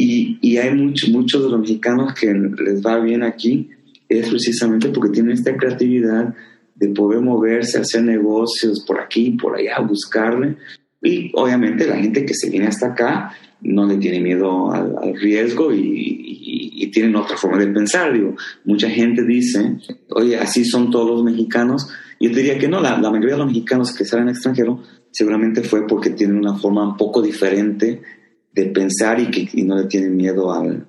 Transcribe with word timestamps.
Y, 0.00 0.38
y 0.40 0.58
hay 0.58 0.74
muchos 0.74 1.10
muchos 1.10 1.42
de 1.42 1.50
los 1.50 1.60
mexicanos 1.60 2.14
que 2.14 2.32
les 2.32 2.80
va 2.80 3.00
bien 3.00 3.24
aquí, 3.24 3.68
es 4.08 4.28
precisamente 4.28 4.90
porque 4.90 5.10
tienen 5.10 5.32
esta 5.32 5.56
creatividad 5.56 6.34
de 6.76 6.88
poder 6.90 7.20
moverse, 7.20 7.78
hacer 7.78 8.04
negocios 8.04 8.84
por 8.86 9.00
aquí, 9.00 9.32
por 9.32 9.56
allá, 9.56 9.80
buscarle. 9.80 10.56
Y 11.02 11.32
obviamente 11.34 11.86
la 11.86 11.96
gente 11.96 12.24
que 12.24 12.34
se 12.34 12.48
viene 12.48 12.68
hasta 12.68 12.86
acá 12.86 13.32
no 13.60 13.86
le 13.86 13.96
tiene 13.96 14.20
miedo 14.20 14.70
al, 14.72 15.16
riesgo 15.16 15.72
y, 15.72 16.72
y, 16.76 16.86
tienen 16.92 17.16
otra 17.16 17.36
forma 17.36 17.58
de 17.58 17.66
pensar. 17.66 18.12
Digo, 18.12 18.36
mucha 18.64 18.88
gente 18.88 19.24
dice, 19.24 19.78
oye, 20.10 20.36
así 20.36 20.64
son 20.64 20.90
todos 20.90 21.10
los 21.10 21.24
mexicanos. 21.24 21.90
Yo 22.20 22.30
diría 22.30 22.58
que 22.58 22.68
no, 22.68 22.80
la, 22.80 22.98
la 22.98 23.10
mayoría 23.10 23.34
de 23.34 23.38
los 23.38 23.48
mexicanos 23.48 23.92
que 23.92 24.04
salen 24.04 24.28
extranjero 24.28 24.80
seguramente 25.10 25.62
fue 25.62 25.86
porque 25.86 26.10
tienen 26.10 26.38
una 26.38 26.54
forma 26.54 26.88
un 26.88 26.96
poco 26.96 27.20
diferente 27.20 28.00
de 28.58 28.64
pensar 28.70 29.20
y 29.20 29.30
que 29.30 29.48
no 29.62 29.76
le 29.76 29.84
tienen 29.84 30.16
miedo 30.16 30.52
al, 30.52 30.84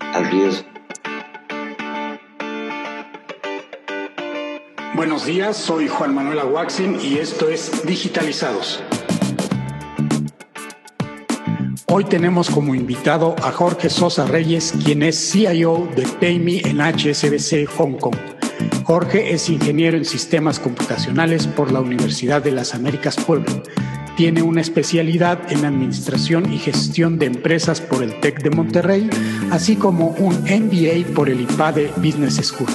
al 0.00 0.30
riesgo. 0.30 0.66
Buenos 4.94 5.24
días, 5.24 5.56
soy 5.56 5.88
Juan 5.88 6.14
Manuel 6.14 6.38
Aguaxin 6.40 6.98
y 7.02 7.16
esto 7.16 7.48
es 7.48 7.86
Digitalizados. 7.86 8.82
Hoy 11.86 12.04
tenemos 12.04 12.50
como 12.50 12.74
invitado 12.74 13.34
a 13.42 13.50
Jorge 13.50 13.88
Sosa 13.88 14.26
Reyes, 14.26 14.74
quien 14.84 15.02
es 15.02 15.32
CIO 15.32 15.88
de 15.96 16.06
PayMe 16.20 16.60
en 16.64 16.80
HSBC 16.80 17.66
Hong 17.76 17.96
Kong. 17.98 18.16
Jorge 18.84 19.32
es 19.32 19.48
ingeniero 19.48 19.96
en 19.96 20.04
sistemas 20.04 20.58
computacionales 20.58 21.46
por 21.46 21.72
la 21.72 21.80
Universidad 21.80 22.42
de 22.42 22.52
las 22.52 22.74
Américas 22.74 23.16
Puebla. 23.16 23.62
Tiene 24.16 24.42
una 24.42 24.62
especialidad 24.62 25.52
en 25.52 25.66
administración 25.66 26.50
y 26.50 26.56
gestión 26.56 27.18
de 27.18 27.26
empresas 27.26 27.82
por 27.82 28.02
el 28.02 28.18
TEC 28.20 28.42
de 28.42 28.48
Monterrey, 28.50 29.10
así 29.50 29.76
como 29.76 30.08
un 30.18 30.34
MBA 30.44 31.14
por 31.14 31.28
el 31.28 31.42
IPADE 31.42 31.92
Business 31.98 32.36
School. 32.36 32.70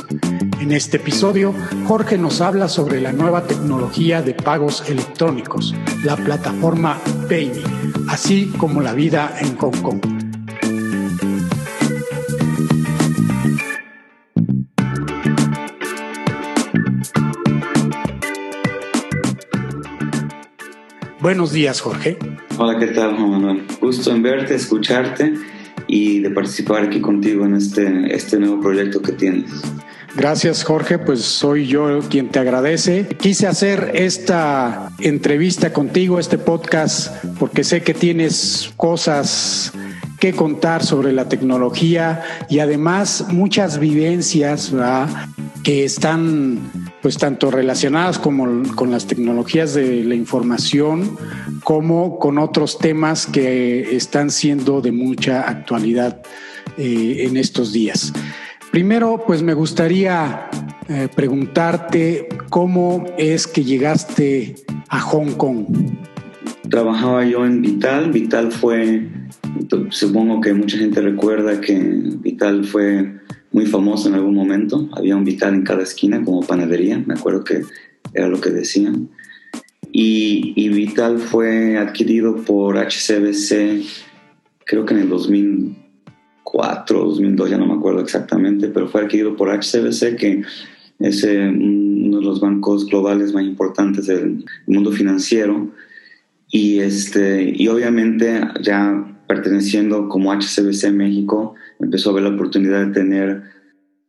En 0.59 0.71
este 0.71 0.97
episodio, 0.97 1.55
Jorge 1.87 2.19
nos 2.19 2.41
habla 2.41 2.69
sobre 2.69 3.01
la 3.01 3.11
nueva 3.11 3.47
tecnología 3.47 4.21
de 4.21 4.35
pagos 4.35 4.87
electrónicos, 4.87 5.73
la 6.03 6.15
plataforma 6.15 6.99
PayMe, 7.27 7.63
así 8.07 8.45
como 8.59 8.81
la 8.81 8.93
vida 8.93 9.35
en 9.41 9.57
Hong 9.57 9.81
Kong. 9.81 10.20
Buenos 21.21 21.51
días, 21.51 21.81
Jorge. 21.81 22.17
Hola, 22.57 22.79
¿qué 22.79 22.87
tal, 22.87 23.15
Juan 23.15 23.29
Manuel? 23.29 23.67
Gusto 23.79 24.09
en 24.09 24.23
verte, 24.23 24.55
escucharte 24.55 25.35
y 25.85 26.19
de 26.19 26.31
participar 26.31 26.83
aquí 26.83 26.99
contigo 26.99 27.45
en 27.45 27.53
este, 27.53 28.15
este 28.15 28.39
nuevo 28.39 28.59
proyecto 28.59 29.03
que 29.03 29.11
tienes. 29.11 29.51
Gracias 30.15 30.63
Jorge, 30.63 30.97
pues 30.97 31.21
soy 31.21 31.67
yo 31.67 31.99
quien 32.09 32.29
te 32.29 32.39
agradece. 32.39 33.07
Quise 33.19 33.45
hacer 33.45 33.91
esta 33.93 34.91
entrevista 34.99 35.71
contigo, 35.71 36.19
este 36.19 36.39
podcast, 36.39 37.23
porque 37.39 37.63
sé 37.63 37.83
que 37.83 37.93
tienes 37.93 38.73
cosas 38.75 39.73
que 40.19 40.33
contar 40.33 40.83
sobre 40.83 41.13
la 41.13 41.29
tecnología 41.29 42.23
y 42.49 42.59
además 42.59 43.27
muchas 43.29 43.79
vivencias 43.79 44.73
que 45.63 45.85
están 45.85 46.90
pues 47.01 47.17
tanto 47.17 47.51
relacionadas 47.51 48.19
como 48.19 48.63
con 48.75 48.91
las 48.91 49.07
tecnologías 49.07 49.73
de 49.73 50.03
la 50.03 50.15
información 50.15 51.17
como 51.63 52.19
con 52.19 52.37
otros 52.37 52.77
temas 52.77 53.25
que 53.25 53.95
están 53.95 54.29
siendo 54.29 54.81
de 54.81 54.91
mucha 54.91 55.41
actualidad 55.47 56.21
eh, 56.77 57.25
en 57.27 57.37
estos 57.37 57.73
días. 57.73 58.13
Primero, 58.71 59.23
pues 59.25 59.41
me 59.43 59.53
gustaría 59.53 60.49
eh, 60.87 61.09
preguntarte 61.13 62.29
cómo 62.49 63.05
es 63.17 63.47
que 63.47 63.63
llegaste 63.63 64.55
a 64.87 64.99
Hong 65.01 65.31
Kong. 65.33 65.65
Trabajaba 66.69 67.25
yo 67.25 67.45
en 67.45 67.61
Vital. 67.61 68.11
Vital 68.11 68.51
fue, 68.51 69.09
supongo 69.89 70.39
que 70.39 70.53
mucha 70.53 70.77
gente 70.77 71.01
recuerda 71.01 71.59
que 71.59 71.77
Vital 72.19 72.63
fue 72.63 73.19
muy 73.51 73.65
famoso 73.65 74.09
en 74.09 74.15
algún 74.15 74.35
momento. 74.35 74.89
Había 74.93 75.15
un 75.15 75.25
Vital 75.25 75.53
en 75.53 75.63
cada 75.63 75.83
esquina 75.83 76.23
como 76.23 76.41
panadería, 76.41 77.01
me 77.05 77.13
acuerdo 77.13 77.43
que 77.43 77.63
era 78.13 78.27
lo 78.27 78.39
que 78.39 78.49
decían. 78.49 79.09
Y, 79.91 80.53
y 80.55 80.69
Vital 80.69 81.19
fue 81.19 81.77
adquirido 81.77 82.37
por 82.37 82.77
HCBC, 82.77 83.83
creo 84.65 84.85
que 84.85 84.93
en 84.93 85.01
el 85.01 85.09
2000 85.09 85.81
2004, 86.51 87.05
2002, 87.05 87.49
ya 87.49 87.57
no 87.57 87.65
me 87.65 87.73
acuerdo 87.73 88.01
exactamente, 88.01 88.67
pero 88.67 88.87
fue 88.87 89.01
adquirido 89.01 89.35
por 89.35 89.49
HCBC, 89.49 90.15
que 90.17 90.43
es 90.99 91.23
eh, 91.23 91.47
uno 91.47 92.17
de 92.19 92.23
los 92.23 92.41
bancos 92.41 92.85
globales 92.85 93.33
más 93.33 93.43
importantes 93.43 94.07
del 94.07 94.45
mundo 94.67 94.91
financiero. 94.91 95.69
Y, 96.49 96.79
este, 96.79 97.53
y 97.55 97.67
obviamente 97.69 98.41
ya 98.61 99.07
perteneciendo 99.27 100.09
como 100.09 100.33
HCBC 100.33 100.91
México, 100.91 101.55
empezó 101.81 102.09
a 102.09 102.13
ver 102.13 102.23
la 102.23 102.29
oportunidad 102.29 102.85
de 102.85 102.93
tener 102.93 103.43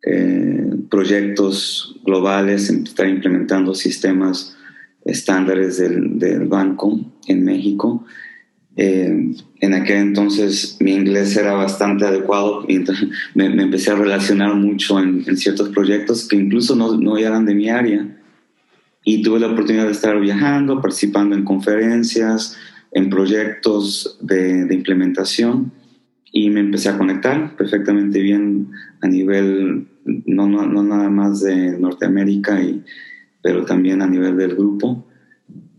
eh, 0.05 0.71
proyectos 0.91 2.01
globales, 2.05 2.69
estar 2.71 3.09
implementando 3.09 3.75
sistemas 3.75 4.57
estándares 5.05 5.79
del, 5.79 6.19
del 6.19 6.47
banco 6.49 7.01
en 7.27 7.45
México. 7.45 8.05
Eh, 8.75 9.35
en 9.61 9.75
aquel 9.75 9.99
entonces 9.99 10.79
mi 10.81 10.95
inglés 10.95 11.37
era 11.37 11.53
bastante 11.53 12.07
adecuado 12.07 12.65
y 12.67 12.83
me, 13.35 13.47
empecé 13.47 13.91
a 13.91 13.97
relacionar 13.97 14.55
mucho 14.55 14.99
en, 14.99 15.37
ciertos 15.37 15.69
proyectos 15.69 16.27
que 16.27 16.37
incluso 16.37 16.75
no, 16.75 16.97
no, 16.97 17.17
eran 17.17 17.45
de 17.45 17.55
mi 17.55 17.69
área. 17.69 18.07
Y 19.05 19.23
tuve 19.23 19.41
la 19.41 19.49
oportunidad 19.49 19.87
de 19.87 19.93
estar 19.93 20.19
viajando, 20.21 20.81
participando 20.81 21.35
en 21.35 21.45
conferencias, 21.45 22.57
en 22.93 23.11
proyectos 23.11 24.19
de, 24.21 24.65
de 24.65 24.75
implementación 24.75 25.73
y 26.33 26.51
me 26.51 26.61
empecé 26.61 26.89
a 26.89 26.99
conectar 26.99 27.55
perfectamente 27.57 28.21
bien 28.21 28.71
a 29.01 29.09
nivel, 29.09 29.87
no, 30.05 30.49
no, 30.49 30.67
no 30.67 30.83
nada 30.83 31.11
más 31.11 31.43
de 31.43 31.79
Norteamérica, 31.79 32.63
y, 32.63 32.83
pero 33.43 33.65
también 33.65 34.03
a 34.03 34.07
nivel 34.07 34.37
del 34.37 34.55
grupo 34.55 35.07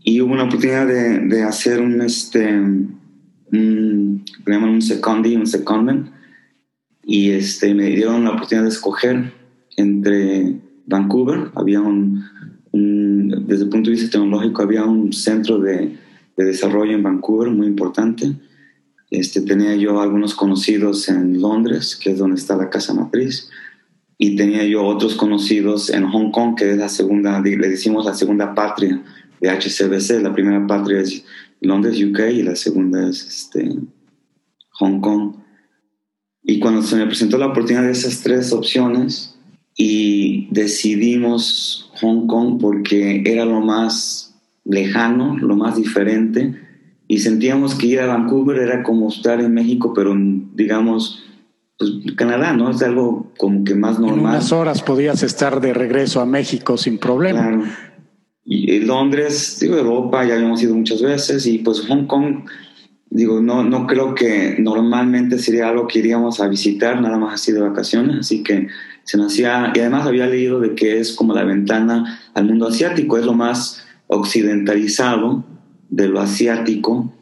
y 0.06 0.20
hubo 0.20 0.34
una 0.34 0.44
oportunidad 0.44 0.86
de, 0.86 1.20
de 1.20 1.42
hacer 1.42 1.80
un, 1.80 2.02
este, 2.02 2.46
un, 2.56 4.24
llaman 4.46 4.68
un 4.68 4.82
seconding, 4.82 5.38
un 5.38 5.46
secondment, 5.46 6.08
y 7.02 7.30
este, 7.30 7.74
me 7.74 7.86
dieron 7.86 8.24
la 8.24 8.32
oportunidad 8.32 8.64
de 8.64 8.68
escoger 8.68 9.32
entre 9.78 10.60
Vancouver, 10.86 11.50
había 11.54 11.80
un, 11.80 12.22
desde 13.46 13.64
el 13.64 13.70
punto 13.70 13.88
de 13.88 13.96
vista 13.96 14.10
tecnológico, 14.10 14.62
había 14.62 14.84
un 14.84 15.10
centro 15.12 15.58
de, 15.58 15.96
de 16.36 16.44
desarrollo 16.44 16.92
en 16.92 17.02
Vancouver 17.02 17.50
muy 17.50 17.66
importante. 17.66 18.30
Este, 19.10 19.40
tenía 19.42 19.76
yo 19.76 20.00
algunos 20.00 20.34
conocidos 20.34 21.08
en 21.08 21.40
Londres, 21.40 21.96
que 21.96 22.12
es 22.12 22.18
donde 22.18 22.36
está 22.36 22.56
la 22.56 22.70
casa 22.70 22.94
matriz, 22.94 23.50
y 24.18 24.36
tenía 24.36 24.64
yo 24.64 24.84
otros 24.84 25.14
conocidos 25.14 25.90
en 25.90 26.06
Hong 26.06 26.30
Kong, 26.30 26.56
que 26.56 26.70
es 26.70 26.78
la 26.78 26.88
segunda, 26.88 27.40
le 27.40 27.68
decimos 27.68 28.06
la 28.06 28.14
segunda 28.14 28.54
patria 28.54 29.02
de 29.40 29.50
HCBC. 29.50 30.22
La 30.22 30.32
primera 30.32 30.66
patria 30.66 31.00
es 31.00 31.24
Londres, 31.60 32.02
UK, 32.02 32.20
y 32.32 32.42
la 32.42 32.56
segunda 32.56 33.08
es 33.08 33.26
este, 33.26 33.76
Hong 34.70 35.00
Kong. 35.00 35.34
Y 36.42 36.60
cuando 36.60 36.82
se 36.82 36.96
me 36.96 37.06
presentó 37.06 37.38
la 37.38 37.46
oportunidad 37.46 37.84
de 37.84 37.92
esas 37.92 38.20
tres 38.22 38.52
opciones, 38.52 39.34
y 39.76 40.48
decidimos 40.52 41.90
Hong 42.00 42.26
Kong 42.26 42.60
porque 42.60 43.22
era 43.24 43.44
lo 43.44 43.60
más 43.60 44.34
lejano, 44.64 45.36
lo 45.36 45.56
más 45.56 45.76
diferente, 45.76 46.54
y 47.06 47.18
sentíamos 47.18 47.74
que 47.74 47.86
ir 47.86 48.00
a 48.00 48.06
Vancouver 48.06 48.58
era 48.58 48.82
como 48.82 49.08
estar 49.08 49.40
en 49.40 49.52
México, 49.52 49.92
pero 49.94 50.14
digamos, 50.54 51.24
pues, 51.78 51.90
Canadá, 52.16 52.52
¿no? 52.54 52.70
Es 52.70 52.82
algo 52.82 53.32
como 53.36 53.64
que 53.64 53.74
más 53.74 53.98
normal. 53.98 54.18
En 54.18 54.30
unas 54.30 54.52
horas 54.52 54.82
podías 54.82 55.22
estar 55.22 55.60
de 55.60 55.74
regreso 55.74 56.20
a 56.20 56.26
México 56.26 56.76
sin 56.76 56.98
problema. 56.98 57.48
Claro. 57.48 57.64
Y 58.46 58.80
Londres, 58.80 59.58
digo, 59.60 59.76
Europa, 59.76 60.24
ya 60.24 60.34
habíamos 60.34 60.62
ido 60.62 60.74
muchas 60.74 61.00
veces 61.00 61.46
y 61.46 61.58
pues 61.58 61.80
Hong 61.88 62.06
Kong, 62.06 62.44
digo, 63.08 63.40
no, 63.40 63.64
no 63.64 63.86
creo 63.86 64.14
que 64.14 64.56
normalmente 64.58 65.38
sería 65.38 65.70
algo 65.70 65.86
que 65.86 66.00
iríamos 66.00 66.40
a 66.40 66.48
visitar, 66.48 67.00
nada 67.00 67.16
más 67.16 67.34
así 67.34 67.52
de 67.52 67.60
vacaciones, 67.60 68.18
así 68.18 68.42
que 68.42 68.68
se 69.04 69.16
nos 69.16 69.32
hacía, 69.32 69.72
y 69.74 69.80
además 69.80 70.06
había 70.06 70.26
leído 70.26 70.60
de 70.60 70.74
que 70.74 71.00
es 71.00 71.12
como 71.12 71.32
la 71.32 71.44
ventana 71.44 72.20
al 72.34 72.44
mundo 72.44 72.68
asiático, 72.68 73.16
es 73.16 73.24
lo 73.24 73.32
más 73.32 73.86
occidentalizado 74.08 75.44
de 75.88 76.08
lo 76.08 76.20
asiático, 76.20 77.12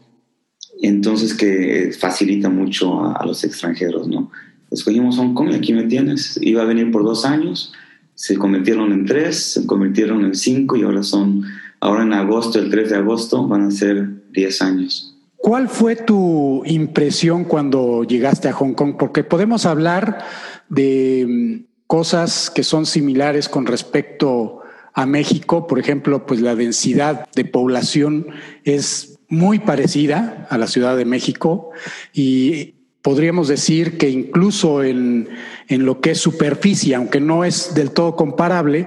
entonces 0.81 1.35
que 1.35 1.93
facilita 1.99 2.49
mucho 2.49 3.00
a, 3.00 3.14
a 3.14 3.26
los 3.26 3.44
extranjeros, 3.44 4.09
¿no? 4.09 4.31
Escogimos 4.70 5.19
Hong 5.19 5.35
Kong 5.35 5.50
y 5.53 5.55
aquí 5.55 5.75
me 5.75 5.85
tienes, 5.85 6.38
iba 6.41 6.62
a 6.62 6.64
venir 6.64 6.91
por 6.91 7.05
dos 7.05 7.25
años, 7.26 7.73
se 8.14 8.37
convirtieron 8.37 8.93
en 8.93 9.05
tres, 9.05 9.37
se 9.37 9.67
convirtieron 9.67 10.25
en 10.25 10.35
cinco 10.35 10.76
y 10.76 10.82
ahora 10.82 11.03
son, 11.03 11.44
ahora 11.81 12.05
en 12.05 12.12
agosto, 12.12 12.59
el 12.59 12.70
3 12.70 12.91
de 12.91 12.97
agosto, 12.97 13.47
van 13.47 13.62
a 13.62 13.70
ser 13.70 14.09
10 14.32 14.62
años. 14.62 15.17
¿Cuál 15.37 15.69
fue 15.69 15.97
tu 15.97 16.62
impresión 16.64 17.44
cuando 17.44 18.05
llegaste 18.05 18.49
a 18.49 18.53
Hong 18.53 18.75
Kong? 18.75 18.94
Porque 18.99 19.25
podemos 19.25 19.67
hablar 19.67 20.25
de 20.69 21.26
mm, 21.29 21.87
cosas 21.87 22.49
que 22.49 22.62
son 22.62 22.87
similares 22.87 23.49
con 23.49 23.67
respecto 23.67 24.62
a 24.94 25.06
México. 25.06 25.67
Por 25.67 25.79
ejemplo, 25.79 26.27
pues 26.27 26.41
la 26.41 26.55
densidad 26.55 27.29
de 27.35 27.44
población 27.44 28.27
es 28.65 29.19
muy 29.29 29.59
parecida 29.59 30.47
a 30.50 30.59
la 30.59 30.67
Ciudad 30.67 30.97
de 30.97 31.05
México 31.05 31.71
y 32.12 32.75
podríamos 33.00 33.49
decir 33.49 33.99
que 33.99 34.11
incluso 34.11 34.83
en, 34.83 35.29
en 35.69 35.87
lo 35.87 36.00
que 36.00 36.12
es 36.12 36.19
superficie, 36.19 36.94
aunque 36.94 37.21
no 37.21 37.44
es 37.44 37.75
del 37.75 37.91
todo 37.91 38.15
comparable, 38.15 38.87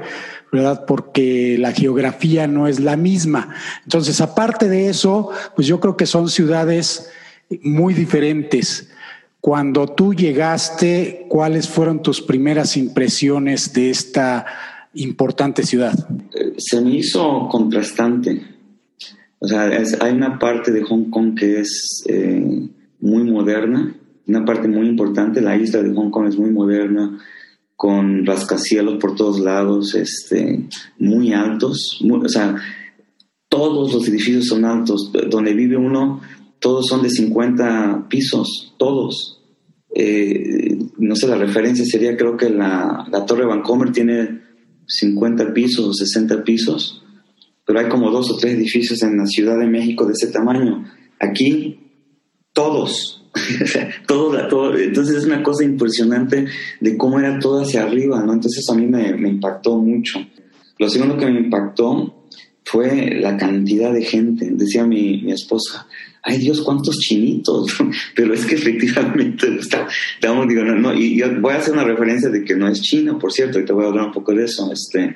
¿verdad? 0.51 0.85
Porque 0.85 1.57
la 1.59 1.73
geografía 1.73 2.47
no 2.47 2.67
es 2.67 2.79
la 2.79 2.95
misma. 2.95 3.53
Entonces, 3.83 4.21
aparte 4.21 4.69
de 4.69 4.89
eso, 4.89 5.31
pues 5.55 5.67
yo 5.67 5.79
creo 5.79 5.97
que 5.97 6.05
son 6.05 6.29
ciudades 6.29 7.09
muy 7.61 7.93
diferentes. 7.93 8.89
Cuando 9.41 9.87
tú 9.87 10.13
llegaste, 10.13 11.25
¿cuáles 11.29 11.67
fueron 11.67 12.01
tus 12.01 12.21
primeras 12.21 12.77
impresiones 12.77 13.73
de 13.73 13.89
esta 13.89 14.45
importante 14.95 15.63
ciudad? 15.63 15.93
Se 16.57 16.81
me 16.81 16.97
hizo 16.97 17.47
contrastante. 17.49 18.41
O 19.39 19.47
sea, 19.47 19.69
hay 20.01 20.13
una 20.13 20.39
parte 20.39 20.71
de 20.71 20.83
Hong 20.83 21.09
Kong 21.09 21.37
que 21.37 21.59
es 21.59 22.03
eh, 22.07 22.67
muy 22.99 23.23
moderna, 23.23 23.95
una 24.27 24.45
parte 24.45 24.67
muy 24.67 24.87
importante, 24.87 25.41
la 25.41 25.55
isla 25.55 25.83
de 25.83 25.93
Hong 25.93 26.09
Kong 26.09 26.27
es 26.27 26.37
muy 26.37 26.51
moderna, 26.51 27.19
con 27.75 28.25
rascacielos 28.25 28.95
por 28.99 29.15
todos 29.15 29.39
lados, 29.39 29.93
este, 29.95 30.67
muy 30.97 31.33
altos, 31.33 32.01
o 32.09 32.29
sea, 32.29 32.55
todos 33.49 33.93
los 33.93 34.07
edificios 34.07 34.47
son 34.47 34.65
altos, 34.65 35.11
donde 35.29 35.53
vive 35.53 35.77
uno, 35.77 36.21
todos 36.59 36.87
son 36.87 37.03
de 37.03 37.09
50 37.09 38.07
pisos, 38.09 38.73
todos. 38.77 39.41
Eh, 39.93 40.77
no 40.97 41.15
sé, 41.15 41.27
la 41.27 41.35
referencia 41.35 41.85
sería, 41.85 42.17
creo 42.17 42.35
que 42.35 42.49
la, 42.49 43.05
la 43.11 43.25
Torre 43.25 43.45
Vancomer 43.45 43.91
tiene 43.91 44.44
50 44.87 45.53
pisos 45.53 45.85
o 45.85 45.93
60 45.93 46.43
pisos, 46.43 47.03
pero 47.65 47.79
hay 47.79 47.89
como 47.89 48.11
dos 48.11 48.31
o 48.31 48.37
tres 48.37 48.55
edificios 48.55 49.01
en 49.03 49.17
la 49.17 49.25
Ciudad 49.25 49.57
de 49.59 49.67
México 49.67 50.05
de 50.05 50.13
ese 50.13 50.27
tamaño. 50.27 50.85
Aquí, 51.19 51.79
todos, 52.53 53.25
todo, 54.07 54.47
todo, 54.47 54.77
entonces 54.77 55.17
es 55.17 55.25
una 55.25 55.43
cosa 55.43 55.63
impresionante 55.63 56.45
de 56.79 56.97
cómo 56.97 57.19
era 57.19 57.39
todo 57.39 57.61
hacia 57.61 57.83
arriba, 57.83 58.21
¿no? 58.23 58.33
Entonces 58.33 58.67
a 58.69 58.75
mí 58.75 58.85
me, 58.85 59.13
me, 59.15 59.29
impactó 59.29 59.77
mucho. 59.77 60.19
Lo 60.77 60.89
segundo 60.89 61.17
que 61.17 61.25
me 61.25 61.39
impactó 61.39 62.27
fue 62.63 63.15
la 63.19 63.37
cantidad 63.37 63.93
de 63.93 64.03
gente. 64.03 64.49
Decía 64.51 64.85
mi, 64.85 65.21
mi 65.21 65.31
esposa, 65.31 65.87
ay 66.25 66.39
Dios, 66.39 66.61
cuántos 66.61 66.97
chinitos. 66.97 67.77
Pero 68.15 68.33
es 68.33 68.45
que 68.45 68.55
efectivamente, 68.55 69.47
está, 69.59 69.87
digo, 70.21 70.63
no, 70.63 70.75
no, 70.75 70.93
y 70.93 71.21
voy 71.39 71.53
a 71.53 71.57
hacer 71.57 71.73
una 71.73 71.83
referencia 71.83 72.29
de 72.29 72.43
que 72.43 72.55
no 72.55 72.67
es 72.67 72.81
chino, 72.81 73.17
por 73.17 73.31
cierto, 73.31 73.59
y 73.59 73.65
te 73.65 73.71
voy 73.71 73.85
a 73.85 73.87
hablar 73.89 74.07
un 74.07 74.11
poco 74.11 74.33
de 74.33 74.45
eso. 74.45 74.71
Este, 74.71 75.15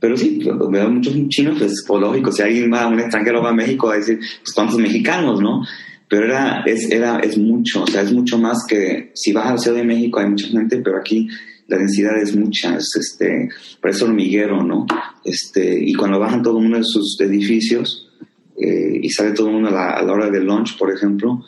pero 0.00 0.16
sí, 0.16 0.40
veo 0.70 0.90
muchos 0.90 1.14
chinos, 1.28 1.58
pues, 1.58 1.84
lógico, 2.00 2.30
si 2.30 2.42
alguien 2.42 2.72
va, 2.72 2.86
un 2.86 3.00
extranjero 3.00 3.42
va 3.42 3.50
a 3.50 3.54
México, 3.54 3.90
a 3.90 3.96
decir, 3.96 4.18
pues, 4.18 4.52
cuántos 4.54 4.78
mexicanos, 4.78 5.40
¿no? 5.40 5.62
pero 6.08 6.26
era, 6.26 6.62
es, 6.64 6.90
era, 6.90 7.18
es 7.18 7.36
mucho, 7.36 7.82
o 7.82 7.86
sea, 7.88 8.02
es 8.02 8.12
mucho 8.12 8.38
más 8.38 8.58
que 8.68 9.10
si 9.14 9.32
vas 9.32 9.46
a 9.46 9.52
la 9.52 9.58
Ciudad 9.58 9.78
de 9.78 9.84
México 9.84 10.20
hay 10.20 10.28
mucha 10.28 10.46
gente, 10.46 10.78
pero 10.78 10.98
aquí 10.98 11.28
la 11.66 11.78
densidad 11.78 12.16
es 12.20 12.36
mucha, 12.36 12.76
es 12.76 12.94
este, 12.94 13.48
parece 13.80 14.04
hormiguero, 14.04 14.62
¿no? 14.62 14.86
Este, 15.24 15.82
y 15.82 15.94
cuando 15.94 16.20
bajan 16.20 16.42
todo 16.42 16.58
uno 16.58 16.76
de 16.76 16.84
sus 16.84 17.18
edificios 17.20 18.12
eh, 18.56 19.00
y 19.02 19.08
sale 19.10 19.32
todo 19.32 19.48
el 19.48 19.54
mundo 19.54 19.68
a 19.68 20.02
la, 20.02 20.12
hora 20.12 20.30
del 20.30 20.44
lunch, 20.44 20.76
por 20.78 20.92
ejemplo, 20.92 21.44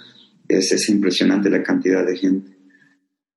es, 0.48 0.72
es 0.72 0.88
impresionante 0.88 1.50
la 1.50 1.62
cantidad 1.62 2.06
de 2.06 2.16
gente. 2.16 2.56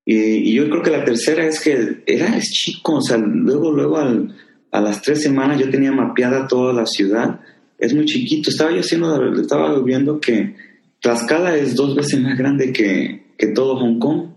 Y, 0.05 0.53
yo 0.53 0.69
creo 0.69 0.81
que 0.81 0.91
la 0.91 1.05
tercera 1.05 1.45
es 1.45 1.59
que 1.59 2.03
era 2.05 2.35
es 2.37 2.51
chico, 2.51 2.95
o 2.95 3.01
sea, 3.01 3.17
luego, 3.17 3.71
luego 3.71 3.97
al, 3.97 4.35
a 4.71 4.81
las 4.81 5.01
tres 5.01 5.21
semanas 5.21 5.59
yo 5.59 5.69
tenía 5.69 5.91
mapeada 5.91 6.47
toda 6.47 6.73
la 6.73 6.85
ciudad, 6.85 7.41
es 7.77 7.93
muy 7.93 8.05
chiquito, 8.05 8.49
estaba 8.49 8.71
yo 8.71 8.79
haciendo, 8.79 9.33
estaba 9.39 9.81
viendo 9.81 10.19
que 10.19 10.55
Tlaxcala 11.01 11.55
es 11.57 11.75
dos 11.75 11.95
veces 11.95 12.19
más 12.19 12.37
grande 12.37 12.73
que, 12.73 13.33
que 13.37 13.47
todo 13.47 13.77
Hong 13.77 13.99
Kong. 13.99 14.31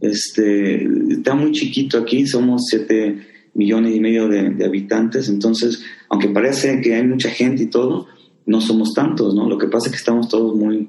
Este, 0.00 0.86
está 1.10 1.34
muy 1.34 1.52
chiquito 1.52 1.98
aquí, 1.98 2.26
somos 2.26 2.66
siete 2.70 3.18
millones 3.54 3.94
y 3.94 4.00
medio 4.00 4.28
de, 4.28 4.64
habitantes, 4.64 5.28
entonces, 5.28 5.82
aunque 6.08 6.28
parece 6.28 6.80
que 6.80 6.94
hay 6.94 7.04
mucha 7.04 7.28
gente 7.28 7.64
y 7.64 7.66
todo, 7.66 8.06
no 8.48 8.62
somos 8.62 8.94
tantos, 8.94 9.34
¿no? 9.34 9.46
Lo 9.46 9.58
que 9.58 9.68
pasa 9.68 9.86
es 9.86 9.92
que 9.92 9.98
estamos 9.98 10.28
todos 10.28 10.56
muy, 10.56 10.88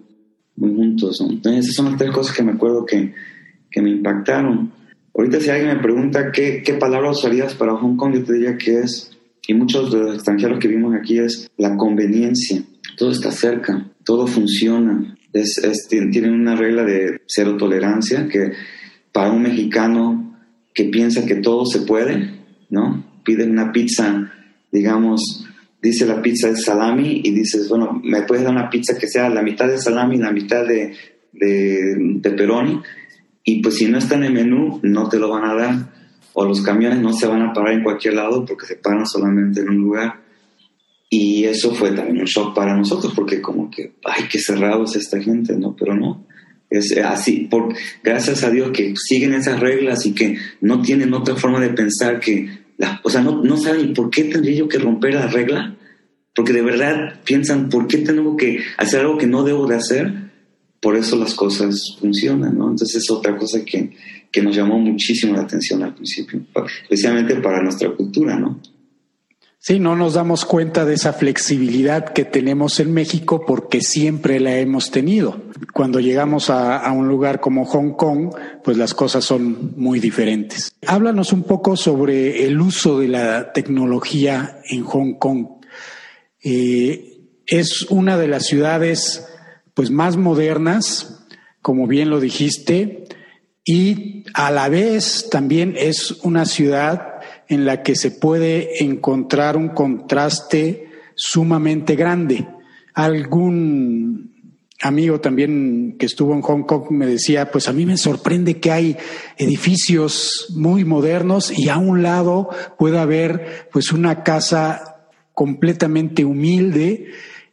muy 0.56 0.76
juntos, 0.76 1.20
Entonces, 1.22 1.66
esas 1.66 1.76
son 1.76 1.86
las 1.88 1.98
tres 1.98 2.12
cosas 2.12 2.36
que 2.36 2.42
me 2.42 2.54
acuerdo 2.54 2.86
que, 2.86 3.14
que 3.70 3.82
me 3.82 3.90
impactaron. 3.92 4.72
Ahorita 5.14 5.42
si 5.42 5.50
alguien 5.50 5.76
me 5.76 5.84
pregunta 5.84 6.32
qué, 6.32 6.64
qué 6.64 6.74
palabra 6.76 7.12
usarías 7.12 7.54
para 7.56 7.76
Hong 7.76 7.98
Kong, 7.98 8.14
yo 8.14 8.24
te 8.24 8.34
diría 8.34 8.58
que 8.58 8.80
es, 8.80 9.12
y 9.46 9.54
muchos 9.54 9.92
de 9.92 10.00
los 10.00 10.16
extranjeros 10.16 10.60
que 10.60 10.70
vimos 10.70 10.96
aquí, 10.96 11.20
es 11.20 11.52
la 11.58 11.76
conveniencia. 11.76 12.64
Todo 12.98 13.12
está 13.12 13.32
cerca, 13.32 13.92
todo 14.06 14.26
funciona. 14.26 15.18
Es, 15.34 15.62
tienen 15.90 16.34
una 16.34 16.56
regla 16.56 16.86
de 16.86 17.22
cero 17.28 17.58
tolerancia 17.58 18.28
que 18.30 18.54
para 19.12 19.32
un 19.32 19.42
mexicano 19.42 20.34
que 20.74 20.86
piensa 20.86 21.26
que 21.26 21.36
todo 21.36 21.66
se 21.66 21.82
puede, 21.82 22.32
¿no? 22.70 23.04
Piden 23.26 23.52
una 23.52 23.74
pizza, 23.74 24.32
digamos, 24.72 25.49
dice 25.82 26.06
la 26.06 26.22
pizza 26.22 26.50
es 26.50 26.64
salami 26.64 27.22
y 27.24 27.32
dices, 27.32 27.70
bueno, 27.70 28.02
me 28.04 28.24
puedes 28.24 28.44
dar 28.44 28.54
una 28.54 28.70
pizza 28.70 28.98
que 28.98 29.08
sea 29.08 29.30
la 29.30 29.42
mitad 29.42 29.68
de 29.68 29.78
salami 29.78 30.16
y 30.16 30.20
la 30.20 30.32
mitad 30.32 30.66
de, 30.66 30.94
de, 31.32 32.20
pepperoni 32.22 32.82
y 33.44 33.62
pues 33.62 33.76
si 33.78 33.88
no 33.88 33.98
está 33.98 34.16
en 34.16 34.26
el 34.26 34.34
menú 34.34 34.80
no 34.84 35.10
te 35.10 35.18
lo 35.20 35.30
van 35.30 35.46
a 35.46 35.56
dar. 35.56 36.00
O 36.34 36.46
los 36.46 36.62
camiones 36.62 37.00
no 37.00 37.12
se 37.12 37.28
van 37.28 37.42
a 37.42 37.54
parar 37.54 37.74
en 37.74 37.84
cualquier 37.84 38.14
lado 38.14 38.46
porque 38.46 38.66
se 38.66 38.76
paran 38.76 39.06
solamente 39.06 39.62
en 39.62 39.70
un 39.70 39.78
lugar. 39.78 40.22
Y 41.10 41.46
eso 41.46 41.74
fue 41.74 41.92
también 41.92 42.20
un 42.20 42.26
shock 42.26 42.54
para 42.54 42.78
nosotros, 42.78 43.14
porque 43.16 43.42
como 43.42 43.72
que, 43.72 43.96
ay, 44.06 44.26
qué 44.32 44.38
cerrados 44.38 44.96
esta 44.96 45.20
gente, 45.20 45.58
¿no? 45.58 45.76
Pero 45.76 45.96
no, 45.96 46.28
es 46.70 46.96
así, 46.98 47.48
por, 47.50 47.74
gracias 48.04 48.44
a 48.44 48.52
Dios 48.52 48.70
que 48.72 48.94
siguen 48.96 49.34
esas 49.34 49.60
reglas 49.60 50.06
y 50.06 50.14
que 50.14 50.38
no 50.62 50.82
tienen 50.84 51.14
otra 51.14 51.36
forma 51.36 51.60
de 51.60 51.70
pensar 51.70 52.20
que, 52.20 52.59
o 53.04 53.10
sea, 53.10 53.22
no, 53.22 53.44
no 53.44 53.58
saben 53.58 53.94
por 53.94 54.10
qué 54.10 54.26
tendría 54.26 54.58
yo 54.58 54.68
que 54.68 54.78
romper 54.78 55.14
la 55.16 55.28
regla, 55.28 55.76
porque 56.36 56.54
de 56.54 56.62
verdad 56.62 57.20
piensan, 57.26 57.70
¿por 57.70 57.88
qué 57.88 58.00
tengo 58.00 58.38
que 58.38 58.60
hacer 58.78 59.02
algo 59.02 59.18
que 59.18 59.28
no 59.28 59.44
debo 59.44 59.68
de 59.68 59.76
hacer? 59.76 60.14
Por 60.82 60.96
eso 60.96 61.18
las 61.18 61.34
cosas 61.34 61.98
funcionan, 62.00 62.58
¿no? 62.58 62.70
Entonces 62.70 63.04
es 63.04 63.12
otra 63.12 63.36
cosa 63.38 63.66
que, 63.66 63.92
que 64.32 64.42
nos 64.42 64.56
llamó 64.56 64.80
muchísimo 64.80 65.34
la 65.34 65.42
atención 65.42 65.84
al 65.84 65.94
principio, 65.94 66.42
especialmente 66.84 67.36
para 67.36 67.62
nuestra 67.62 67.90
cultura, 67.92 68.40
¿no? 68.40 68.62
Sí, 69.62 69.78
no 69.78 69.98
nos 69.98 70.14
damos 70.14 70.46
cuenta 70.46 70.86
de 70.86 70.94
esa 70.94 71.12
flexibilidad 71.12 72.14
que 72.14 72.24
tenemos 72.24 72.80
en 72.80 72.94
México 72.94 73.44
porque 73.46 73.82
siempre 73.82 74.40
la 74.40 74.56
hemos 74.56 74.90
tenido. 74.90 75.42
Cuando 75.74 76.00
llegamos 76.00 76.50
a, 76.50 76.90
un 76.94 77.10
lugar 77.10 77.42
como 77.42 77.66
Hong 77.66 77.92
Kong, 77.92 78.34
pues 78.64 78.78
las 78.78 78.94
cosas 78.94 79.26
son 79.26 79.74
muy 79.76 80.00
diferentes. 80.00 80.72
Háblanos 80.88 81.34
un 81.34 81.44
poco 81.44 81.76
sobre 81.76 82.46
el 82.46 82.62
uso 82.62 83.00
de 83.00 83.10
la 83.10 83.52
tecnología 83.52 84.62
en 84.64 84.86
Hong 84.86 85.16
Kong. 85.16 85.48
Eh, 86.42 87.20
es 87.46 87.82
una 87.90 88.18
de 88.18 88.30
las 88.30 88.46
ciudades 88.46 89.28
pues 89.74 89.92
más 89.92 90.16
modernas, 90.16 91.26
como 91.62 91.86
bien 91.86 92.10
lo 92.10 92.22
dijiste, 92.22 93.04
y 93.66 94.24
a 94.34 94.52
la 94.52 94.70
vez 94.70 95.28
también 95.30 95.76
es 95.78 96.12
una 96.24 96.46
ciudad 96.46 97.19
en 97.50 97.66
la 97.66 97.84
que 97.84 97.96
se 97.96 98.12
puede 98.12 98.84
encontrar 98.84 99.58
un 99.58 99.70
contraste 99.70 100.88
sumamente 101.16 101.96
grande. 101.96 102.48
Algún 102.94 104.30
amigo 104.82 105.20
también 105.20 105.98
que 106.00 106.06
estuvo 106.06 106.34
en 106.34 106.42
Hong 106.42 106.64
Kong 106.64 106.92
me 106.92 107.06
decía, 107.06 107.52
pues 107.52 107.68
a 107.68 107.74
mí 107.74 107.86
me 107.86 107.98
sorprende 107.98 108.60
que 108.60 108.72
hay 108.72 108.98
edificios 109.38 110.54
muy 110.56 110.86
modernos 110.86 111.52
y 111.52 111.70
a 111.70 111.78
un 111.78 112.02
lado 112.02 112.50
puede 112.78 113.00
haber 113.00 113.68
pues 113.72 113.92
una 113.92 114.24
casa 114.24 115.08
completamente 115.34 116.24
humilde 116.24 117.08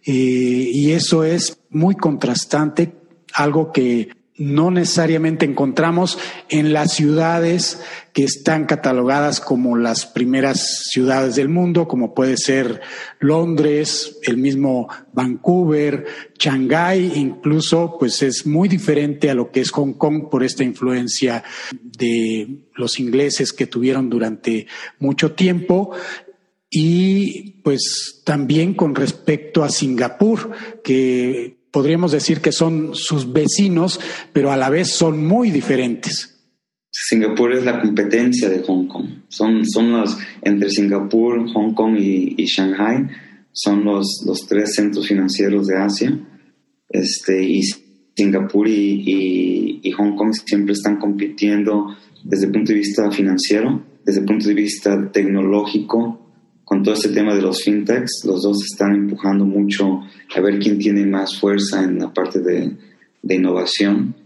eh, 0.04 0.12
y 0.12 0.92
eso 0.92 1.24
es 1.24 1.58
muy 1.70 1.96
contrastante, 1.96 2.92
algo 3.32 3.72
que 3.72 4.08
no 4.38 4.70
necesariamente 4.70 5.46
encontramos 5.46 6.18
en 6.48 6.72
las 6.72 6.92
ciudades 6.92 7.80
que 8.12 8.24
están 8.24 8.66
catalogadas 8.66 9.40
como 9.40 9.76
las 9.76 10.06
primeras 10.06 10.88
ciudades 10.90 11.36
del 11.36 11.48
mundo, 11.48 11.88
como 11.88 12.14
puede 12.14 12.36
ser 12.36 12.80
Londres, 13.18 14.18
el 14.22 14.36
mismo 14.36 14.88
Vancouver, 15.12 16.06
Shanghái, 16.38 17.12
incluso 17.16 17.96
pues 17.98 18.22
es 18.22 18.46
muy 18.46 18.68
diferente 18.68 19.30
a 19.30 19.34
lo 19.34 19.50
que 19.50 19.60
es 19.60 19.70
Hong 19.70 19.94
Kong 19.94 20.28
por 20.30 20.44
esta 20.44 20.64
influencia 20.64 21.42
de 21.72 22.66
los 22.74 22.98
ingleses 23.00 23.52
que 23.52 23.66
tuvieron 23.66 24.10
durante 24.10 24.66
mucho 24.98 25.32
tiempo. 25.32 25.92
Y 26.68 27.62
pues 27.62 28.22
también 28.24 28.74
con 28.74 28.94
respecto 28.94 29.62
a 29.62 29.70
Singapur, 29.70 30.50
que 30.82 31.56
podríamos 31.76 32.10
decir 32.10 32.40
que 32.40 32.52
son 32.52 32.94
sus 32.94 33.34
vecinos, 33.34 34.00
pero 34.32 34.50
a 34.50 34.56
la 34.56 34.70
vez 34.70 34.92
son 34.92 35.26
muy 35.26 35.50
diferentes. 35.50 36.40
Singapur 36.90 37.52
es 37.52 37.66
la 37.66 37.82
competencia 37.82 38.48
de 38.48 38.60
Hong 38.60 38.86
Kong. 38.86 39.24
Son, 39.28 39.62
son 39.66 39.92
los, 39.92 40.16
entre 40.40 40.70
Singapur, 40.70 41.46
Hong 41.52 41.74
Kong 41.74 41.98
y, 41.98 42.46
Shanghai, 42.46 43.08
son 43.52 43.84
los, 43.84 44.24
los 44.24 44.46
tres 44.46 44.74
centros 44.74 45.06
financieros 45.06 45.66
de 45.66 45.76
Asia. 45.76 46.18
Este, 46.88 47.44
y 47.44 47.60
Singapur 48.16 48.66
y, 48.68 49.82
y, 49.82 49.90
Hong 49.90 50.16
Kong 50.16 50.32
siempre 50.32 50.72
están 50.72 50.96
compitiendo 50.96 51.94
desde 52.24 52.46
el 52.46 52.52
punto 52.52 52.72
de 52.72 52.78
vista 52.78 53.10
financiero, 53.10 53.84
desde 54.02 54.20
el 54.20 54.24
punto 54.24 54.48
de 54.48 54.54
vista 54.54 55.12
tecnológico, 55.12 56.25
con 56.66 56.82
todo 56.82 56.94
este 56.94 57.10
tema 57.10 57.32
de 57.32 57.42
los 57.42 57.62
fintechs, 57.62 58.24
los 58.24 58.42
dos 58.42 58.58
están 58.64 58.92
empujando 58.92 59.44
mucho 59.44 60.00
a 60.34 60.40
ver 60.40 60.58
quién 60.58 60.78
tiene 60.78 61.06
más 61.06 61.38
fuerza 61.38 61.84
en 61.84 62.00
la 62.00 62.12
parte 62.12 62.40
de, 62.40 62.72
de 63.22 63.34
innovación. 63.36 64.16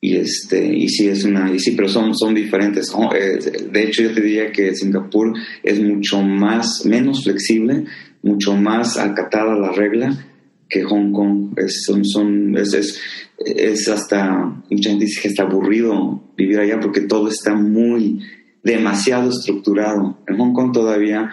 Y 0.00 0.16
este 0.16 0.64
y 0.74 0.88
sí 0.88 1.08
es 1.08 1.24
una 1.24 1.52
y 1.52 1.60
sí 1.60 1.72
pero 1.72 1.88
son 1.88 2.12
son 2.16 2.34
diferentes 2.34 2.92
eh, 3.14 3.38
de 3.70 3.82
hecho 3.84 4.02
yo 4.02 4.12
te 4.12 4.20
diría 4.20 4.50
que 4.50 4.74
Singapur 4.74 5.32
es 5.62 5.80
mucho 5.80 6.20
más 6.20 6.84
menos 6.84 7.22
flexible 7.22 7.84
mucho 8.20 8.56
más 8.56 8.98
acatada 8.98 9.54
la 9.54 9.70
regla 9.70 10.26
que 10.72 10.82
Hong 10.82 11.12
Kong. 11.12 11.52
Es 11.56 11.84
son, 11.84 12.04
son 12.04 12.56
es, 12.56 12.72
es, 12.72 13.00
es, 13.38 13.88
hasta 13.88 14.56
mucha 14.70 14.90
gente 14.90 15.04
dice 15.04 15.20
que 15.20 15.28
está 15.28 15.42
aburrido 15.44 16.24
vivir 16.36 16.58
allá 16.58 16.80
porque 16.80 17.02
todo 17.02 17.28
está 17.28 17.54
muy 17.54 18.20
demasiado 18.64 19.30
estructurado. 19.30 20.18
En 20.26 20.38
Hong 20.38 20.54
Kong 20.54 20.72
todavía 20.72 21.30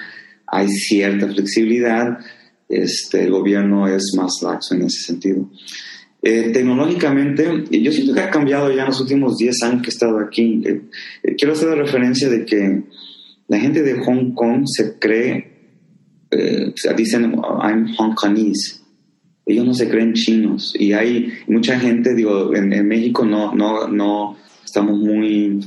hay 0.52 0.68
cierta 0.70 1.28
flexibilidad 1.28 2.20
este 2.68 3.24
el 3.24 3.32
gobierno 3.32 3.88
es 3.88 4.14
más 4.16 4.42
laxo 4.42 4.76
en 4.76 4.84
ese 4.84 5.02
sentido 5.02 5.50
eh, 6.22 6.50
tecnológicamente, 6.52 7.64
yo 7.72 7.92
siento 7.94 8.14
que 8.14 8.20
ha 8.20 8.30
cambiado 8.30 8.70
ya 8.72 8.82
en 8.82 8.90
los 8.90 9.00
últimos 9.00 9.38
10 9.38 9.64
años 9.64 9.82
que 9.82 9.88
he 9.88 9.94
estado 9.94 10.20
aquí. 10.20 10.62
Eh, 10.66 10.82
eh, 11.24 11.36
quiero 11.38 11.54
hacer 11.54 11.70
la 11.70 11.76
referencia 11.76 12.28
de 12.28 12.44
que 12.44 12.84
la 13.48 13.60
gente 13.60 13.84
de 13.84 14.00
Hong 14.00 14.34
Kong 14.34 14.66
se 14.66 15.00
cree, 15.00 15.60
dicen, 16.98 17.36
I'm 17.64 17.96
Hong 17.96 18.14
Kongese. 18.16 18.82
Ellos 19.46 19.66
no 19.66 19.74
se 19.74 19.90
creen 19.90 20.14
chinos. 20.14 20.76
Y 20.78 20.94
hay 20.94 21.34
mucha 21.48 21.80
gente, 21.80 22.14
digo, 22.14 22.54
en, 22.54 22.72
en 22.74 22.88
México 22.88 23.26
no, 23.26 23.56
no, 23.56 23.88
no 23.88 24.38
estamos 24.64 25.00
muy 25.00 25.60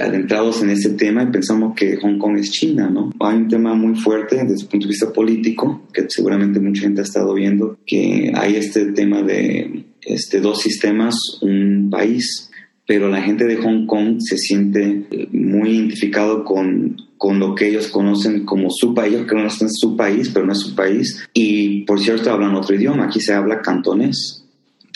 adentrados 0.00 0.62
en 0.62 0.70
ese 0.70 0.90
tema 0.90 1.22
y 1.22 1.26
pensamos 1.26 1.74
que 1.74 1.96
Hong 1.96 2.18
Kong 2.18 2.38
es 2.38 2.50
China, 2.50 2.88
¿no? 2.88 3.12
Hay 3.20 3.36
un 3.36 3.48
tema 3.48 3.74
muy 3.74 3.94
fuerte 3.96 4.36
desde 4.36 4.64
el 4.64 4.68
punto 4.68 4.86
de 4.86 4.90
vista 4.90 5.12
político, 5.12 5.82
que 5.92 6.04
seguramente 6.08 6.60
mucha 6.60 6.82
gente 6.82 7.00
ha 7.00 7.04
estado 7.04 7.34
viendo, 7.34 7.78
que 7.86 8.32
hay 8.34 8.56
este 8.56 8.92
tema 8.92 9.22
de 9.22 9.84
este, 10.02 10.40
dos 10.40 10.60
sistemas, 10.60 11.16
un 11.42 11.88
país, 11.90 12.50
pero 12.86 13.08
la 13.08 13.20
gente 13.22 13.44
de 13.44 13.56
Hong 13.56 13.86
Kong 13.86 14.16
se 14.20 14.38
siente 14.38 15.06
muy 15.30 15.70
identificado 15.70 16.44
con, 16.44 16.96
con 17.18 17.38
lo 17.38 17.54
que 17.54 17.68
ellos 17.68 17.88
conocen 17.88 18.44
como 18.44 18.70
su 18.70 18.94
país, 18.94 19.14
ellos 19.14 19.62
es 19.62 19.72
su 19.78 19.96
país, 19.96 20.30
pero 20.32 20.46
no 20.46 20.52
es 20.52 20.60
su 20.60 20.74
país. 20.74 21.22
Y 21.34 21.82
por 21.82 22.00
cierto, 22.00 22.32
hablan 22.32 22.54
otro 22.54 22.74
idioma, 22.74 23.06
aquí 23.06 23.20
se 23.20 23.34
habla 23.34 23.60
cantonés, 23.60 24.44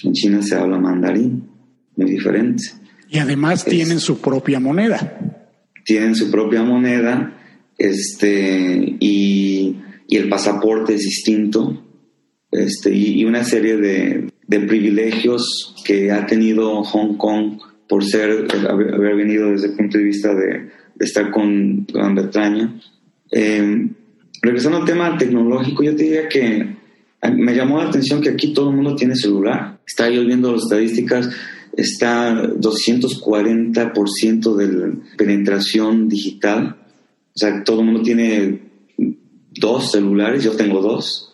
en 0.03 0.12
China 0.12 0.43
se 0.43 0.57
habla 0.57 0.79
mandarín, 0.79 1.45
muy 1.97 2.11
diferente. 2.11 2.65
Y 3.12 3.19
además 3.19 3.64
tienen 3.66 4.00
su 4.00 4.21
propia 4.23 4.59
moneda. 4.59 5.19
Tienen 5.85 6.14
su 6.14 6.31
propia 6.31 6.62
moneda, 6.62 7.38
este, 7.76 8.97
y, 9.00 9.76
y 10.09 10.16
el 10.16 10.28
pasaporte 10.31 10.95
es 10.95 11.02
distinto, 11.02 11.85
este, 12.50 12.95
y 12.95 13.25
una 13.25 13.45
serie 13.45 13.76
de, 13.76 14.31
de 14.47 14.61
privilegios 14.61 15.75
que 15.85 16.11
ha 16.11 16.25
tenido 16.26 16.83
Hong 16.85 17.16
Kong 17.16 17.59
por 17.88 18.02
ser, 18.04 18.47
haber, 18.71 19.16
venido 19.16 19.50
desde 19.50 19.66
el 19.66 19.75
punto 19.75 19.99
de 19.99 20.04
vista 20.04 20.35
de, 20.35 20.71
estar 20.99 21.31
con 21.31 21.85
Gran 21.85 22.14
Bretaña. 22.14 22.81
Eh, 23.31 23.88
regresando 24.40 24.78
al 24.78 24.85
tema 24.87 25.19
tecnológico, 25.19 25.83
yo 25.83 25.95
te 25.95 26.04
diría 26.04 26.28
que 26.28 26.76
me 27.31 27.55
llamó 27.55 27.79
la 27.79 27.88
atención 27.88 28.21
que 28.21 28.31
aquí 28.31 28.52
todo 28.52 28.71
el 28.71 28.76
mundo 28.76 28.97
tiene 28.97 29.14
celular. 29.14 29.79
Estaba 29.87 30.11
yo 30.11 30.25
viendo 30.25 30.50
las 30.52 30.64
estadísticas, 30.64 31.31
está 31.76 32.43
240% 32.43 34.57
de 34.57 34.97
penetración 35.17 36.09
digital. 36.09 36.79
O 37.35 37.38
sea, 37.38 37.62
todo 37.62 37.81
el 37.81 37.87
mundo 37.87 38.02
tiene 38.02 38.73
dos 39.55 39.93
celulares, 39.93 40.43
yo 40.43 40.52
tengo 40.52 40.81
dos 40.81 41.29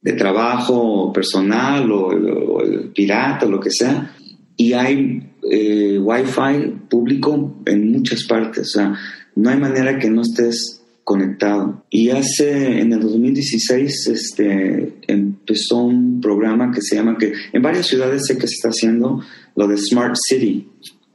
de 0.00 0.12
trabajo 0.12 1.12
personal 1.12 1.90
o, 1.90 2.62
el 2.62 2.90
pirata 2.90 3.46
lo 3.46 3.58
que 3.58 3.70
sea. 3.70 4.14
Y 4.56 4.74
hay 4.74 5.32
eh, 5.50 5.98
wifi 5.98 6.76
público 6.88 7.56
en 7.66 7.90
muchas 7.90 8.22
partes. 8.24 8.68
O 8.68 8.70
sea, 8.70 8.94
no 9.34 9.50
hay 9.50 9.58
manera 9.58 9.98
que 9.98 10.08
no 10.10 10.22
estés 10.22 10.83
conectado. 11.04 11.84
Y 11.90 12.10
hace, 12.10 12.80
en 12.80 12.92
el 12.92 13.00
2016, 13.00 14.08
este, 14.08 14.94
empezó 15.06 15.84
un 15.84 16.20
programa 16.20 16.72
que 16.72 16.80
se 16.80 16.96
llama, 16.96 17.16
que 17.18 17.32
en 17.52 17.62
varias 17.62 17.86
ciudades 17.86 18.26
sé 18.26 18.38
que 18.38 18.48
se 18.48 18.54
está 18.54 18.70
haciendo, 18.70 19.22
lo 19.54 19.68
de 19.68 19.76
Smart 19.76 20.16
City. 20.16 20.68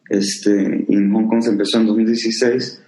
Este, 0.10 0.86
en 0.88 1.12
Hong 1.12 1.28
Kong 1.28 1.42
se 1.42 1.50
empezó 1.50 1.80
en 1.80 1.88
2016 1.88 2.82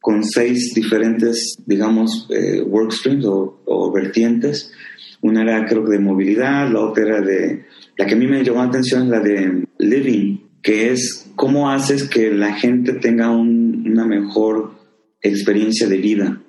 con 0.00 0.24
seis 0.24 0.74
diferentes, 0.74 1.56
digamos, 1.66 2.28
eh, 2.30 2.62
workstreams 2.62 3.24
o, 3.24 3.60
o 3.64 3.92
vertientes 3.92 4.72
una 5.20 5.42
era 5.42 5.66
creo 5.66 5.84
que 5.84 5.92
de 5.92 5.98
movilidad, 5.98 6.70
la 6.70 6.80
otra 6.80 7.04
era 7.04 7.20
de, 7.20 7.64
la 7.96 8.06
que 8.06 8.14
a 8.14 8.16
mí 8.16 8.26
me 8.26 8.44
llamó 8.44 8.62
la 8.62 8.68
atención 8.68 9.10
la 9.10 9.20
de 9.20 9.66
living, 9.78 10.38
que 10.62 10.92
es 10.92 11.30
cómo 11.34 11.70
haces 11.70 12.08
que 12.08 12.30
la 12.30 12.54
gente 12.54 12.94
tenga 12.94 13.30
una 13.30 14.04
mejor 14.04 14.74
experiencia 15.20 15.88
de 15.88 15.96
vida 15.96 16.42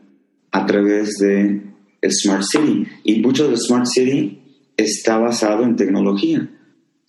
a 0.52 0.66
través 0.66 1.18
de 1.20 1.62
el 2.02 2.12
Smart 2.12 2.44
City. 2.44 2.88
Y 3.04 3.20
mucho 3.22 3.48
del 3.48 3.58
Smart 3.58 3.86
City 3.86 4.40
está 4.78 5.18
basado 5.18 5.64
en 5.64 5.76
tecnología. 5.76 6.50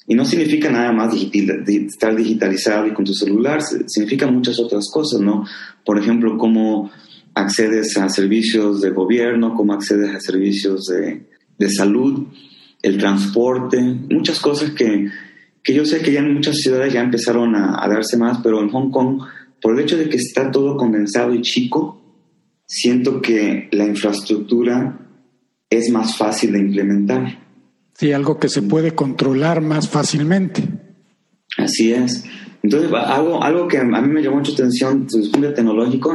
Y 0.06 0.14
no 0.14 0.24
significa 0.24 0.70
nada 0.70 0.92
más 0.92 1.14
estar 1.14 2.16
digitalizado 2.16 2.86
y 2.86 2.92
con 2.92 3.04
tu 3.04 3.14
celular, 3.14 3.60
significa 3.86 4.26
muchas 4.26 4.58
otras 4.58 4.90
cosas, 4.92 5.20
¿no? 5.20 5.46
Por 5.84 5.98
ejemplo, 5.98 6.36
cómo 6.36 6.90
accedes 7.34 7.96
a 7.96 8.08
servicios 8.08 8.80
de 8.80 8.90
gobierno, 8.90 9.54
cómo 9.54 9.72
accedes 9.72 10.12
a 10.12 10.20
servicios 10.20 10.86
de, 10.86 11.26
de 11.58 11.70
salud, 11.70 12.26
el 12.82 12.98
transporte, 12.98 13.80
muchas 13.80 14.40
cosas 14.40 14.70
que, 14.70 15.08
que 15.62 15.74
yo 15.74 15.84
sé 15.84 16.00
que 16.00 16.12
ya 16.12 16.20
en 16.20 16.34
muchas 16.34 16.56
ciudades 16.56 16.92
ya 16.92 17.02
empezaron 17.02 17.54
a, 17.54 17.86
darse 17.88 18.16
más, 18.16 18.38
pero 18.42 18.60
en 18.60 18.70
Hong 18.70 18.90
Kong, 18.90 19.22
por 19.60 19.74
el 19.74 19.84
hecho 19.84 19.96
de 19.96 20.08
que 20.08 20.16
está 20.16 20.50
todo 20.50 20.76
condensado 20.76 21.34
y 21.34 21.42
chico, 21.42 22.00
siento 22.70 23.20
que 23.20 23.68
la 23.72 23.84
infraestructura 23.84 24.96
es 25.68 25.90
más 25.90 26.16
fácil 26.16 26.52
de 26.52 26.60
implementar. 26.60 27.40
Sí, 27.94 28.12
algo 28.12 28.38
que 28.38 28.48
se 28.48 28.62
puede 28.62 28.94
controlar 28.94 29.60
más 29.60 29.88
fácilmente. 29.88 30.62
Así 31.58 31.92
es. 31.92 32.24
Entonces, 32.62 32.90
algo, 32.94 33.42
algo 33.42 33.66
que 33.66 33.78
a 33.78 33.84
mí 33.84 34.08
me 34.08 34.22
llamó 34.22 34.36
mucha 34.36 34.52
atención 34.52 35.08
el 35.12 35.30
punto 35.30 35.52
tecnológico, 35.52 36.14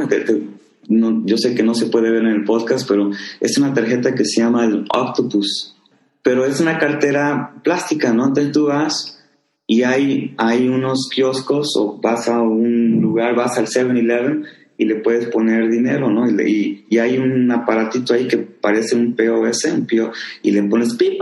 yo 0.88 1.36
sé 1.36 1.54
que 1.54 1.62
no 1.62 1.74
se 1.74 1.86
puede 1.86 2.10
ver 2.10 2.22
en 2.22 2.30
el 2.30 2.44
podcast, 2.44 2.88
pero 2.88 3.10
es 3.40 3.58
una 3.58 3.74
tarjeta 3.74 4.14
que 4.14 4.24
se 4.24 4.40
llama 4.40 4.64
el 4.64 4.86
Octopus. 4.88 5.76
Pero 6.22 6.46
es 6.46 6.60
una 6.60 6.78
cartera 6.78 7.60
plástica, 7.62 8.14
¿no? 8.14 8.28
Entonces 8.28 8.52
tú 8.52 8.66
vas 8.66 9.22
y 9.66 9.82
hay, 9.82 10.34
hay 10.38 10.68
unos 10.68 11.10
kioscos 11.14 11.76
o 11.76 12.00
vas 12.00 12.28
a 12.28 12.40
un 12.40 13.00
lugar, 13.02 13.34
vas 13.34 13.58
al 13.58 13.66
7-Eleven 13.66 14.44
y 14.78 14.84
le 14.84 14.96
puedes 14.96 15.26
poner 15.26 15.70
dinero, 15.70 16.10
¿no? 16.10 16.28
Y, 16.28 16.84
y, 16.88 16.98
hay 16.98 17.18
un 17.18 17.50
aparatito 17.50 18.14
ahí 18.14 18.28
que 18.28 18.38
parece 18.38 18.94
un 18.94 19.14
POS, 19.14 19.64
un 19.64 19.86
PO, 19.86 20.12
y 20.42 20.50
le 20.50 20.62
pones 20.64 20.94
pip 20.94 21.20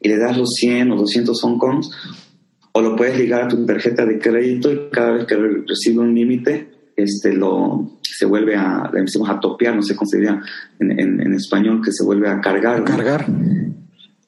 y 0.00 0.08
le 0.08 0.18
das 0.18 0.36
los 0.36 0.50
100 0.54 0.92
o 0.92 0.96
200 0.96 1.40
Hong 1.42 1.58
Kongs 1.58 1.90
o 2.72 2.80
lo 2.80 2.96
puedes 2.96 3.18
ligar 3.18 3.42
a 3.42 3.48
tu 3.48 3.64
tarjeta 3.66 4.06
de 4.06 4.18
crédito 4.18 4.72
y 4.72 4.90
cada 4.90 5.12
vez 5.12 5.24
que 5.26 5.36
recibe 5.36 6.00
un 6.00 6.14
límite, 6.14 6.70
este, 6.96 7.32
lo, 7.32 7.98
se 8.02 8.26
vuelve 8.26 8.54
a, 8.56 8.88
le 8.92 9.00
empezamos 9.00 9.28
a 9.28 9.40
topear, 9.40 9.74
no 9.74 9.82
sé 9.82 9.96
cómo 9.96 10.08
se 10.08 10.18
diría 10.18 10.40
en, 10.78 11.00
en, 11.00 11.32
español, 11.34 11.80
que 11.84 11.92
se 11.92 12.04
vuelve 12.04 12.28
a 12.28 12.40
cargar. 12.40 12.84
Cargar. 12.84 13.26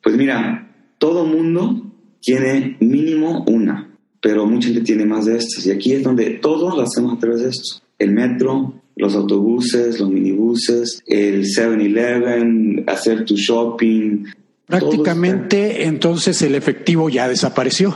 Pues 0.03 0.17
mira, 0.17 0.69
todo 0.99 1.25
mundo 1.25 1.93
tiene 2.21 2.77
mínimo 2.81 3.45
una, 3.47 3.97
pero 4.21 4.47
mucha 4.47 4.69
gente 4.69 4.83
tiene 4.83 5.05
más 5.05 5.27
de 5.27 5.37
estas. 5.37 5.67
Y 5.67 5.71
aquí 5.71 5.93
es 5.93 6.03
donde 6.03 6.31
todos 6.31 6.75
lo 6.77 6.83
hacemos 6.83 7.15
a 7.15 7.19
través 7.19 7.43
de 7.43 7.49
esto. 7.51 7.82
El 8.03 8.13
metro, 8.13 8.75
los 8.97 9.15
autobuses, 9.15 10.01
los 10.01 10.11
minibuses, 10.11 11.03
el 11.07 11.45
7-Eleven, 11.45 12.85
hacer 12.87 13.25
tu 13.25 13.37
shopping, 13.37 14.25
Prácticamente 14.67 15.85
entonces 15.85 16.41
el 16.41 16.55
efectivo 16.55 17.11
ya 17.11 17.29
desapareció. 17.29 17.93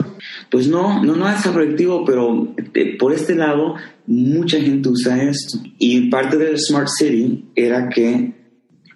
Pues 0.51 0.67
no, 0.67 1.03
no, 1.03 1.15
no 1.15 1.27
es 1.27 1.43
efectivo, 1.43 2.05
pero 2.05 2.53
eh, 2.75 2.95
por 2.99 3.13
este 3.13 3.33
lado 3.33 3.75
mucha 4.05 4.59
gente 4.59 4.89
usa 4.89 5.23
esto. 5.23 5.57
Y 5.79 6.09
parte 6.09 6.37
del 6.37 6.59
Smart 6.59 6.89
City 6.89 7.45
era 7.55 7.89
que 7.89 8.33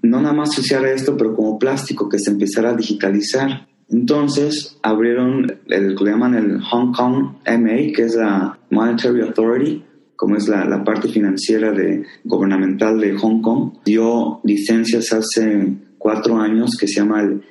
no 0.03 0.21
nada 0.21 0.33
más 0.33 0.53
se 0.53 0.61
usara 0.61 0.91
esto, 0.91 1.17
pero 1.17 1.35
como 1.35 1.57
plástico, 1.57 2.07
que 2.07 2.19
se 2.19 2.29
empezara 2.29 2.69
a 2.69 2.75
digitalizar. 2.75 3.67
Entonces 3.89 4.77
abrieron 4.83 5.59
el 5.67 5.95
que 5.95 6.05
llaman 6.05 6.35
el 6.35 6.61
Hong 6.61 6.93
Kong 6.93 7.37
MA, 7.47 7.93
que 7.95 8.03
es 8.03 8.15
la 8.15 8.59
Monetary 8.69 9.21
Authority, 9.21 9.83
como 10.21 10.35
es 10.35 10.47
la, 10.47 10.65
la, 10.65 10.83
parte 10.83 11.07
financiera 11.07 11.71
de, 11.71 12.03
gubernamental 12.25 12.99
de 12.99 13.17
Hong 13.17 13.41
Kong, 13.41 13.71
dio 13.83 14.39
licencias 14.43 15.11
hace 15.13 15.77
cuatro 15.97 16.37
años 16.37 16.77
que 16.79 16.87
se 16.87 16.99
llama 16.99 17.23
el 17.23 17.41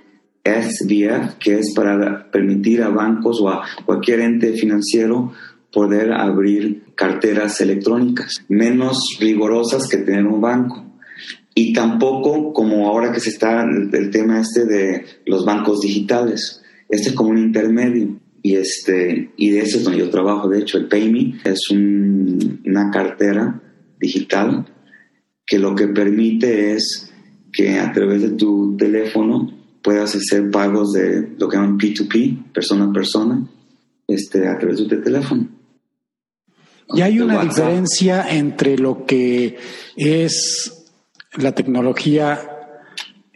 SBF, 0.45 1.35
que 1.41 1.59
es 1.59 1.75
para 1.75 2.31
permitir 2.31 2.85
a 2.85 2.91
bancos 2.91 3.41
o 3.41 3.49
a 3.49 3.65
cualquier 3.85 4.21
ente 4.21 4.53
financiero 4.53 5.33
poder 5.73 6.13
abrir 6.13 6.85
carteras 6.95 7.61
electrónicas, 7.61 8.37
menos 8.49 9.19
rigurosas 9.19 9.89
que 9.89 9.97
tener 9.97 10.25
un 10.27 10.41
banco. 10.41 10.85
Y 11.57 11.73
tampoco 11.73 12.53
como 12.53 12.87
ahora 12.87 13.11
que 13.11 13.19
se 13.19 13.31
está 13.31 13.65
el, 13.65 14.11
tema 14.13 14.39
este 14.39 14.65
de 14.65 15.07
los 15.27 15.45
bancos 15.45 15.81
digitales. 15.81 16.63
Este 16.89 17.09
es 17.09 17.17
como 17.17 17.31
un 17.31 17.39
intermedio. 17.39 18.21
Y, 18.43 18.57
este, 18.57 19.33
y 19.37 19.51
de 19.51 19.61
eso 19.61 19.79
es 19.79 19.85
donde 19.85 19.99
yo 19.99 20.11
trabajo. 20.11 20.49
De 20.49 20.61
hecho, 20.61 20.79
el 20.79 20.89
PayMe 20.89 21.41
es 21.45 21.71
una 21.71 22.91
cartera 22.91 23.61
digital 23.99 24.67
que 25.47 25.59
lo 25.59 25.75
que 25.75 25.89
permite 25.89 26.75
es 26.75 27.13
que 27.53 27.79
a 27.79 27.93
través 27.93 28.23
de 28.23 28.31
tu 28.31 28.77
teléfono 28.77 29.53
puedas 29.83 30.15
hacer 30.15 30.51
pagos 30.51 30.93
de 30.93 31.35
lo 31.39 31.49
que 31.49 31.57
llaman 31.57 31.79
P2P, 31.79 32.53
persona 32.53 32.85
a 32.85 32.93
persona, 32.93 33.49
este, 34.07 34.47
a 34.47 34.59
través 34.59 34.79
de 34.79 34.85
tu 34.85 35.03
teléfono. 35.03 35.49
Y 36.95 37.03
hay 37.03 37.21
una 37.21 37.43
diferencia 37.43 38.27
entre 38.31 38.77
lo 38.77 39.07
que 39.07 39.59
es 39.97 40.87
la 41.37 41.53
tecnología 41.53 42.41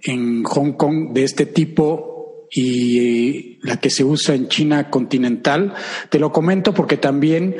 en 0.02 0.42
Hong 0.44 0.72
Kong 0.72 1.12
de 1.12 1.24
este 1.24 1.46
tipo 1.46 2.13
y 2.54 3.58
la 3.62 3.78
que 3.78 3.90
se 3.90 4.04
usa 4.04 4.34
en 4.34 4.48
China 4.48 4.88
continental. 4.88 5.74
Te 6.08 6.20
lo 6.20 6.32
comento 6.32 6.72
porque 6.72 6.96
también 6.96 7.56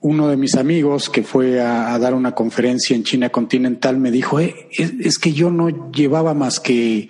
uno 0.00 0.28
de 0.28 0.36
mis 0.36 0.56
amigos 0.56 1.08
que 1.08 1.22
fue 1.22 1.60
a, 1.60 1.96
dar 1.98 2.14
una 2.14 2.34
conferencia 2.34 2.96
en 2.96 3.04
China 3.04 3.30
continental 3.30 3.96
me 3.98 4.10
dijo, 4.10 4.40
eh, 4.40 4.68
es, 4.76 5.18
que 5.18 5.32
yo 5.32 5.50
no 5.50 5.92
llevaba 5.92 6.34
más 6.34 6.58
que 6.58 7.08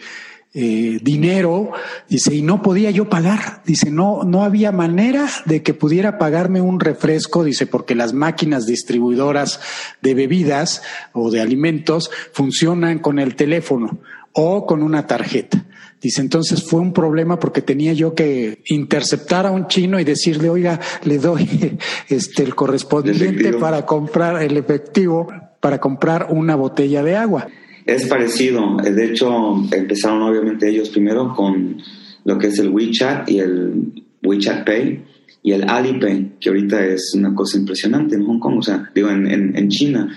eh, 0.54 0.98
dinero, 1.02 1.72
dice, 2.08 2.34
y 2.34 2.42
no 2.42 2.60
podía 2.60 2.90
yo 2.90 3.08
pagar, 3.08 3.62
dice, 3.64 3.90
no, 3.90 4.24
no 4.24 4.42
había 4.42 4.72
manera 4.72 5.28
de 5.46 5.62
que 5.62 5.74
pudiera 5.74 6.18
pagarme 6.18 6.60
un 6.60 6.80
refresco, 6.80 7.44
dice, 7.44 7.66
porque 7.66 7.94
las 7.94 8.12
máquinas 8.12 8.66
distribuidoras 8.66 9.60
de 10.02 10.14
bebidas 10.14 10.82
o 11.12 11.30
de 11.30 11.40
alimentos 11.40 12.10
funcionan 12.32 12.98
con 12.98 13.18
el 13.18 13.34
teléfono 13.34 13.98
o 14.32 14.66
con 14.66 14.82
una 14.82 15.06
tarjeta. 15.06 15.64
Dice, 16.00 16.20
entonces 16.20 16.62
fue 16.62 16.80
un 16.80 16.92
problema 16.92 17.40
porque 17.40 17.60
tenía 17.60 17.92
yo 17.92 18.14
que 18.14 18.62
interceptar 18.66 19.46
a 19.46 19.50
un 19.50 19.66
chino 19.66 19.98
y 19.98 20.04
decirle, 20.04 20.48
oiga, 20.48 20.80
le 21.04 21.18
doy 21.18 21.78
este 22.08 22.44
el 22.44 22.54
correspondiente 22.54 23.54
para 23.54 23.84
comprar 23.84 24.42
el 24.42 24.56
efectivo, 24.56 25.28
para 25.60 25.78
comprar 25.80 26.28
una 26.30 26.54
botella 26.54 27.02
de 27.02 27.16
agua. 27.16 27.48
Es 27.84 28.06
parecido. 28.06 28.76
De 28.76 29.04
hecho, 29.06 29.56
empezaron 29.72 30.22
obviamente 30.22 30.68
ellos 30.68 30.90
primero 30.90 31.34
con 31.34 31.78
lo 32.24 32.38
que 32.38 32.48
es 32.48 32.58
el 32.58 32.68
WeChat 32.68 33.28
y 33.30 33.40
el 33.40 34.04
WeChat 34.22 34.66
Pay 34.66 35.02
y 35.42 35.52
el 35.52 35.68
Alipay, 35.68 36.34
que 36.38 36.50
ahorita 36.50 36.84
es 36.84 37.12
una 37.14 37.34
cosa 37.34 37.58
impresionante 37.58 38.16
en 38.16 38.26
Hong 38.26 38.38
Kong, 38.38 38.58
o 38.58 38.62
sea, 38.62 38.90
digo, 38.94 39.08
en, 39.08 39.26
en, 39.56 39.68
China. 39.68 40.14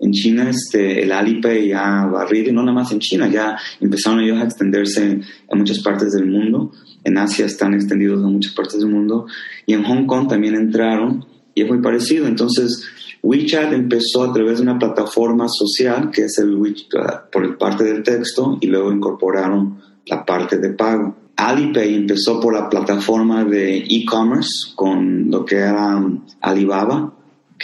En 0.00 0.12
China 0.12 0.50
este, 0.50 1.02
el 1.02 1.12
Alipay 1.12 1.68
ya 1.68 2.06
va 2.06 2.26
y 2.32 2.52
no 2.52 2.62
nada 2.62 2.72
más 2.72 2.92
en 2.92 2.98
China, 2.98 3.28
ya 3.28 3.56
empezaron 3.80 4.20
ellos 4.20 4.38
a 4.40 4.44
extenderse 4.44 5.20
a 5.50 5.56
muchas 5.56 5.80
partes 5.80 6.12
del 6.12 6.26
mundo. 6.26 6.72
En 7.04 7.16
Asia 7.18 7.46
están 7.46 7.74
extendidos 7.74 8.22
a 8.24 8.28
muchas 8.28 8.54
partes 8.54 8.80
del 8.80 8.88
mundo. 8.88 9.26
Y 9.66 9.72
en 9.74 9.84
Hong 9.84 10.06
Kong 10.06 10.28
también 10.28 10.54
entraron 10.54 11.24
y 11.54 11.62
es 11.62 11.68
muy 11.68 11.80
parecido. 11.80 12.26
Entonces, 12.26 12.84
WeChat 13.22 13.72
empezó 13.72 14.24
a 14.24 14.32
través 14.32 14.58
de 14.58 14.64
una 14.64 14.78
plataforma 14.78 15.46
social 15.48 16.10
que 16.10 16.24
es 16.24 16.38
el 16.38 16.54
WeChat 16.56 17.30
por 17.30 17.56
parte 17.56 17.84
del 17.84 18.02
texto 18.02 18.58
y 18.60 18.66
luego 18.66 18.92
incorporaron 18.92 19.80
la 20.06 20.24
parte 20.24 20.58
de 20.58 20.70
pago. 20.70 21.16
Alipay 21.36 21.94
empezó 21.94 22.40
por 22.40 22.54
la 22.54 22.68
plataforma 22.68 23.44
de 23.44 23.78
e-commerce 23.78 24.72
con 24.74 25.30
lo 25.30 25.44
que 25.44 25.56
era 25.56 26.02
Alibaba, 26.40 27.12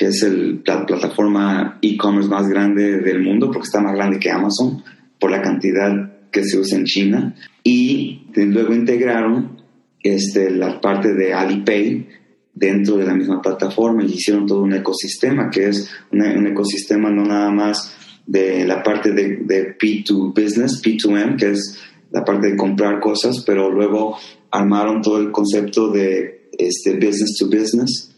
que 0.01 0.07
es 0.07 0.23
el, 0.23 0.63
la 0.65 0.87
plataforma 0.87 1.79
e-commerce 1.83 2.31
más 2.31 2.49
grande 2.49 3.03
del 3.03 3.21
mundo 3.21 3.51
porque 3.51 3.67
está 3.67 3.83
más 3.83 3.95
grande 3.95 4.19
que 4.19 4.31
Amazon 4.31 4.83
por 5.19 5.31
la 5.31 5.43
cantidad 5.43 5.93
que 6.31 6.43
se 6.43 6.59
usa 6.59 6.79
en 6.79 6.85
China. 6.87 7.35
Y 7.63 8.23
luego 8.35 8.73
integraron 8.73 9.61
este, 10.03 10.53
la 10.53 10.81
parte 10.81 11.13
de 11.13 11.35
Alipay 11.35 12.09
dentro 12.55 12.97
de 12.97 13.05
la 13.05 13.15
misma 13.15 13.43
plataforma 13.43 14.03
y 14.03 14.15
hicieron 14.15 14.47
todo 14.47 14.63
un 14.63 14.73
ecosistema, 14.73 15.51
que 15.51 15.69
es 15.69 15.91
un 16.11 16.47
ecosistema 16.47 17.11
no 17.11 17.27
nada 17.27 17.51
más 17.51 17.95
de 18.27 18.67
la 18.67 18.83
parte 18.83 19.13
de, 19.13 19.41
de 19.45 19.77
P2 19.77 20.33
Business, 20.33 20.83
P2M, 20.83 21.37
que 21.37 21.51
es 21.51 21.79
la 22.11 22.25
parte 22.25 22.53
de 22.53 22.57
comprar 22.57 23.01
cosas, 23.01 23.45
pero 23.47 23.71
luego 23.71 24.17
armaron 24.51 25.03
todo 25.03 25.21
el 25.21 25.31
concepto 25.31 25.91
de 25.91 26.49
este, 26.57 26.95
business 26.95 27.37
to 27.39 27.51
business 27.51 28.10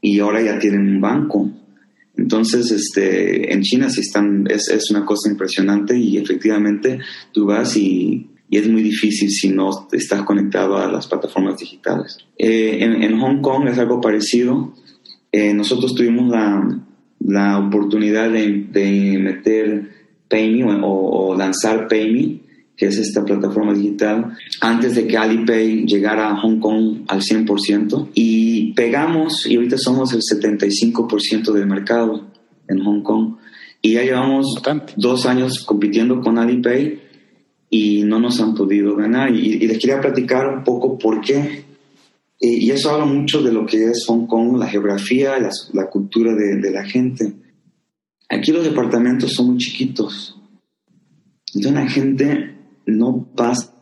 y 0.00 0.20
ahora 0.20 0.42
ya 0.42 0.58
tienen 0.58 0.88
un 0.88 1.00
banco. 1.00 1.50
Entonces, 2.16 2.70
este, 2.70 3.52
en 3.52 3.62
China 3.62 3.88
sí 3.90 4.00
están, 4.00 4.46
es, 4.50 4.68
es 4.68 4.90
una 4.90 5.04
cosa 5.04 5.30
impresionante 5.30 5.96
y 5.96 6.16
efectivamente 6.16 6.98
tú 7.32 7.46
vas 7.46 7.76
y 7.76 8.28
y 8.50 8.56
es 8.56 8.68
muy 8.68 8.82
difícil 8.82 9.30
si 9.30 9.50
no 9.50 9.88
estás 9.92 10.22
conectado 10.22 10.78
a 10.78 10.90
las 10.90 11.06
plataformas 11.06 11.58
digitales. 11.58 12.18
Eh, 12.38 12.78
en, 12.80 13.20
Hong 13.20 13.42
Kong 13.42 13.68
es 13.68 13.78
algo 13.78 14.00
parecido. 14.00 14.72
Eh, 15.32 15.52
nosotros 15.52 15.94
tuvimos 15.94 16.30
la, 16.30 16.80
la 17.20 17.58
oportunidad 17.58 18.30
de, 18.30 18.66
de, 18.72 19.18
meter 19.18 19.90
PayMe 20.28 20.80
o, 20.82 21.34
lanzar 21.36 21.88
PayMe, 21.88 22.40
que 22.78 22.86
es 22.86 22.96
esta 22.96 23.24
plataforma 23.24 23.74
digital, 23.74 24.36
antes 24.60 24.94
de 24.94 25.08
que 25.08 25.16
Alipay 25.16 25.84
llegara 25.84 26.30
a 26.30 26.40
Hong 26.40 26.60
Kong 26.60 27.00
al 27.08 27.20
100%. 27.22 28.10
Y 28.14 28.72
pegamos, 28.74 29.46
y 29.46 29.56
ahorita 29.56 29.76
somos 29.76 30.12
el 30.12 30.20
75% 30.20 31.52
del 31.52 31.66
mercado 31.66 32.24
en 32.68 32.84
Hong 32.84 33.02
Kong. 33.02 33.34
Y 33.82 33.94
ya 33.94 34.02
llevamos 34.04 34.62
dos 34.96 35.26
años 35.26 35.64
compitiendo 35.64 36.20
con 36.20 36.38
Alipay 36.38 37.00
y 37.68 38.04
no 38.04 38.20
nos 38.20 38.40
han 38.40 38.54
podido 38.54 38.94
ganar. 38.94 39.34
Y, 39.34 39.58
les 39.66 39.78
quería 39.80 40.00
platicar 40.00 40.46
un 40.46 40.62
poco 40.62 40.96
por 40.96 41.20
qué. 41.20 41.64
Y, 42.38 42.70
eso 42.70 42.90
habla 42.90 43.06
mucho 43.06 43.42
de 43.42 43.52
lo 43.52 43.66
que 43.66 43.86
es 43.86 44.06
Hong 44.06 44.26
Kong, 44.28 44.56
la 44.56 44.68
geografía, 44.68 45.36
la, 45.40 45.50
la 45.72 45.90
cultura 45.90 46.32
de, 46.32 46.60
de, 46.60 46.70
la 46.70 46.84
gente. 46.84 47.32
Aquí 48.28 48.52
los 48.52 48.62
departamentos 48.62 49.32
son 49.32 49.48
muy 49.48 49.58
chiquitos. 49.58 50.40
Entonces 51.52 51.72
la 51.72 51.88
gente 51.88 52.57
no 52.92 53.26
pasa 53.36 53.72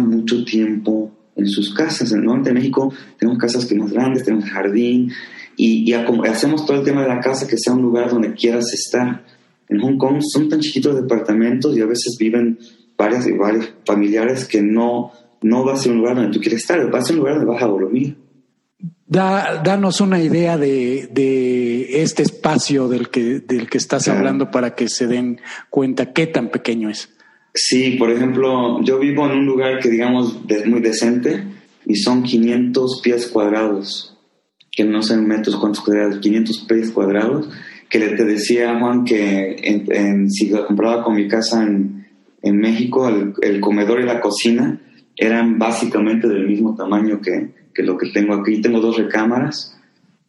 mucho 0.00 0.44
tiempo 0.44 1.12
en 1.36 1.46
sus 1.46 1.74
casas. 1.74 2.12
En 2.12 2.20
el 2.20 2.24
norte 2.24 2.50
de 2.50 2.54
México 2.54 2.92
tenemos 3.18 3.38
casas 3.38 3.66
que 3.66 3.74
más 3.74 3.92
grandes, 3.92 4.24
tenemos 4.24 4.48
jardín 4.48 5.12
y, 5.56 5.90
y 5.90 5.92
hacemos 5.92 6.66
todo 6.66 6.78
el 6.78 6.84
tema 6.84 7.02
de 7.02 7.08
la 7.08 7.20
casa 7.20 7.46
que 7.46 7.58
sea 7.58 7.74
un 7.74 7.82
lugar 7.82 8.10
donde 8.10 8.34
quieras 8.34 8.72
estar. 8.72 9.24
En 9.68 9.80
Hong 9.80 9.98
Kong 9.98 10.20
son 10.20 10.48
tan 10.48 10.60
chiquitos 10.60 10.94
departamentos 10.94 11.76
y 11.76 11.80
a 11.80 11.86
veces 11.86 12.16
viven 12.18 12.58
varias 12.96 13.26
y 13.26 13.32
varios 13.32 13.72
familiares 13.84 14.44
que 14.44 14.62
no, 14.62 15.12
no 15.42 15.64
va 15.64 15.74
a 15.74 15.76
ser 15.76 15.92
un 15.92 15.98
lugar 15.98 16.16
donde 16.16 16.32
tú 16.32 16.40
quieres 16.40 16.60
estar, 16.60 16.92
va 16.92 16.98
a 16.98 17.02
ser 17.02 17.16
un 17.16 17.20
lugar 17.20 17.36
donde 17.36 17.52
vas 17.52 17.62
a 17.62 17.66
dormir. 17.66 18.16
Da, 19.06 19.62
danos 19.62 20.00
una 20.00 20.20
idea 20.20 20.56
de, 20.56 21.08
de, 21.12 22.02
este 22.02 22.22
espacio 22.22 22.88
del 22.88 23.10
que, 23.10 23.40
del 23.40 23.68
que 23.68 23.78
estás 23.78 24.08
hablando 24.08 24.50
para 24.50 24.74
que 24.74 24.88
se 24.88 25.06
den 25.06 25.40
cuenta 25.68 26.12
qué 26.12 26.26
tan 26.26 26.48
pequeño 26.48 26.88
es. 26.88 27.13
Sí, 27.54 27.92
por 27.92 28.10
ejemplo, 28.10 28.82
yo 28.82 28.98
vivo 28.98 29.24
en 29.26 29.38
un 29.38 29.46
lugar 29.46 29.78
que 29.78 29.88
digamos 29.88 30.40
es 30.48 30.66
muy 30.66 30.80
decente 30.80 31.44
y 31.86 31.94
son 31.94 32.24
500 32.24 33.00
pies 33.00 33.28
cuadrados, 33.28 34.18
que 34.72 34.84
no 34.84 35.02
sé 35.02 35.14
en 35.14 35.28
metros 35.28 35.54
cuántos 35.56 35.84
cuadrados, 35.84 36.18
500 36.18 36.66
pies 36.68 36.90
cuadrados, 36.90 37.48
que 37.88 38.00
le 38.00 38.08
te 38.16 38.24
decía 38.24 38.76
Juan 38.80 39.04
que 39.04 39.54
en, 39.62 40.28
si 40.32 40.50
compraba 40.50 41.04
con 41.04 41.14
mi 41.14 41.28
casa 41.28 41.62
en, 41.62 42.08
en 42.42 42.58
México 42.58 43.08
el, 43.08 43.60
comedor 43.60 44.00
y 44.00 44.04
la 44.04 44.20
cocina 44.20 44.80
eran 45.16 45.56
básicamente 45.56 46.26
del 46.26 46.48
mismo 46.48 46.74
tamaño 46.74 47.20
que, 47.20 47.82
lo 47.84 47.96
que 47.96 48.10
tengo 48.10 48.34
aquí. 48.34 48.60
Tengo 48.60 48.80
dos 48.80 48.96
recámaras, 48.96 49.80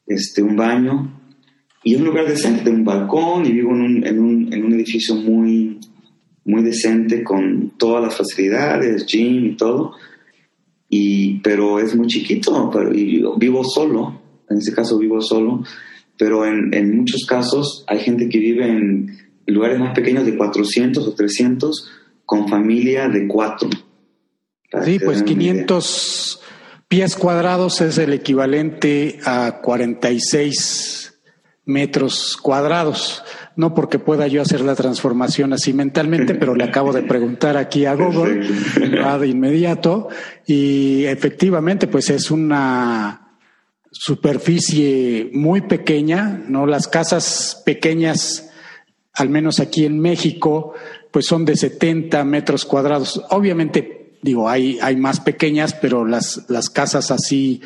este, 0.05 0.43
un 0.43 0.55
baño 0.55 1.11
y 1.83 1.95
un 1.95 2.05
lugar 2.05 2.27
decente, 2.27 2.69
un 2.69 2.85
balcón 2.85 3.47
y 3.47 3.51
vivo 3.51 3.71
en 3.71 3.81
un, 3.81 4.05
en 4.05 4.19
un, 4.19 4.53
en 4.53 4.63
un 4.63 4.73
edificio 4.73 5.15
muy, 5.15 5.79
muy 6.45 6.63
decente 6.63 7.23
con 7.23 7.71
todas 7.77 8.03
las 8.03 8.15
facilidades, 8.15 9.05
gym 9.05 9.45
y 9.45 9.57
todo. 9.57 9.93
Y, 10.87 11.39
pero 11.39 11.79
es 11.79 11.95
muy 11.95 12.07
chiquito 12.07 12.69
pero, 12.71 12.93
y 12.93 13.23
vivo 13.37 13.63
solo, 13.63 14.21
en 14.49 14.59
este 14.59 14.71
caso 14.71 14.97
vivo 14.97 15.19
solo, 15.19 15.63
pero 16.17 16.45
en, 16.45 16.73
en 16.73 16.95
muchos 16.95 17.25
casos 17.25 17.83
hay 17.87 17.99
gente 17.99 18.29
que 18.29 18.37
vive 18.37 18.67
en 18.67 19.17
lugares 19.47 19.79
más 19.79 19.93
pequeños 19.93 20.25
de 20.25 20.37
400 20.37 21.05
o 21.07 21.13
300 21.13 21.91
con 22.25 22.47
familia 22.47 23.09
de 23.09 23.27
cuatro. 23.27 23.69
Sí, 24.83 24.99
pues 24.99 25.23
500 25.23 26.41
pies 26.87 27.15
cuadrados 27.15 27.81
es 27.81 27.97
el 27.97 28.13
equivalente 28.13 29.19
a 29.25 29.59
46 29.61 31.19
metros 31.65 32.37
cuadrados. 32.37 33.23
No 33.55 33.73
porque 33.73 33.99
pueda 33.99 34.27
yo 34.27 34.41
hacer 34.41 34.61
la 34.61 34.75
transformación 34.75 35.53
así 35.53 35.71
mentalmente, 35.71 36.35
pero 36.35 36.55
le 36.55 36.65
acabo 36.65 36.91
de 36.91 37.03
preguntar 37.03 37.55
aquí 37.55 37.85
a 37.85 37.95
Google 37.95 38.41
de 39.19 39.27
inmediato 39.27 40.09
y 40.45 41.05
efectivamente 41.05 41.87
pues 41.87 42.09
es 42.09 42.31
una 42.31 43.25
superficie 43.91 45.29
muy 45.31 45.61
pequeña, 45.61 46.43
¿no? 46.47 46.65
Las 46.65 46.89
casas 46.89 47.61
pequeñas, 47.65 48.49
al 49.13 49.29
menos 49.29 49.61
aquí 49.61 49.85
en 49.85 49.99
México, 49.99 50.73
pues 51.11 51.25
son 51.25 51.45
de 51.45 51.55
70 51.55 52.25
metros 52.25 52.65
cuadrados. 52.65 53.23
Obviamente, 53.29 54.17
digo, 54.21 54.49
hay, 54.49 54.79
hay 54.81 54.97
más 54.97 55.21
pequeñas, 55.21 55.73
pero 55.73 56.05
las, 56.05 56.43
las 56.49 56.69
casas 56.69 57.09
así 57.09 57.61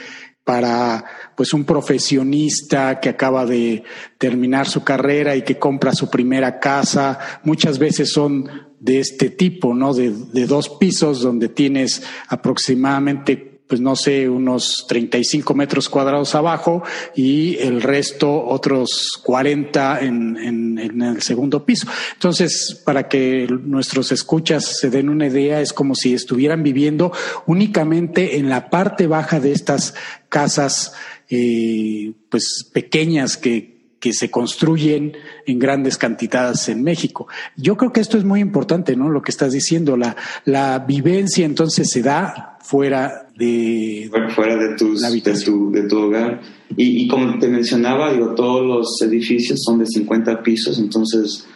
para 0.50 1.06
pues 1.36 1.54
un 1.54 1.64
profesionista 1.64 3.00
que 3.00 3.10
acaba 3.10 3.46
de 3.46 3.84
terminar 4.18 4.68
su 4.68 4.84
carrera 4.84 5.36
y 5.36 5.44
que 5.44 5.60
compra 5.60 5.94
su 5.94 6.10
primera 6.10 6.60
casa, 6.60 7.20
muchas 7.44 7.78
veces 7.78 8.12
son 8.12 8.50
de 8.80 9.00
este 9.00 9.30
tipo, 9.30 9.76
¿no? 9.76 9.94
De, 9.94 10.10
de 10.10 10.48
dos 10.48 10.70
pisos 10.70 11.22
donde 11.22 11.50
tienes 11.50 12.02
aproximadamente 12.30 13.49
pues 13.70 13.82
no 13.82 13.96
sé, 13.96 14.28
unos 14.28 14.88
35 14.88 15.54
metros 15.54 15.90
cuadrados 15.90 16.34
abajo 16.34 16.82
y 17.16 17.56
el 17.60 17.84
resto 17.84 18.48
otros 18.48 19.22
40 19.24 20.00
en, 20.00 20.38
en, 20.38 20.80
en, 20.80 21.02
el 21.04 21.22
segundo 21.22 21.64
piso. 21.66 21.86
Entonces, 22.14 22.82
para 22.84 23.08
que 23.08 23.48
nuestros 23.48 24.12
escuchas 24.12 24.66
se 24.80 24.90
den 24.90 25.08
una 25.08 25.28
idea, 25.28 25.62
es 25.62 25.72
como 25.72 25.94
si 25.94 26.16
estuvieran 26.16 26.64
viviendo 26.64 27.12
únicamente 27.46 28.38
en 28.38 28.50
la 28.50 28.72
parte 28.72 29.06
baja 29.06 29.40
de 29.40 29.52
estas 29.52 29.94
casas, 30.30 30.94
eh, 31.30 32.14
pues 32.30 32.68
pequeñas 32.74 33.38
que, 33.38 33.79
que 34.00 34.14
se 34.14 34.32
construyen 34.32 35.14
en 35.46 35.60
grandes 35.60 35.98
cantidades 35.98 36.70
en 36.70 36.84
México. 36.84 37.28
Yo 37.56 37.78
creo 37.78 37.92
que 37.92 38.00
esto 38.00 38.18
es 38.18 38.24
muy 38.24 38.40
importante, 38.40 38.96
¿no? 38.96 39.10
Lo 39.10 39.22
que 39.22 39.32
estás 39.32 39.52
diciendo, 39.52 39.98
la, 39.98 40.16
la 40.46 40.80
vivencia 40.80 41.46
entonces 41.46 41.90
se 41.90 42.02
da 42.02 42.58
fuera 42.62 43.30
de 43.36 44.10
fuera 44.36 44.56
de, 44.56 44.76
tus, 44.76 45.02
de, 45.02 45.34
tu, 45.44 45.72
de 45.72 45.84
tu 45.84 45.98
hogar. 45.98 46.42
Y, 46.76 47.04
y, 47.04 47.08
como 47.08 47.40
te 47.40 47.48
mencionaba, 47.48 48.14
digo, 48.14 48.36
todos 48.36 48.66
los 48.66 49.02
edificios 49.02 49.60
son 49.64 49.80
de 49.80 49.86
50 49.86 50.44
pisos, 50.44 50.78
entonces, 50.80 51.48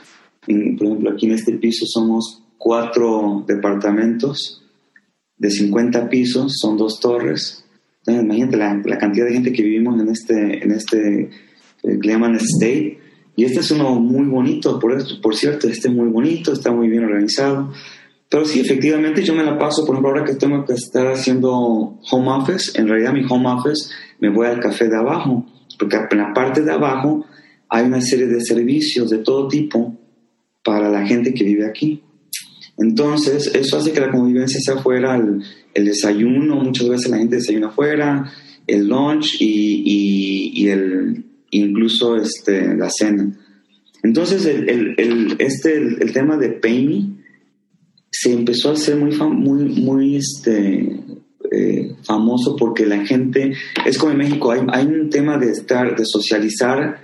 en, 0.48 0.76
por 0.76 0.88
ejemplo, 0.88 1.12
aquí 1.12 1.28
en 1.28 1.34
este 1.34 1.54
piso 1.54 1.86
somos 1.86 2.42
cuatro 2.58 3.44
departamentos 3.48 4.64
de 5.38 5.52
50 5.52 6.10
pisos, 6.10 6.58
son 6.58 6.78
dos 6.78 7.00
torres. 7.00 7.66
Entonces, 8.00 8.24
imagínate 8.24 8.58
la, 8.58 8.82
la 8.86 8.98
cantidad 8.98 9.26
de 9.26 9.34
gente 9.34 9.54
que 9.54 9.64
vivimos 9.64 10.02
en 10.02 10.10
este, 10.10 10.64
en 10.64 10.72
este 10.72 11.30
que 11.84 12.10
llaman 12.10 12.36
State. 12.36 13.00
Y 13.36 13.46
este 13.46 13.62
es 13.62 13.72
uno 13.72 13.96
muy 13.96 14.28
bonito, 14.28 14.80
por, 14.80 15.22
por 15.22 15.36
cierto, 15.36 15.68
este 15.68 15.88
es 15.88 15.94
muy 15.94 16.08
bonito, 16.10 16.54
está 16.54 16.72
muy 16.72 16.88
bien 16.88 17.04
organizado. 17.04 17.72
Pero 18.30 18.46
sí, 18.46 18.60
efectivamente 18.60 19.24
yo 19.24 19.36
me 19.36 19.44
la 19.44 19.58
paso, 19.58 19.86
por 19.86 19.96
ejemplo, 19.96 20.12
ahora 20.12 20.24
que 20.26 20.36
tengo 20.36 20.66
que 20.66 20.74
estar 20.74 21.08
haciendo 21.08 21.52
home 21.52 22.30
office, 22.32 22.80
en 22.80 22.88
realidad 22.88 23.14
mi 23.14 23.24
home 23.28 23.48
office 23.48 23.90
me 24.20 24.30
voy 24.30 24.48
al 24.48 24.60
café 24.60 24.88
de 24.88 24.98
abajo, 24.98 25.46
porque 25.78 25.98
en 26.12 26.18
la 26.18 26.34
parte 26.34 26.62
de 26.62 26.72
abajo 26.72 27.26
hay 27.70 27.86
una 27.86 28.02
serie 28.02 28.28
de 28.28 28.42
servicios 28.42 29.10
de 29.10 29.20
todo 29.20 29.48
tipo 29.48 29.98
para 30.64 30.90
la 30.90 31.06
gente 31.06 31.34
que 31.34 31.44
vive 31.44 31.66
aquí. 31.66 32.02
Entonces, 32.78 33.54
eso 33.54 33.78
hace 33.78 33.92
que 33.92 34.00
la 34.00 34.12
convivencia 34.12 34.60
sea 34.60 34.76
afuera, 34.76 35.16
el, 35.16 35.44
el 35.74 35.86
desayuno, 35.86 36.56
muchas 36.56 36.90
veces 36.90 37.10
la 37.10 37.18
gente 37.18 37.36
desayuna 37.36 37.68
afuera, 37.68 38.32
el 38.68 38.88
lunch 38.88 39.40
y, 39.40 39.84
y, 39.86 40.64
y 40.64 40.70
el, 40.70 41.26
incluso 41.58 42.16
este, 42.16 42.76
la 42.76 42.90
cena. 42.90 43.32
Entonces, 44.04 44.46
el, 44.46 44.96
el, 44.98 45.36
este, 45.40 45.78
el, 45.78 46.12
tema 46.12 46.38
de 46.38 46.50
Pay 46.50 47.16
se 48.12 48.34
empezó 48.34 48.70
a 48.70 48.74
hacer 48.74 48.98
muy, 48.98 49.16
muy, 49.16 49.64
muy 49.82 50.16
este, 50.18 51.00
eh, 51.52 51.96
famoso 52.04 52.56
porque 52.58 52.86
la 52.86 53.06
gente, 53.06 53.54
es 53.86 53.98
como 53.98 54.12
en 54.12 54.18
México, 54.18 54.52
hay, 54.52 54.62
hay, 54.72 54.86
un 54.86 55.10
tema 55.10 55.38
de 55.38 55.52
estar, 55.52 55.96
de 55.96 56.06
socializar 56.06 57.00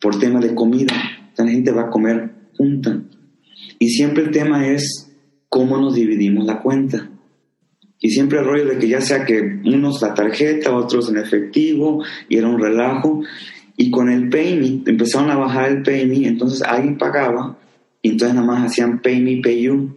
por 0.00 0.18
tema 0.18 0.40
de 0.40 0.54
comida. 0.54 0.94
La 1.36 1.46
gente 1.46 1.70
va 1.70 1.82
a 1.82 1.90
comer 1.90 2.32
junta. 2.56 3.00
Y 3.78 3.90
siempre 3.90 4.24
el 4.24 4.30
tema 4.30 4.68
es 4.68 5.10
cómo 5.48 5.78
nos 5.78 5.94
dividimos 5.94 6.46
la 6.46 6.60
cuenta. 6.60 7.10
Y 8.00 8.10
siempre 8.10 8.38
el 8.38 8.44
rollo 8.44 8.66
de 8.66 8.78
que 8.78 8.88
ya 8.88 9.00
sea 9.00 9.24
que 9.24 9.40
unos 9.64 10.02
la 10.02 10.12
tarjeta, 10.12 10.76
otros 10.76 11.08
en 11.08 11.16
efectivo, 11.16 12.04
y 12.28 12.36
era 12.36 12.48
un 12.48 12.60
relajo. 12.60 13.22
Y 13.76 13.90
con 13.90 14.08
el 14.08 14.28
Pay 14.28 14.82
empezaron 14.86 15.30
a 15.30 15.36
bajar 15.36 15.70
el 15.70 15.82
Pay 15.82 16.26
entonces 16.26 16.62
alguien 16.62 16.96
pagaba 16.96 17.58
y 18.02 18.10
entonces 18.10 18.34
nada 18.34 18.46
más 18.46 18.70
hacían 18.70 19.00
Pay 19.00 19.20
Me, 19.20 19.40
Pay. 19.42 19.88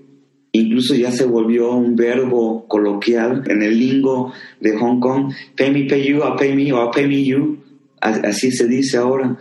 Incluso 0.54 0.96
ya 0.96 1.12
se 1.12 1.26
volvió 1.26 1.74
un 1.74 1.96
verbo 1.96 2.66
coloquial 2.68 3.44
en 3.48 3.62
el 3.62 3.78
lingo 3.78 4.34
de 4.60 4.78
Hong 4.78 5.00
Kong, 5.00 5.34
Pay 5.56 5.72
Me, 5.72 5.84
Pay 5.84 6.08
You, 6.08 6.24
a 6.24 6.36
Pay 6.36 6.56
Me 6.56 7.08
Me 7.08 7.24
You. 7.24 7.58
Así 8.00 8.52
se 8.52 8.68
dice 8.68 8.98
ahora. 8.98 9.38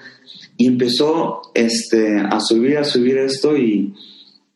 Y 0.57 0.66
empezó 0.66 1.42
este, 1.55 2.18
a 2.18 2.40
subir, 2.40 2.79
a 2.79 2.85
subir 2.85 3.18
esto 3.18 3.57
y, 3.57 3.94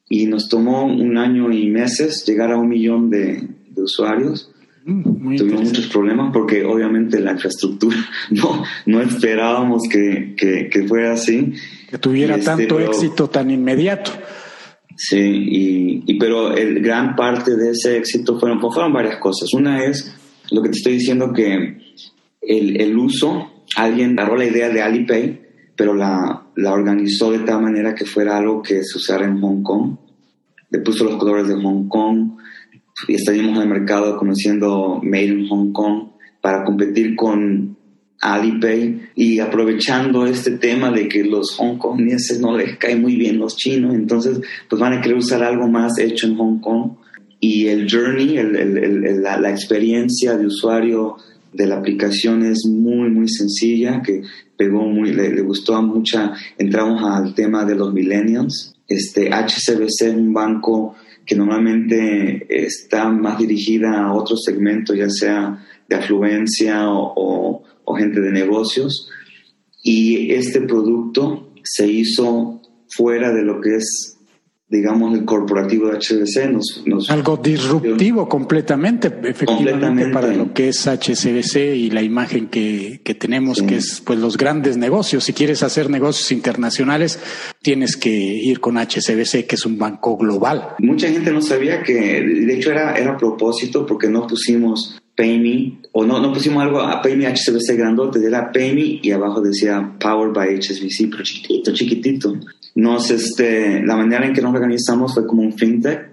y 0.08 0.26
nos 0.26 0.48
tomó 0.48 0.86
un 0.86 1.16
año 1.16 1.52
y 1.52 1.68
meses 1.68 2.24
llegar 2.26 2.50
a 2.50 2.58
un 2.58 2.68
millón 2.68 3.10
de 3.10 3.48
usuarios. 3.76 4.49
Mm, 4.84 5.36
Tuvimos 5.36 5.64
muchos 5.64 5.86
problemas 5.88 6.32
porque 6.32 6.64
obviamente 6.64 7.20
la 7.20 7.32
infraestructura 7.32 7.96
no, 8.30 8.64
no 8.86 9.02
esperábamos 9.02 9.82
que, 9.90 10.34
que, 10.36 10.86
fuera 10.88 11.12
así. 11.12 11.52
Que 11.88 11.98
tuviera 11.98 12.36
este, 12.36 12.46
tanto 12.46 12.80
éxito 12.80 13.28
tan 13.28 13.50
inmediato. 13.50 14.12
Sí, 14.96 15.18
y, 15.18 16.04
y, 16.06 16.18
pero 16.18 16.54
el 16.54 16.80
gran 16.80 17.16
parte 17.16 17.56
de 17.56 17.70
ese 17.70 17.96
éxito 17.96 18.38
fueron, 18.38 18.60
pues 18.60 18.74
fueron 18.74 18.92
varias 18.92 19.16
cosas. 19.16 19.52
Una 19.54 19.84
es 19.84 20.14
lo 20.50 20.62
que 20.62 20.68
te 20.68 20.76
estoy 20.76 20.94
diciendo 20.94 21.32
que 21.32 21.78
el, 22.42 22.80
el 22.80 22.98
uso, 22.98 23.64
alguien 23.76 24.18
agarró 24.18 24.36
la 24.36 24.44
idea 24.46 24.68
de 24.68 24.82
Alipay, 24.82 25.40
pero 25.76 25.94
la, 25.94 26.46
la 26.56 26.72
organizó 26.72 27.30
de 27.30 27.38
tal 27.40 27.62
manera 27.62 27.94
que 27.94 28.04
fuera 28.04 28.36
algo 28.36 28.62
que 28.62 28.82
se 28.84 28.98
usara 28.98 29.24
en 29.24 29.40
Hong 29.40 29.62
Kong. 29.62 29.96
Le 30.70 30.80
puso 30.80 31.04
los 31.04 31.16
colores 31.16 31.48
de 31.48 31.54
Hong 31.54 31.88
Kong, 31.88 32.32
y 33.08 33.14
estaríamos 33.14 33.56
en 33.56 33.62
el 33.62 33.68
mercado 33.68 34.16
conociendo 34.16 35.00
Made 35.02 35.24
in 35.24 35.48
Hong 35.48 35.72
Kong 35.72 36.10
para 36.40 36.64
competir 36.64 37.16
con 37.16 37.76
Alipay. 38.20 39.10
Y 39.14 39.40
aprovechando 39.40 40.26
este 40.26 40.52
tema 40.52 40.90
de 40.90 41.08
que 41.08 41.24
los 41.24 41.56
hongkoneses 41.58 42.40
no 42.40 42.56
les 42.56 42.76
cae 42.76 42.96
muy 42.96 43.16
bien 43.16 43.38
los 43.38 43.56
chinos, 43.56 43.94
entonces 43.94 44.40
pues 44.68 44.80
van 44.80 44.94
a 44.94 45.00
querer 45.00 45.18
usar 45.18 45.42
algo 45.42 45.68
más 45.68 45.98
hecho 45.98 46.26
en 46.26 46.36
Hong 46.36 46.60
Kong. 46.60 46.92
Y 47.40 47.68
el 47.68 47.90
journey, 47.90 48.36
el, 48.36 48.54
el, 48.54 49.22
la, 49.22 49.40
la, 49.40 49.50
experiencia 49.50 50.36
de 50.36 50.46
usuario 50.46 51.16
de 51.54 51.66
la 51.66 51.78
aplicación 51.78 52.44
es 52.44 52.66
muy 52.66 53.08
muy 53.08 53.28
sencilla 53.28 54.02
que 54.02 54.22
pegó 54.56 54.82
muy 54.82 55.12
le, 55.12 55.34
le 55.34 55.40
gustó 55.40 55.74
a 55.74 55.80
mucha 55.80 56.34
entramos 56.58 57.02
al 57.02 57.34
tema 57.34 57.64
de 57.64 57.76
los 57.76 57.94
millennials. 57.94 58.74
Este 58.86 59.30
HCBC 59.30 60.02
es 60.02 60.14
un 60.14 60.34
banco 60.34 60.96
que 61.30 61.36
normalmente 61.36 62.44
está 62.48 63.08
más 63.08 63.38
dirigida 63.38 64.02
a 64.02 64.12
otros 64.14 64.42
segmentos, 64.44 64.96
ya 64.96 65.08
sea 65.08 65.64
de 65.88 65.94
afluencia 65.94 66.90
o, 66.90 67.62
o, 67.84 67.94
gente 67.94 68.20
de 68.20 68.32
negocios. 68.32 69.08
Y 69.80 70.32
este 70.32 70.60
producto 70.62 71.52
se 71.62 71.86
hizo 71.86 72.60
fuera 72.88 73.32
de 73.32 73.44
lo 73.44 73.60
que 73.60 73.76
es 73.76 74.09
digamos, 74.70 75.18
el 75.18 75.24
corporativo 75.24 75.88
de 75.88 75.98
HCBC. 75.98 76.86
Nos, 76.86 77.10
Algo 77.10 77.36
disruptivo 77.36 78.28
completamente, 78.28 79.12
efectivamente, 79.24 80.08
para 80.10 80.28
lo 80.28 80.54
que 80.54 80.68
es 80.68 80.86
HCBC 80.86 81.74
y 81.74 81.90
la 81.90 82.02
imagen 82.02 82.46
que, 82.46 83.00
que 83.04 83.14
tenemos, 83.16 83.62
que 83.62 83.76
es 83.76 84.00
pues 84.00 84.20
los 84.20 84.36
grandes 84.36 84.76
negocios. 84.76 85.24
Si 85.24 85.32
quieres 85.32 85.64
hacer 85.64 85.90
negocios 85.90 86.30
internacionales, 86.30 87.18
tienes 87.60 87.96
que 87.96 88.10
ir 88.10 88.60
con 88.60 88.76
HCBC, 88.76 89.46
que 89.46 89.56
es 89.56 89.66
un 89.66 89.76
banco 89.76 90.16
global. 90.16 90.76
Mucha 90.78 91.08
gente 91.08 91.32
no 91.32 91.42
sabía 91.42 91.82
que, 91.82 91.92
de 92.22 92.54
hecho, 92.54 92.70
era, 92.70 92.94
era 92.94 93.14
a 93.14 93.16
propósito 93.16 93.84
porque 93.84 94.08
no 94.08 94.28
pusimos 94.28 95.00
PayMe, 95.16 95.79
o 95.92 96.04
no, 96.04 96.20
no 96.20 96.32
pusimos 96.32 96.62
algo 96.62 96.80
a 96.80 97.02
PayMe 97.02 97.26
HCBC 97.26 97.76
grandote, 97.76 98.24
era 98.24 98.52
PayMe 98.52 99.00
y 99.02 99.10
abajo 99.10 99.40
decía 99.40 99.96
Powered 99.98 100.32
by 100.32 100.56
HSBC, 100.56 101.10
pero 101.10 101.24
chiquitito, 101.24 101.72
chiquitito. 101.72 102.36
Nos, 102.76 103.10
este, 103.10 103.84
la 103.84 103.96
manera 103.96 104.26
en 104.26 104.32
que 104.32 104.40
nos 104.40 104.54
organizamos 104.54 105.14
fue 105.14 105.26
como 105.26 105.42
un 105.42 105.52
fintech. 105.52 106.10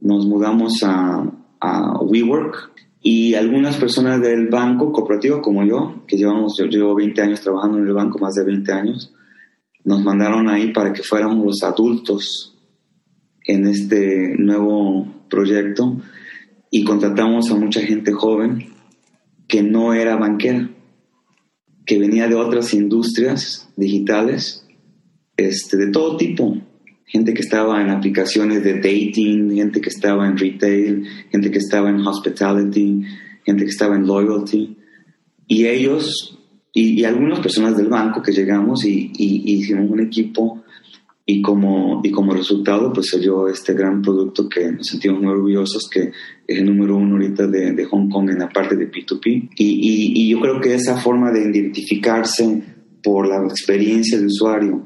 Nos 0.00 0.26
mudamos 0.26 0.82
a, 0.82 1.30
a 1.60 1.98
WeWork 2.00 2.70
y 3.02 3.34
algunas 3.34 3.76
personas 3.76 4.22
del 4.22 4.48
banco 4.48 4.92
cooperativo 4.92 5.42
como 5.42 5.64
yo, 5.64 6.04
que 6.06 6.16
llevamos, 6.16 6.56
yo 6.58 6.66
llevo 6.66 6.94
20 6.94 7.20
años 7.20 7.40
trabajando 7.42 7.78
en 7.78 7.86
el 7.86 7.92
banco, 7.92 8.18
más 8.18 8.34
de 8.34 8.44
20 8.44 8.72
años, 8.72 9.12
nos 9.84 10.02
mandaron 10.02 10.48
ahí 10.48 10.72
para 10.72 10.92
que 10.92 11.02
fuéramos 11.02 11.44
los 11.44 11.62
adultos 11.62 12.58
en 13.44 13.66
este 13.66 14.34
nuevo 14.38 15.06
proyecto. 15.28 15.96
y 16.70 16.84
contratamos 16.84 17.50
a 17.50 17.56
mucha 17.56 17.80
gente 17.80 18.12
joven 18.12 18.69
que 19.50 19.62
no 19.62 19.92
era 19.92 20.16
banquera, 20.16 20.70
que 21.84 21.98
venía 21.98 22.28
de 22.28 22.36
otras 22.36 22.72
industrias 22.72 23.68
digitales, 23.76 24.64
este, 25.36 25.76
de 25.76 25.88
todo 25.88 26.16
tipo. 26.16 26.56
Gente 27.04 27.34
que 27.34 27.42
estaba 27.42 27.82
en 27.82 27.90
aplicaciones 27.90 28.62
de 28.62 28.74
dating, 28.74 29.50
gente 29.56 29.80
que 29.80 29.88
estaba 29.88 30.28
en 30.28 30.38
retail, 30.38 31.04
gente 31.30 31.50
que 31.50 31.58
estaba 31.58 31.90
en 31.90 32.06
hospitality, 32.06 33.02
gente 33.44 33.64
que 33.64 33.70
estaba 33.70 33.96
en 33.96 34.06
loyalty. 34.06 34.76
Y 35.48 35.66
ellos, 35.66 36.38
y, 36.72 37.02
algunas 37.02 37.40
personas 37.40 37.76
del 37.76 37.88
banco 37.88 38.22
que 38.22 38.30
llegamos 38.30 38.84
y, 38.84 39.10
y 39.18 39.54
hicimos 39.54 39.90
un 39.90 40.00
equipo 40.00 40.59
y 41.30 41.42
como, 41.42 42.00
y 42.02 42.10
como 42.10 42.32
resultado 42.34 42.92
pues 42.92 43.10
salió 43.10 43.48
este 43.48 43.72
gran 43.72 44.02
producto 44.02 44.48
que 44.48 44.72
nos 44.72 44.88
sentimos 44.88 45.22
muy 45.22 45.30
orgullosos 45.30 45.88
que 45.88 46.10
es 46.46 46.58
el 46.58 46.66
número 46.66 46.96
uno 46.96 47.14
ahorita 47.14 47.46
de, 47.46 47.72
de 47.72 47.84
Hong 47.84 48.08
Kong 48.08 48.30
en 48.30 48.40
la 48.40 48.48
parte 48.48 48.76
de 48.76 48.90
P2P 48.90 49.50
y, 49.56 50.12
y, 50.14 50.28
yo 50.28 50.40
creo 50.40 50.60
que 50.60 50.74
esa 50.74 50.96
forma 50.96 51.30
de 51.30 51.42
identificarse 51.42 52.62
por 53.02 53.28
la 53.28 53.44
experiencia 53.46 54.18
de 54.18 54.26
usuario 54.26 54.84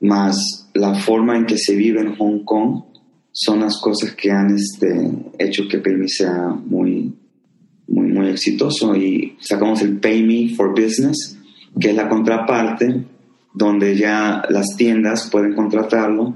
más 0.00 0.68
la 0.74 0.94
forma 0.94 1.36
en 1.36 1.46
que 1.46 1.58
se 1.58 1.76
vive 1.76 2.00
en 2.00 2.16
Hong 2.16 2.44
Kong 2.44 2.82
son 3.30 3.60
las 3.60 3.80
cosas 3.80 4.14
que 4.14 4.30
han 4.30 4.54
este, 4.54 5.10
hecho 5.38 5.68
que 5.68 5.78
PayMe 5.78 6.08
sea 6.08 6.48
muy, 6.48 7.12
muy, 7.88 8.06
muy 8.12 8.28
exitoso. 8.28 8.94
Y 8.94 9.36
sacamos 9.40 9.82
el 9.82 9.98
PayMe 9.98 10.54
for 10.54 10.70
Business 10.70 11.36
que 11.80 11.90
es 11.90 11.96
la 11.96 12.08
contraparte 12.08 13.04
donde 13.54 13.96
ya 13.96 14.42
las 14.50 14.76
tiendas 14.76 15.30
pueden 15.30 15.54
contratarlo 15.54 16.34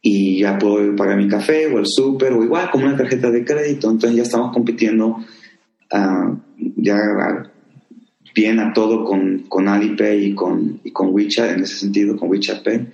y 0.00 0.38
ya 0.38 0.56
puedo 0.56 0.94
pagar 0.94 1.16
mi 1.18 1.28
café 1.28 1.66
o 1.66 1.80
el 1.80 1.86
súper 1.86 2.32
o 2.32 2.44
igual 2.44 2.70
como 2.70 2.86
una 2.86 2.96
tarjeta 2.96 3.30
de 3.30 3.44
crédito. 3.44 3.90
Entonces 3.90 4.16
ya 4.16 4.22
estamos 4.22 4.52
compitiendo 4.52 5.18
uh, 5.92 6.36
ya 6.76 6.96
bien 8.34 8.60
a 8.60 8.72
todo 8.72 9.04
con, 9.04 9.40
con 9.48 9.66
Alipay 9.66 10.26
y 10.26 10.34
con, 10.34 10.80
y 10.84 10.92
con 10.92 11.12
WeChat 11.12 11.56
en 11.56 11.64
ese 11.64 11.76
sentido, 11.76 12.16
con 12.16 12.30
WeChat 12.30 12.62
Pay. 12.62 12.86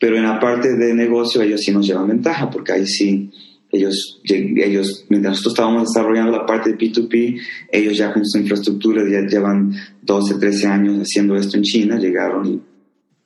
Pero 0.00 0.16
en 0.16 0.24
la 0.24 0.40
parte 0.40 0.76
de 0.76 0.94
negocio 0.94 1.40
ellos 1.42 1.60
sí 1.60 1.70
nos 1.70 1.86
llevan 1.86 2.08
ventaja 2.08 2.50
porque 2.50 2.72
ahí 2.72 2.86
sí 2.86 3.30
ellos, 3.70 4.20
ellos, 4.24 5.04
mientras 5.10 5.32
nosotros 5.32 5.54
estábamos 5.54 5.88
desarrollando 5.88 6.32
la 6.32 6.46
parte 6.46 6.72
de 6.72 6.78
P2P, 6.78 7.40
ellos 7.70 7.96
ya 7.96 8.12
con 8.12 8.24
su 8.24 8.38
infraestructura 8.38 9.02
ya 9.08 9.20
llevan 9.28 9.74
12, 10.02 10.36
13 10.36 10.66
años 10.66 11.02
haciendo 11.02 11.36
esto 11.36 11.58
en 11.58 11.62
China, 11.62 11.98
llegaron 11.98 12.46
y 12.46 12.60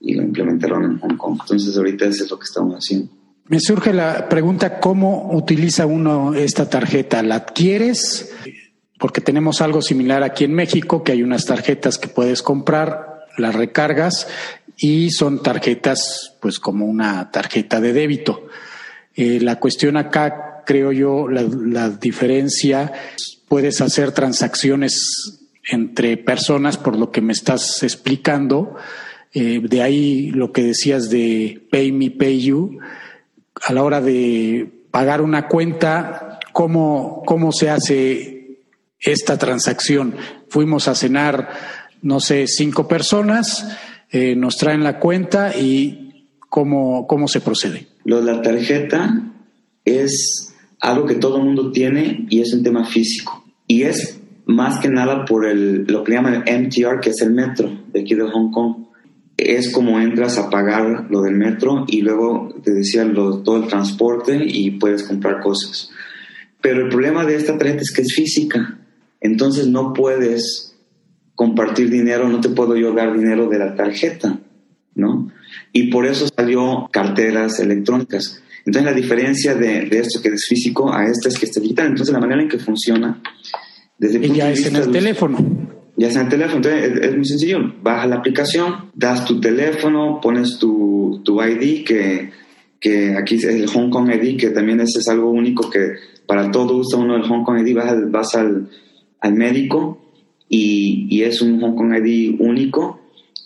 y 0.02 0.14
lo 0.14 0.22
implementaron 0.22 0.84
en 0.84 0.98
Hong 0.98 1.16
Kong. 1.16 1.38
Entonces 1.40 1.76
ahorita 1.76 2.06
eso 2.06 2.24
es 2.24 2.30
lo 2.30 2.38
que 2.38 2.44
estamos 2.44 2.74
haciendo. 2.74 3.08
Me 3.48 3.60
surge 3.60 3.92
la 3.92 4.28
pregunta, 4.28 4.80
¿cómo 4.80 5.30
utiliza 5.32 5.86
uno 5.86 6.34
esta 6.34 6.68
tarjeta? 6.68 7.22
¿La 7.22 7.36
adquieres? 7.36 8.32
Porque 8.98 9.20
tenemos 9.20 9.60
algo 9.60 9.82
similar 9.82 10.22
aquí 10.22 10.44
en 10.44 10.54
México, 10.54 11.02
que 11.02 11.12
hay 11.12 11.22
unas 11.22 11.44
tarjetas 11.44 11.98
que 11.98 12.08
puedes 12.08 12.42
comprar, 12.42 13.26
las 13.36 13.54
recargas 13.54 14.26
y 14.76 15.10
son 15.10 15.42
tarjetas 15.42 16.36
pues 16.40 16.58
como 16.58 16.86
una 16.86 17.30
tarjeta 17.30 17.80
de 17.80 17.92
débito. 17.92 18.46
Eh, 19.14 19.40
la 19.40 19.58
cuestión 19.58 19.96
acá, 19.96 20.62
creo 20.64 20.92
yo, 20.92 21.28
la, 21.28 21.42
la 21.42 21.90
diferencia, 21.90 22.92
puedes 23.48 23.80
hacer 23.80 24.12
transacciones 24.12 25.40
entre 25.70 26.16
personas 26.16 26.78
por 26.78 26.96
lo 26.96 27.10
que 27.10 27.20
me 27.20 27.32
estás 27.32 27.82
explicando, 27.82 28.76
eh, 29.34 29.60
de 29.62 29.82
ahí 29.82 30.30
lo 30.30 30.52
que 30.52 30.62
decías 30.62 31.08
de 31.08 31.62
Pay 31.70 31.92
Me, 31.92 32.10
Pay 32.10 32.40
You. 32.42 32.78
A 33.64 33.72
la 33.72 33.82
hora 33.82 34.00
de 34.00 34.70
pagar 34.90 35.22
una 35.22 35.48
cuenta, 35.48 36.40
¿cómo, 36.52 37.22
cómo 37.24 37.52
se 37.52 37.70
hace 37.70 38.58
esta 39.00 39.38
transacción? 39.38 40.14
Fuimos 40.48 40.88
a 40.88 40.94
cenar, 40.94 41.50
no 42.02 42.20
sé, 42.20 42.46
cinco 42.46 42.88
personas, 42.88 43.76
eh, 44.10 44.36
nos 44.36 44.58
traen 44.58 44.84
la 44.84 44.98
cuenta 44.98 45.56
y 45.56 46.28
¿cómo, 46.48 47.06
cómo 47.06 47.28
se 47.28 47.40
procede? 47.40 47.86
Lo 48.04 48.22
de 48.22 48.32
la 48.32 48.42
tarjeta 48.42 49.32
es 49.84 50.54
algo 50.80 51.06
que 51.06 51.14
todo 51.14 51.38
el 51.38 51.44
mundo 51.44 51.72
tiene 51.72 52.26
y 52.28 52.40
es 52.40 52.52
un 52.52 52.62
tema 52.62 52.84
físico. 52.84 53.44
Y 53.66 53.84
es 53.84 54.20
más 54.44 54.80
que 54.80 54.88
nada 54.88 55.24
por 55.24 55.46
el, 55.46 55.84
lo 55.84 56.04
que 56.04 56.12
llaman 56.12 56.42
el 56.46 56.66
MTR, 56.66 57.00
que 57.00 57.10
es 57.10 57.22
el 57.22 57.32
metro 57.32 57.70
de 57.92 58.00
aquí 58.00 58.14
de 58.14 58.24
Hong 58.24 58.50
Kong 58.50 58.91
es 59.46 59.70
como 59.70 60.00
entras 60.00 60.38
a 60.38 60.50
pagar 60.50 61.06
lo 61.10 61.22
del 61.22 61.34
metro 61.34 61.84
y 61.88 62.02
luego 62.02 62.54
te 62.62 62.72
decía 62.72 63.10
todo 63.12 63.56
el 63.56 63.68
transporte 63.68 64.40
y 64.44 64.72
puedes 64.72 65.02
comprar 65.02 65.40
cosas. 65.40 65.90
Pero 66.60 66.84
el 66.84 66.88
problema 66.88 67.24
de 67.24 67.36
esta 67.36 67.58
tarjeta 67.58 67.82
es 67.82 67.92
que 67.92 68.02
es 68.02 68.14
física, 68.14 68.78
entonces 69.20 69.66
no 69.66 69.92
puedes 69.92 70.76
compartir 71.34 71.90
dinero, 71.90 72.28
no 72.28 72.40
te 72.40 72.50
puedo 72.50 72.76
yo 72.76 72.92
dar 72.92 73.16
dinero 73.16 73.48
de 73.48 73.58
la 73.58 73.74
tarjeta, 73.74 74.38
¿no? 74.94 75.32
Y 75.72 75.90
por 75.90 76.06
eso 76.06 76.28
salió 76.34 76.88
carteras 76.92 77.58
electrónicas. 77.58 78.42
Entonces 78.64 78.84
la 78.84 78.96
diferencia 78.96 79.54
de, 79.54 79.88
esto 79.90 80.22
que 80.22 80.28
es 80.28 80.46
físico 80.48 80.92
a 80.92 81.06
este 81.06 81.28
es 81.28 81.38
que 81.38 81.46
está 81.46 81.60
digital. 81.60 81.88
Entonces 81.88 82.12
la 82.12 82.20
manera 82.20 82.42
en 82.42 82.48
que 82.48 82.58
funciona 82.58 83.20
desde 83.98 84.24
el 84.24 84.34
ya 84.34 84.50
es 84.50 84.66
en 84.66 84.76
el 84.76 84.90
teléfono 84.90 85.81
ya 85.96 86.10
sea 86.10 86.22
en 86.22 86.26
el 86.26 86.30
teléfono. 86.30 86.56
Entonces 86.56 87.00
es, 87.02 87.16
muy 87.16 87.24
sencillo. 87.24 87.74
Baja 87.82 88.06
la 88.06 88.16
aplicación, 88.16 88.90
das 88.94 89.24
tu 89.24 89.40
teléfono, 89.40 90.20
pones 90.20 90.58
tu, 90.58 91.20
tu 91.24 91.42
ID, 91.42 91.84
que, 91.84 92.30
que, 92.80 93.16
aquí 93.16 93.36
es 93.36 93.44
el 93.44 93.66
Hong 93.68 93.90
Kong 93.90 94.10
ID, 94.10 94.38
que 94.38 94.50
también 94.50 94.80
ese 94.80 95.00
es 95.00 95.08
algo 95.08 95.30
único 95.30 95.70
que 95.70 95.94
para 96.26 96.50
todo 96.50 96.76
usa 96.76 96.98
uno 96.98 97.16
el 97.16 97.22
Hong 97.22 97.44
Kong 97.44 97.66
ID. 97.66 97.74
Vas, 97.74 97.90
al, 97.90 98.06
vas 98.06 98.34
al, 98.34 98.68
al 99.20 99.34
médico 99.34 100.00
y, 100.48 101.06
y, 101.10 101.22
es 101.22 101.42
un 101.42 101.60
Hong 101.60 101.74
Kong 101.74 101.94
ID 101.94 102.36
único 102.40 103.00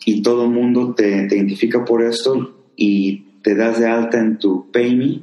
y 0.05 0.23
todo 0.23 0.45
el 0.45 0.51
mundo 0.51 0.95
te, 0.95 1.27
te 1.27 1.37
identifica 1.37 1.85
por 1.85 2.03
esto 2.03 2.55
y 2.77 3.25
te 3.43 3.55
das 3.55 3.79
de 3.79 3.87
alta 3.87 4.19
en 4.19 4.39
tu 4.39 4.71
PayMe 4.71 5.23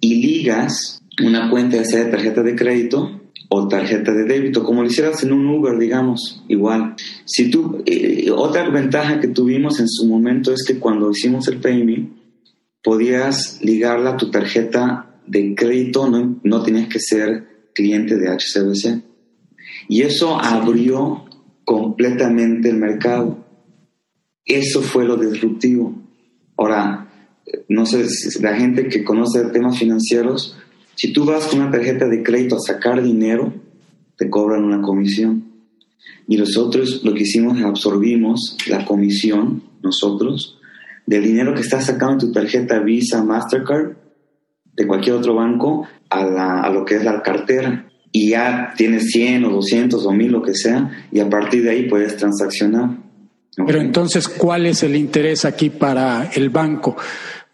y 0.00 0.14
ligas 0.16 1.02
una 1.22 1.50
cuenta 1.50 1.76
ya 1.76 1.84
sea 1.84 2.04
de 2.04 2.10
tarjeta 2.10 2.42
de 2.42 2.56
crédito 2.56 3.21
o 3.54 3.68
tarjeta 3.68 4.14
de 4.14 4.24
débito, 4.24 4.64
como 4.64 4.80
lo 4.80 4.88
hicieras 4.88 5.22
en 5.24 5.32
un 5.34 5.46
Uber, 5.46 5.78
digamos, 5.78 6.42
igual. 6.48 6.94
Si 7.26 7.50
tú, 7.50 7.82
eh, 7.84 8.30
otra 8.34 8.66
ventaja 8.70 9.20
que 9.20 9.28
tuvimos 9.28 9.78
en 9.78 9.88
su 9.88 10.06
momento 10.06 10.54
es 10.54 10.64
que 10.66 10.78
cuando 10.78 11.10
hicimos 11.10 11.48
el 11.48 11.60
PayMe, 11.60 12.08
podías 12.82 13.60
ligarla 13.62 14.12
a 14.12 14.16
tu 14.16 14.30
tarjeta 14.30 15.20
de 15.26 15.54
crédito, 15.54 16.08
no, 16.08 16.40
no 16.42 16.62
tenías 16.62 16.88
que 16.88 16.98
ser 16.98 17.68
cliente 17.74 18.16
de 18.16 18.30
HCBC. 18.30 19.02
Y 19.86 20.00
eso 20.00 20.40
abrió 20.40 21.26
completamente 21.66 22.70
el 22.70 22.76
mercado. 22.76 23.44
Eso 24.46 24.80
fue 24.80 25.04
lo 25.04 25.18
disruptivo. 25.18 25.94
Ahora, 26.56 27.36
no 27.68 27.84
sé, 27.84 28.08
si 28.08 28.42
la 28.42 28.56
gente 28.56 28.88
que 28.88 29.04
conoce 29.04 29.44
temas 29.50 29.78
financieros, 29.78 30.56
si 31.02 31.12
tú 31.12 31.24
vas 31.24 31.48
con 31.48 31.58
una 31.58 31.72
tarjeta 31.72 32.06
de 32.06 32.22
crédito 32.22 32.54
a 32.54 32.60
sacar 32.60 33.02
dinero, 33.02 33.52
te 34.16 34.30
cobran 34.30 34.62
una 34.62 34.80
comisión. 34.80 35.42
Y 36.28 36.36
nosotros 36.36 37.02
lo 37.02 37.12
que 37.12 37.24
hicimos 37.24 37.58
es 37.58 37.64
absorbimos 37.64 38.56
la 38.68 38.84
comisión, 38.84 39.64
nosotros, 39.82 40.60
del 41.04 41.24
dinero 41.24 41.54
que 41.54 41.62
estás 41.62 41.86
sacando 41.86 42.12
en 42.12 42.18
tu 42.20 42.30
tarjeta 42.30 42.78
Visa, 42.78 43.24
Mastercard, 43.24 43.96
de 44.74 44.86
cualquier 44.86 45.16
otro 45.16 45.34
banco, 45.34 45.88
a, 46.08 46.70
lo 46.70 46.84
que 46.84 46.94
es 46.94 47.04
la 47.04 47.20
cartera. 47.20 47.90
Y 48.12 48.30
ya 48.30 48.72
tienes 48.76 49.10
100 49.10 49.46
o 49.46 49.50
200 49.50 50.06
o 50.06 50.12
1000, 50.12 50.30
lo 50.30 50.40
que 50.40 50.54
sea, 50.54 51.08
y 51.10 51.18
a 51.18 51.28
partir 51.28 51.64
de 51.64 51.70
ahí 51.70 51.88
puedes 51.88 52.16
transaccionar. 52.16 52.90
Pero 53.56 53.80
entonces, 53.80 54.28
¿cuál 54.28 54.66
es 54.66 54.84
el 54.84 54.94
interés 54.94 55.44
aquí 55.44 55.68
para 55.68 56.30
el 56.32 56.50
banco? 56.50 56.96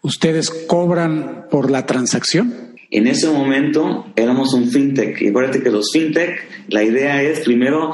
¿Ustedes 0.03 0.51
cobran 0.51 1.47
por 1.49 1.71
la 1.71 1.87
transacción? 1.87 2.68
En 2.91 3.07
ese 3.07 3.29
momento 3.29 4.07
éramos 4.15 4.53
un 4.53 4.67
fintech. 4.69 5.21
Y 5.21 5.27
acuérdate 5.27 5.61
que 5.61 5.69
los 5.69 5.91
fintech, 5.91 6.47
la 6.69 6.83
idea 6.83 7.21
es 7.21 7.41
primero 7.41 7.93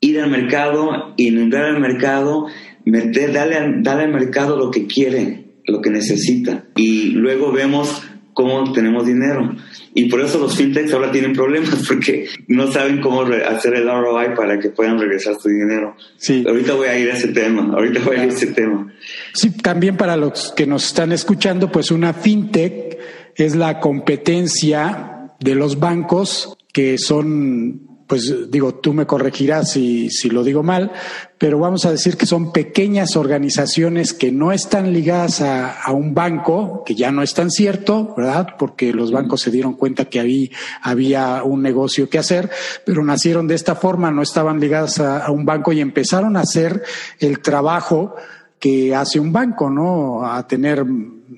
ir 0.00 0.20
al 0.20 0.30
mercado, 0.30 1.14
inundar 1.16 1.74
el 1.74 1.80
mercado, 1.80 2.46
meter, 2.84 3.32
darle, 3.32 3.56
darle 3.82 4.04
al 4.04 4.12
mercado 4.12 4.56
lo 4.56 4.70
que 4.70 4.86
quiere, 4.86 5.44
lo 5.66 5.80
que 5.80 5.90
necesita. 5.90 6.64
Y 6.76 7.10
luego 7.10 7.52
vemos 7.52 8.02
cómo 8.34 8.72
tenemos 8.72 9.06
dinero. 9.06 9.54
Y 9.94 10.08
por 10.08 10.20
eso 10.20 10.38
los 10.38 10.56
fintechs 10.56 10.92
ahora 10.92 11.10
tienen 11.10 11.32
problemas, 11.32 11.84
porque 11.88 12.28
no 12.48 12.70
saben 12.70 13.00
cómo 13.00 13.22
hacer 13.22 13.74
el 13.74 13.86
ROI 13.86 14.34
para 14.34 14.58
que 14.58 14.70
puedan 14.70 14.98
regresar 14.98 15.34
su 15.40 15.48
dinero. 15.48 15.96
Sí. 16.16 16.44
Ahorita 16.46 16.74
voy 16.74 16.88
a 16.88 16.98
ir 16.98 17.10
a 17.10 17.14
ese 17.14 17.28
tema, 17.28 17.72
ahorita 17.74 18.00
voy 18.00 18.16
a 18.16 18.24
ir 18.24 18.30
a 18.30 18.32
ese 18.32 18.48
tema. 18.48 18.92
Sí, 19.34 19.50
también 19.50 19.96
para 19.96 20.16
los 20.16 20.52
que 20.56 20.66
nos 20.66 20.86
están 20.86 21.12
escuchando, 21.12 21.70
pues 21.70 21.90
una 21.90 22.12
fintech 22.12 22.98
es 23.36 23.56
la 23.56 23.80
competencia 23.80 25.34
de 25.40 25.54
los 25.54 25.78
bancos 25.78 26.56
que 26.72 26.98
son 26.98 27.90
pues 28.10 28.50
digo, 28.50 28.74
tú 28.74 28.92
me 28.92 29.06
corregirás 29.06 29.70
si, 29.70 30.10
si 30.10 30.30
lo 30.30 30.42
digo 30.42 30.64
mal, 30.64 30.90
pero 31.38 31.60
vamos 31.60 31.86
a 31.86 31.92
decir 31.92 32.16
que 32.16 32.26
son 32.26 32.50
pequeñas 32.50 33.14
organizaciones 33.14 34.12
que 34.12 34.32
no 34.32 34.50
están 34.50 34.92
ligadas 34.92 35.40
a, 35.40 35.80
a, 35.80 35.92
un 35.92 36.12
banco, 36.12 36.82
que 36.84 36.96
ya 36.96 37.12
no 37.12 37.22
es 37.22 37.34
tan 37.34 37.52
cierto, 37.52 38.12
¿verdad? 38.16 38.56
Porque 38.58 38.92
los 38.92 39.12
bancos 39.12 39.42
se 39.42 39.52
dieron 39.52 39.74
cuenta 39.74 40.06
que 40.06 40.18
había, 40.18 40.48
había 40.82 41.44
un 41.44 41.62
negocio 41.62 42.10
que 42.10 42.18
hacer, 42.18 42.50
pero 42.84 43.04
nacieron 43.04 43.46
de 43.46 43.54
esta 43.54 43.76
forma, 43.76 44.10
no 44.10 44.22
estaban 44.22 44.58
ligadas 44.58 44.98
a, 44.98 45.24
a 45.24 45.30
un 45.30 45.44
banco 45.44 45.72
y 45.72 45.80
empezaron 45.80 46.36
a 46.36 46.40
hacer 46.40 46.82
el 47.20 47.38
trabajo 47.38 48.16
que 48.58 48.92
hace 48.92 49.20
un 49.20 49.32
banco, 49.32 49.70
¿no? 49.70 50.26
A 50.26 50.48
tener 50.48 50.84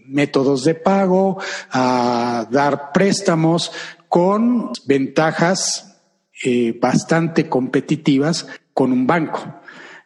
métodos 0.07 0.65
de 0.65 0.75
pago, 0.75 1.39
a 1.71 2.47
dar 2.51 2.93
préstamos 2.93 3.71
con 4.09 4.71
ventajas 4.87 6.01
eh, 6.45 6.77
bastante 6.81 7.49
competitivas 7.49 8.47
con 8.75 8.93
un 8.93 9.07
banco. 9.07 9.61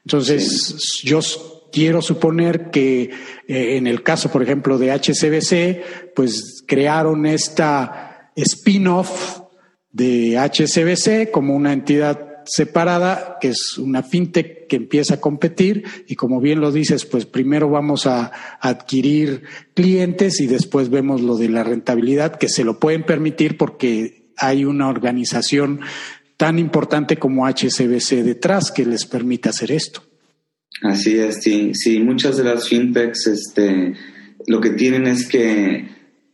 Entonces, 0.05 1.01
yo 1.03 1.21
quiero 1.73 2.03
suponer 2.03 2.71
que 2.71 3.11
eh, 3.49 3.77
en 3.77 3.87
el 3.87 4.03
caso, 4.03 4.31
por 4.31 4.43
ejemplo, 4.43 4.79
de 4.79 4.93
HCBC, 4.93 6.15
pues 6.15 6.63
crearon 6.67 7.27
esta 7.27 8.31
spin-off 8.37 9.41
de 9.91 10.39
HCBC 10.39 11.31
como 11.31 11.55
una 11.55 11.73
entidad 11.73 12.26
separada, 12.47 13.39
que 13.41 13.49
es 13.49 13.79
una 13.79 14.03
fintech 14.03 14.67
que 14.67 14.77
empieza 14.77 15.15
a 15.15 15.21
competir 15.21 15.85
y 16.07 16.15
como 16.15 16.41
bien 16.41 16.61
lo 16.61 16.73
dices, 16.73 17.05
pues 17.05 17.27
primero 17.27 17.69
vamos 17.69 18.07
a 18.07 18.33
adquirir 18.61 19.43
clientes 19.75 20.41
y 20.41 20.47
después 20.47 20.89
vemos 20.89 21.21
lo 21.21 21.37
de 21.37 21.49
la 21.49 21.65
rentabilidad, 21.65 22.37
que 22.37 22.49
se 22.49 22.65
lo 22.65 22.79
pueden 22.79 23.05
permitir 23.05 23.57
porque 23.57 24.33
hay 24.37 24.65
una 24.65 24.89
organización 24.89 25.81
tan 26.37 26.59
importante 26.59 27.17
como 27.17 27.47
HCBC 27.47 28.23
detrás 28.23 28.71
que 28.71 28.85
les 28.85 29.07
permite 29.07 29.49
hacer 29.49 29.73
esto. 29.73 30.03
Así 30.83 31.19
es, 31.19 31.43
sí, 31.43 31.73
sí, 31.75 32.01
muchas 32.01 32.37
de 32.37 32.45
las 32.45 32.69
fintechs 32.69 33.27
este, 33.27 33.95
lo 34.47 34.61
que 34.61 34.71
tienen 34.71 35.07
es 35.07 35.27
que, 35.27 35.89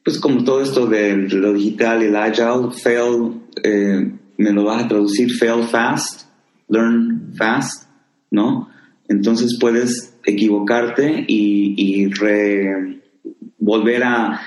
pues 0.04 0.18
como 0.18 0.42
todo 0.42 0.62
esto 0.62 0.86
de 0.86 1.16
lo 1.16 1.52
digital 1.52 2.02
el 2.02 2.16
agile, 2.16 2.70
fail, 2.82 3.40
eh, 3.62 4.10
me 4.42 4.52
lo 4.52 4.64
vas 4.64 4.84
a 4.84 4.88
traducir, 4.88 5.30
fail 5.32 5.64
fast, 5.64 6.28
learn 6.68 7.32
fast, 7.36 7.88
¿no? 8.30 8.68
Entonces 9.08 9.56
puedes 9.60 10.14
equivocarte 10.24 11.24
y, 11.26 12.10
volver 13.58 14.02
a 14.04 14.40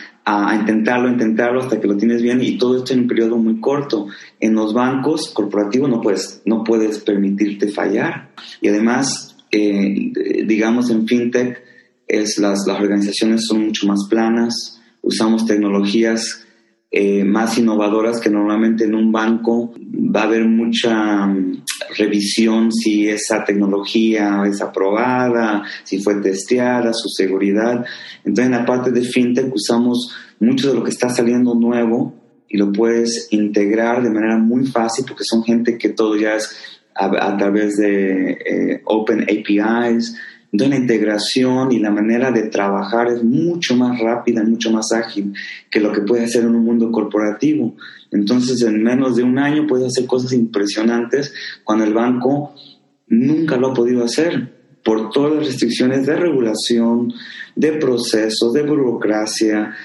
intentarlo, 0.59 1.09
intentarlo 1.09 1.61
hasta 1.61 1.79
que 1.79 1.87
lo 1.87 1.95
tienes 1.95 2.21
bien 2.21 2.41
y 2.41 2.57
todo 2.57 2.77
esto 2.77 2.93
en 2.93 3.01
un 3.01 3.07
periodo 3.07 3.37
muy 3.37 3.59
corto. 3.61 4.07
En 4.39 4.55
los 4.55 4.73
bancos 4.73 5.29
corporativos 5.33 5.89
no 5.89 6.01
puedes, 6.01 6.41
no 6.45 6.63
puedes 6.63 6.99
permitirte 6.99 7.69
fallar. 7.69 8.31
Y 8.59 8.67
además, 8.67 9.37
digamos 9.51 10.89
en 10.89 11.07
fintech, 11.07 11.63
es 12.07 12.37
las, 12.37 12.67
las 12.67 12.79
organizaciones 12.79 13.45
son 13.47 13.65
mucho 13.65 13.87
más 13.87 14.07
planas, 14.09 14.81
usamos 15.01 15.45
tecnologías 15.45 16.44
eh, 16.91 17.23
más 17.23 17.57
innovadoras 17.57 18.19
que 18.19 18.29
normalmente 18.29 18.85
en 18.85 18.95
un 18.95 19.11
banco 19.11 19.73
va 19.77 20.21
a 20.21 20.25
haber 20.25 20.45
mucha 20.45 21.25
mm, 21.25 21.63
revisión 21.97 22.71
si 22.71 23.09
esa 23.09 23.43
tecnología 23.43 24.43
es 24.47 24.61
aprobada, 24.61 25.63
si 25.83 25.99
fue 25.99 26.21
testeada, 26.21 26.93
su 26.93 27.09
seguridad. 27.09 27.85
Entonces 28.23 28.45
en 28.45 28.51
la 28.51 28.65
parte 28.65 28.91
de 28.91 29.01
fintech 29.01 29.53
usamos 29.53 30.15
mucho 30.39 30.69
de 30.69 30.75
lo 30.75 30.83
que 30.83 30.91
está 30.91 31.09
saliendo 31.09 31.55
nuevo 31.55 32.13
y 32.47 32.57
lo 32.57 32.71
puedes 32.71 33.27
integrar 33.31 34.03
de 34.03 34.11
manera 34.11 34.37
muy 34.37 34.65
fácil 34.65 35.05
porque 35.07 35.23
son 35.25 35.43
gente 35.43 35.77
que 35.77 35.89
todo 35.89 36.15
ya 36.15 36.35
es 36.35 36.55
a, 36.95 37.35
través 37.37 37.75
de 37.75 38.31
eh, 38.31 38.81
Open 38.85 39.23
APIs, 39.23 40.15
entonces 40.55 40.79
la 40.79 40.81
integración 40.81 41.73
y 41.73 41.79
la 41.79 41.91
manera 41.91 42.31
de 42.31 42.43
trabajar 42.43 43.09
es 43.09 43.21
mucho 43.21 43.75
más 43.75 43.99
rápida, 43.99 44.41
mucho 44.41 44.71
más 44.71 44.93
ágil 44.93 45.33
que 45.69 45.81
lo 45.81 45.91
que 45.91 45.99
puede 45.99 46.23
hacer 46.23 46.45
en 46.45 46.55
un 46.55 46.63
mundo 46.63 46.93
corporativo. 46.93 47.75
Entonces 48.09 48.61
en 48.61 48.81
menos 48.81 49.17
de 49.17 49.23
un 49.23 49.37
año 49.37 49.67
puedes 49.67 49.87
hacer 49.87 50.05
cosas 50.05 50.31
impresionantes 50.31 51.33
cuando 51.65 51.83
el 51.83 51.93
banco 51.93 52.55
nunca 53.07 53.57
lo 53.57 53.71
ha 53.71 53.73
podido 53.73 54.05
hacer 54.05 54.77
por 54.81 55.09
todas 55.09 55.35
las 55.35 55.47
restricciones 55.47 56.05
de 56.05 56.15
regulación, 56.15 57.11
de 57.53 57.73
procesos, 57.73 58.53
de 58.53 58.61
burocracia, 58.61 59.75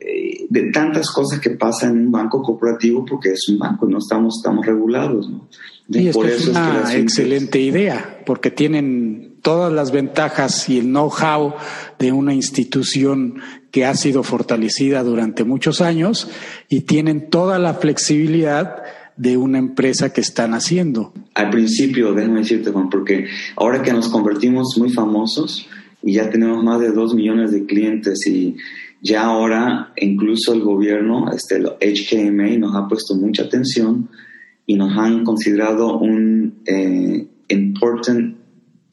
eh, 0.00 0.46
de 0.48 0.70
tantas 0.70 1.10
cosas 1.10 1.38
que 1.38 1.50
pasan 1.50 1.98
en 1.98 2.06
un 2.06 2.12
banco 2.12 2.40
corporativo 2.40 3.04
porque 3.04 3.32
es 3.32 3.46
un 3.50 3.58
banco, 3.58 3.86
no 3.86 3.98
estamos, 3.98 4.38
estamos 4.38 4.64
regulados. 4.64 5.28
¿no? 5.28 5.50
Y 5.88 6.08
por 6.08 6.24
eso 6.24 6.44
es 6.44 6.48
una 6.48 6.94
excelente 6.94 7.60
idea, 7.60 8.22
porque 8.24 8.50
tienen 8.50 9.33
todas 9.44 9.70
las 9.70 9.92
ventajas 9.92 10.70
y 10.70 10.78
el 10.78 10.86
know-how 10.86 11.52
de 11.98 12.12
una 12.12 12.32
institución 12.32 13.40
que 13.70 13.84
ha 13.84 13.94
sido 13.94 14.22
fortalecida 14.22 15.02
durante 15.02 15.44
muchos 15.44 15.82
años 15.82 16.30
y 16.70 16.80
tienen 16.80 17.28
toda 17.28 17.58
la 17.58 17.74
flexibilidad 17.74 18.82
de 19.18 19.36
una 19.36 19.58
empresa 19.58 20.14
que 20.14 20.22
están 20.22 20.54
haciendo. 20.54 21.12
Al 21.34 21.50
principio, 21.50 22.14
déjame 22.14 22.40
decirte, 22.40 22.70
Juan, 22.70 22.88
porque 22.88 23.26
ahora 23.56 23.82
que 23.82 23.92
nos 23.92 24.08
convertimos 24.08 24.76
muy 24.78 24.90
famosos 24.90 25.68
y 26.02 26.14
ya 26.14 26.30
tenemos 26.30 26.64
más 26.64 26.80
de 26.80 26.92
dos 26.92 27.14
millones 27.14 27.52
de 27.52 27.66
clientes 27.66 28.26
y 28.26 28.56
ya 29.02 29.24
ahora 29.24 29.92
incluso 29.96 30.54
el 30.54 30.62
gobierno, 30.62 31.30
este, 31.32 31.56
el 31.56 31.66
HKMA, 31.66 32.56
nos 32.56 32.74
ha 32.74 32.88
puesto 32.88 33.14
mucha 33.14 33.42
atención 33.42 34.08
y 34.64 34.76
nos 34.76 34.96
han 34.96 35.22
considerado 35.22 35.98
un 35.98 36.62
eh, 36.64 37.26
important 37.48 38.43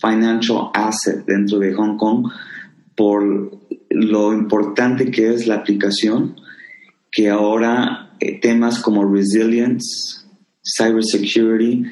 financial 0.02 0.72
asset 0.74 1.26
dentro 1.26 1.60
de 1.60 1.74
Hong 1.74 1.98
Kong 1.98 2.28
por 2.96 3.60
lo 3.90 4.34
importante 4.34 5.12
que 5.12 5.34
es 5.34 5.48
la 5.48 5.56
aplicación, 5.56 6.36
que 7.12 7.30
ahora 7.30 8.12
eh, 8.20 8.40
temas 8.40 8.80
como 8.80 9.06
resilience, 9.06 10.26
cybersecurity, 10.78 11.86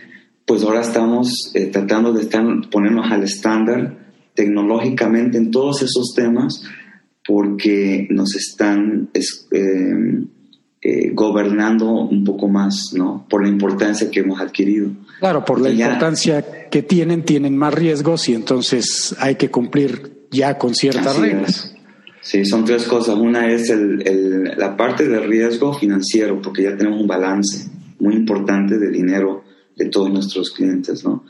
pues 0.45 0.63
ahora 0.63 0.81
estamos 0.81 1.51
eh, 1.53 1.67
tratando 1.67 2.13
de 2.13 2.23
estar, 2.23 2.43
ponernos 2.69 3.11
al 3.11 3.23
estándar 3.23 3.97
tecnológicamente 4.33 5.37
en 5.37 5.51
todos 5.51 5.81
esos 5.81 6.13
temas 6.15 6.63
porque 7.25 8.07
nos 8.09 8.35
están 8.35 9.09
eh, 9.13 10.25
eh, 10.81 11.11
gobernando 11.13 11.91
un 11.91 12.23
poco 12.23 12.47
más, 12.47 12.93
¿no? 12.93 13.25
Por 13.29 13.43
la 13.43 13.49
importancia 13.49 14.09
que 14.09 14.21
hemos 14.21 14.39
adquirido. 14.39 14.91
Claro, 15.19 15.43
por 15.43 15.59
la 15.59 15.69
importancia 15.69 16.69
que 16.69 16.83
tienen, 16.83 17.23
tienen 17.23 17.57
más 17.57 17.73
riesgos 17.73 18.29
y 18.29 18.33
entonces 18.33 19.13
hay 19.19 19.35
que 19.35 19.51
cumplir 19.51 20.27
ya 20.31 20.57
con 20.57 20.73
ciertas 20.73 21.17
reglas. 21.17 21.75
Sí, 22.21 22.45
son 22.45 22.63
tres 22.63 22.83
cosas. 22.83 23.15
Una 23.15 23.51
es 23.51 23.69
el, 23.69 24.53
la 24.57 24.77
parte 24.77 25.07
de 25.07 25.19
riesgo 25.19 25.73
financiero, 25.73 26.41
porque 26.41 26.63
ya 26.63 26.77
tenemos 26.77 27.01
un 27.01 27.07
balance 27.07 27.69
muy 27.99 28.15
importante 28.15 28.77
de 28.77 28.89
dinero 28.89 29.43
de 29.75 29.85
todos 29.85 30.09
nuestros 30.09 30.51
clientes, 30.51 31.03
¿no? 31.03 31.25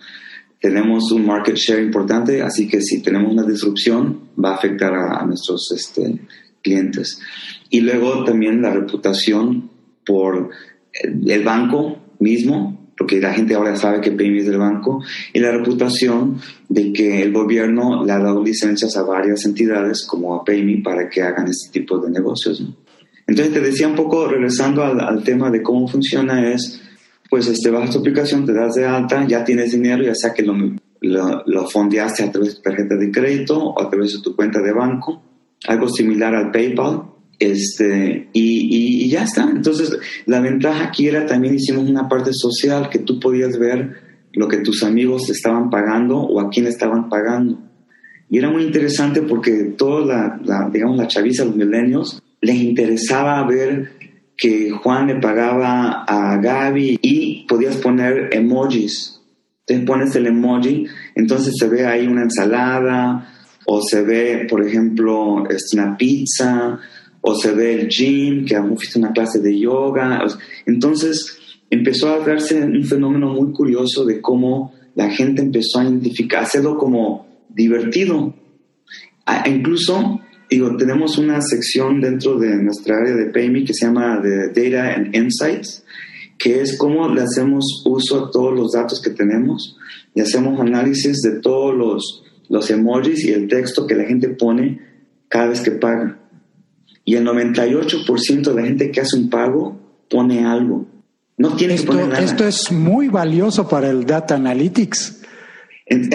Tenemos 0.60 1.12
un 1.12 1.26
market 1.26 1.56
share 1.56 1.82
importante, 1.82 2.42
así 2.42 2.68
que 2.68 2.82
si 2.82 3.02
tenemos 3.02 3.32
una 3.32 3.44
disrupción 3.44 4.20
va 4.44 4.52
a 4.52 4.56
afectar 4.56 4.94
a, 4.94 5.22
a 5.22 5.26
nuestros 5.26 5.72
este, 5.72 6.20
clientes. 6.62 7.20
Y 7.70 7.82
luego 7.82 8.24
también 8.24 8.62
la 8.62 8.72
reputación 8.72 9.70
por 10.06 10.50
el 11.04 11.44
banco 11.44 12.00
mismo, 12.20 12.92
porque 12.98 13.22
la 13.22 13.34
gente 13.34 13.56
ahora 13.56 13.76
sabe 13.76 14.02
que 14.02 14.12
PayMe 14.12 14.40
es 14.40 14.46
del 14.46 14.58
banco, 14.58 15.02
y 15.34 15.40
la 15.40 15.52
reputación 15.52 16.40
de 16.68 16.92
que 16.92 17.22
el 17.22 17.32
gobierno 17.32 18.04
le 18.04 18.12
ha 18.12 18.20
dado 18.20 18.44
licencias 18.44 18.98
a 18.98 19.04
varias 19.04 19.46
entidades 19.46 20.06
como 20.06 20.36
a 20.36 20.44
PayMe 20.44 20.82
para 20.84 21.10
que 21.10 21.22
hagan 21.22 21.48
este 21.48 21.80
tipo 21.80 21.98
de 22.00 22.12
negocios. 22.12 22.64
Entonces 23.26 23.54
te 23.54 23.62
decía 23.62 23.88
un 23.88 23.96
poco, 23.96 24.28
regresando 24.28 24.84
al, 24.84 25.24
tema 25.24 25.52
de 25.52 25.62
cómo 25.62 25.88
funciona, 25.88 26.52
es, 26.52 26.82
pues 27.30 27.48
este, 27.48 27.70
bajas 27.70 27.92
tu 27.92 28.00
aplicación, 28.00 28.46
te 28.46 28.54
das 28.54 28.74
de 28.74 28.86
alta, 28.86 29.26
ya 29.28 29.46
tienes 29.46 29.72
dinero, 29.72 30.04
ya 30.04 30.16
sea 30.16 30.34
que 30.34 30.42
lo, 30.42 30.56
lo, 31.02 31.44
lo 31.46 31.70
fondeaste 31.70 32.24
a 32.24 32.32
través 32.32 32.56
de 32.56 32.62
tarjeta 32.64 32.96
de 32.96 33.12
crédito 33.12 33.60
o 33.60 33.82
a 33.82 33.90
través 33.90 34.14
de 34.14 34.22
tu 34.24 34.36
cuenta 34.36 34.62
de 34.62 34.74
banco, 34.74 35.29
algo 35.68 35.90
similar 35.90 36.36
al 36.36 36.52
PayPal, 36.52 37.04
este, 37.40 38.30
y, 38.34 39.06
y, 39.06 39.10
ya 39.10 39.24
está. 39.24 39.50
Entonces, 39.50 39.98
la 40.26 40.42
ventaja 40.42 40.86
aquí 40.86 41.08
era 41.08 41.26
también 41.26 41.56
hicimos 41.56 41.90
una 41.90 42.10
parte 42.10 42.32
social 42.34 42.90
que 42.90 43.00
tú 43.00 43.20
podías 43.20 43.58
ver 43.58 44.10
lo 44.34 44.48
que 44.48 44.58
tus 44.58 44.84
amigos 44.84 45.30
estaban 45.30 45.70
pagando 45.70 46.18
o 46.18 46.40
a 46.42 46.50
quién 46.50 46.68
estaban 46.68 47.10
pagando. 47.10 47.60
Y 48.30 48.38
era 48.38 48.50
muy 48.50 48.64
interesante 48.64 49.22
porque 49.22 49.74
toda 49.78 50.40
la, 50.46 50.70
digamos, 50.72 50.98
la 50.98 51.08
chaviza, 51.08 51.46
los 51.46 51.56
milenios, 51.56 52.22
les 52.42 52.58
interesaba 52.58 53.46
ver 53.48 53.92
que 54.38 54.72
Juan 54.72 55.08
le 55.08 55.16
pagaba 55.16 56.04
a 56.04 56.38
Gaby 56.38 57.00
y 57.02 57.46
podías 57.48 57.78
poner 57.78 58.30
emojis. 58.32 59.20
Entonces 59.68 59.86
pones 59.86 60.16
el 60.16 60.28
emoji, 60.28 60.88
entonces 61.16 61.54
se 61.60 61.68
ve 61.68 61.86
ahí 61.86 62.08
una 62.08 62.24
ensalada 62.24 63.39
o 63.72 63.84
se 63.84 64.02
ve, 64.02 64.48
por 64.50 64.66
ejemplo, 64.66 65.48
este, 65.48 65.78
una 65.78 65.96
pizza 65.96 66.80
o 67.22 67.36
se 67.36 67.52
ve 67.52 67.80
el 67.80 67.88
gym, 67.88 68.44
que 68.44 68.56
hemos 68.56 68.80
visto 68.80 68.98
una 68.98 69.14
clase 69.14 69.40
de 69.40 69.60
yoga. 69.60 70.26
Entonces, 70.66 71.38
empezó 71.70 72.10
a 72.10 72.18
darse 72.26 72.64
un 72.64 72.84
fenómeno 72.84 73.32
muy 73.32 73.54
curioso 73.54 74.06
de 74.06 74.22
cómo 74.22 74.74
la 74.96 75.12
gente 75.12 75.44
empezó 75.44 75.80
a 75.80 75.84
identificar, 75.84 76.44
hacerlo 76.44 76.80
como 76.80 77.28
divertido. 77.50 78.34
incluso, 79.46 80.20
digo, 80.50 80.76
tenemos 80.76 81.20
una 81.20 81.40
sección 81.40 82.02
dentro 82.02 82.40
de 82.40 82.56
nuestra 82.58 82.98
área 82.98 83.14
de 83.14 83.28
PayMe 83.28 83.66
que 83.66 83.76
se 83.76 83.86
llama 83.86 84.20
de 84.20 84.48
Data 84.48 84.96
and 84.96 85.16
Insights, 85.16 85.86
que 86.40 86.62
es 86.62 86.76
cómo 86.76 87.08
le 87.08 87.22
hacemos 87.22 87.84
uso 87.86 88.26
a 88.26 88.32
todos 88.32 88.52
los 88.52 88.72
datos 88.72 89.00
que 89.00 89.12
tenemos 89.12 89.78
y 90.16 90.22
hacemos 90.22 90.60
análisis 90.60 91.22
de 91.22 91.40
todos 91.40 91.76
los, 91.76 92.24
los 92.50 92.70
emojis 92.72 93.24
y 93.26 93.32
el 93.32 93.48
texto 93.48 93.88
que 93.88 93.96
la 93.96 94.04
gente 94.04 94.30
pone 94.30 94.82
cada 95.28 95.48
vez 95.48 95.62
que 95.62 95.72
paga. 95.72 96.20
Y 97.06 97.16
el 97.16 97.26
98% 97.26 98.42
de 98.42 98.54
la 98.54 98.68
gente 98.68 98.92
que 98.92 99.02
hace 99.02 99.16
un 99.16 99.30
pago 99.30 99.80
pone 100.10 100.46
algo. 100.46 100.88
No 101.38 101.56
tiene 101.56 101.76
esto, 101.76 101.92
que 101.92 101.98
poner 101.98 102.10
nada. 102.10 102.24
Esto 102.24 102.46
es 102.46 102.72
muy 102.72 103.08
valioso 103.08 103.68
para 103.68 103.90
el 103.90 104.06
Data 104.06 104.36
Analytics. 104.36 105.22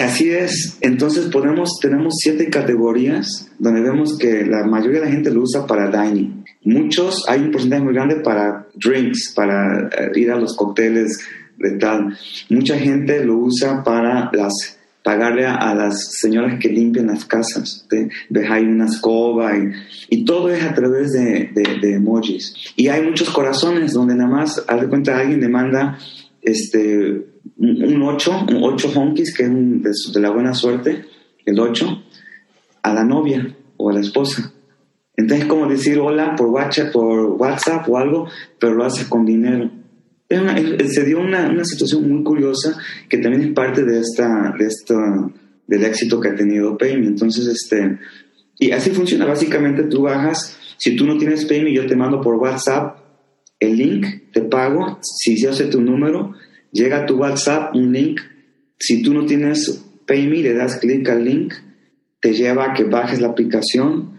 Así 0.01 0.29
es. 0.29 0.77
Entonces 0.81 1.25
podemos, 1.25 1.79
tenemos 1.81 2.15
siete 2.19 2.49
categorías 2.49 3.51
donde 3.59 3.81
vemos 3.81 4.17
que 4.17 4.45
la 4.45 4.65
mayoría 4.65 5.01
de 5.01 5.05
la 5.07 5.11
gente 5.11 5.31
lo 5.31 5.41
usa 5.41 5.67
para 5.67 5.89
dining. 5.89 6.45
Muchos, 6.63 7.25
hay 7.27 7.41
un 7.41 7.51
porcentaje 7.51 7.83
muy 7.83 7.93
grande 7.93 8.15
para 8.17 8.67
drinks, 8.75 9.33
para 9.35 9.89
eh, 9.89 10.11
ir 10.15 10.31
a 10.31 10.37
los 10.37 10.55
cócteles 10.55 11.19
de 11.57 11.71
tal. 11.77 12.17
Mucha 12.49 12.77
gente 12.77 13.23
lo 13.25 13.37
usa 13.37 13.83
para 13.83 14.29
las 14.33 14.74
pagarle 15.05 15.45
a, 15.45 15.75
las 15.75 16.17
señoras 16.19 16.57
que 16.59 16.67
limpian 16.67 17.05
las 17.05 17.25
casas. 17.25 17.87
Ves 18.27 18.49
ahí 18.49 18.63
una 18.63 18.85
escoba 18.85 19.51
y, 20.09 20.25
todo 20.25 20.49
es 20.49 20.63
a 20.63 20.73
través 20.73 21.13
de, 21.13 21.51
emojis. 21.93 22.55
Y 22.75 22.87
hay 22.87 23.03
muchos 23.03 23.29
corazones 23.29 23.93
donde 23.93 24.15
nada 24.15 24.31
más, 24.31 24.65
haz 24.67 24.81
de 24.81 24.87
cuenta, 24.87 25.19
alguien 25.19 25.41
le 25.41 25.47
manda 25.47 25.99
este, 26.41 27.23
un 27.55 28.01
8, 28.01 28.45
un 28.49 28.63
8 28.63 28.91
honkies, 28.95 29.37
que 29.37 29.43
es 29.43 30.11
de, 30.11 30.19
la 30.19 30.31
buena 30.31 30.55
suerte, 30.55 31.05
el 31.45 31.59
8, 31.59 32.03
a 32.81 32.93
la 32.95 33.03
novia 33.03 33.55
o 33.77 33.91
a 33.91 33.93
la 33.93 33.99
esposa. 33.99 34.53
Entonces, 35.15 35.45
como 35.45 35.67
decir 35.67 35.99
hola 35.99 36.35
por 36.35 36.47
WhatsApp, 36.47 36.91
por 36.91 37.19
WhatsApp 37.39 37.87
o 37.87 37.99
algo, 37.99 38.27
pero 38.57 38.73
lo 38.73 38.83
hace 38.83 39.07
con 39.07 39.23
dinero 39.23 39.69
se 40.29 41.03
dio 41.03 41.19
una, 41.19 41.49
una, 41.49 41.63
situación 41.63 42.09
muy 42.09 42.23
curiosa 42.23 42.77
que 43.07 43.19
también 43.19 43.43
es 43.43 43.53
parte 43.53 43.83
de 43.83 43.99
esta, 43.99 44.53
de 44.57 44.65
esta, 44.65 45.31
del 45.67 45.83
éxito 45.83 46.19
que 46.19 46.29
ha 46.29 46.35
tenido 46.35 46.77
Payme. 46.77 47.07
Entonces, 47.07 47.45
este, 47.47 47.99
y 48.59 48.71
así 48.71 48.91
funciona. 48.91 49.25
Básicamente 49.25 49.83
tú 49.83 50.03
bajas, 50.03 50.57
si 50.77 50.95
tú 50.95 51.05
no 51.05 51.17
tienes 51.17 51.45
Payme, 51.45 51.73
yo 51.73 51.85
te 51.85 51.95
mando 51.95 52.21
por 52.21 52.35
WhatsApp 52.35 52.97
el 53.59 53.77
link, 53.77 54.05
te 54.33 54.41
pago, 54.41 54.99
si 55.01 55.39
yo 55.41 55.53
sé 55.53 55.65
tu 55.65 55.81
número, 55.81 56.33
llega 56.71 57.03
a 57.03 57.05
tu 57.05 57.17
WhatsApp 57.17 57.75
un 57.75 57.91
link. 57.93 58.19
Si 58.79 59.01
tú 59.01 59.13
no 59.13 59.25
tienes 59.25 59.85
Payme, 60.05 60.37
le 60.37 60.53
das 60.53 60.77
clic 60.77 61.07
al 61.09 61.23
link, 61.23 61.53
te 62.19 62.33
lleva 62.33 62.65
a 62.65 62.73
que 62.73 62.83
bajes 62.83 63.21
la 63.21 63.29
aplicación. 63.29 64.15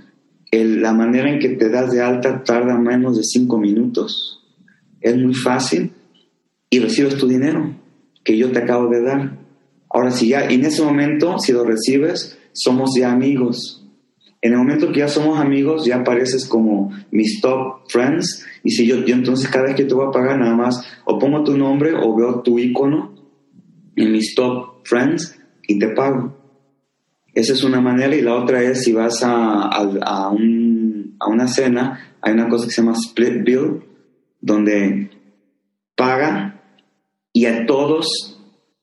El, 0.51 0.81
la 0.81 0.93
manera 0.93 1.31
en 1.31 1.39
que 1.39 1.51
te 1.51 1.69
das 1.69 1.93
de 1.93 2.01
alta 2.01 2.45
tarda 2.45 2.79
menos 2.79 3.17
de 3.17 3.25
cinco 3.25 3.59
minutos. 3.59 4.46
Es 5.07 5.17
muy 5.17 5.35
fácil 5.35 5.93
y 6.69 6.81
recibes 6.81 7.17
tu 7.17 7.29
dinero 7.29 7.77
que 8.25 8.37
yo 8.37 8.51
te 8.51 8.59
acabo 8.59 8.89
de 8.89 9.03
dar. 9.03 9.39
Ahora, 9.89 10.11
si 10.11 10.31
ya 10.31 10.49
en 10.49 10.65
ese 10.65 10.83
momento, 10.83 11.39
si 11.39 11.53
lo 11.53 11.63
recibes, 11.63 12.37
somos 12.53 12.91
ya 12.99 13.13
amigos. 13.13 13.87
En 14.43 14.51
el 14.51 14.59
momento 14.59 14.91
que 14.91 14.99
ya 14.99 15.09
somos 15.09 15.39
amigos, 15.39 15.87
ya 15.87 15.99
apareces 15.99 16.45
como 16.45 16.91
mis 17.13 17.41
top 17.41 17.89
friends. 17.89 18.45
Y 18.65 18.73
si 18.73 18.85
yo, 18.85 19.05
yo 19.05 19.15
entonces 19.15 19.49
cada 19.49 19.67
vez 19.67 19.77
que 19.77 19.85
te 19.85 19.95
voy 19.95 20.09
a 20.09 20.11
pagar, 20.11 20.41
nada 20.41 20.57
más 20.57 20.85
o 21.05 21.21
pongo 21.21 21.45
tu 21.45 21.57
nombre 21.57 21.93
o 21.95 22.17
veo 22.17 22.41
tu 22.41 22.59
icono 22.59 23.15
en 23.95 24.11
mis 24.11 24.35
top 24.35 24.85
friends 24.89 25.39
y 25.69 25.79
te 25.79 25.87
pago. 25.91 26.37
Esa 27.33 27.53
es 27.53 27.63
una 27.63 27.81
manera. 27.81 28.17
Y 28.17 28.23
la 28.23 28.35
otra 28.35 28.61
es 28.61 28.83
si 28.83 28.93
vas 28.93 29.23
a, 29.23 29.69
a, 29.69 30.31
un, 30.31 31.15
a 31.21 31.29
una 31.29 31.47
cena, 31.47 32.17
hay 32.21 32.33
una 32.33 32.49
cosa 32.49 32.65
que 32.67 32.73
se 32.73 32.83
llama 32.83 32.97
split 32.99 33.45
bill, 33.45 33.85
donde 34.41 35.11
paga 35.97 36.63
y 37.33 37.47
a 37.47 37.67
todos 37.67 38.41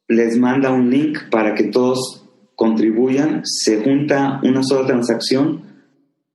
les 0.07 0.37
manda 0.37 0.71
un 0.71 0.89
link 0.89 1.29
para 1.29 1.55
que 1.55 1.65
todos 1.65 2.23
contribuyan, 2.55 3.41
se 3.43 3.83
junta 3.83 4.39
una 4.43 4.63
sola 4.63 4.85
transacción 4.85 5.63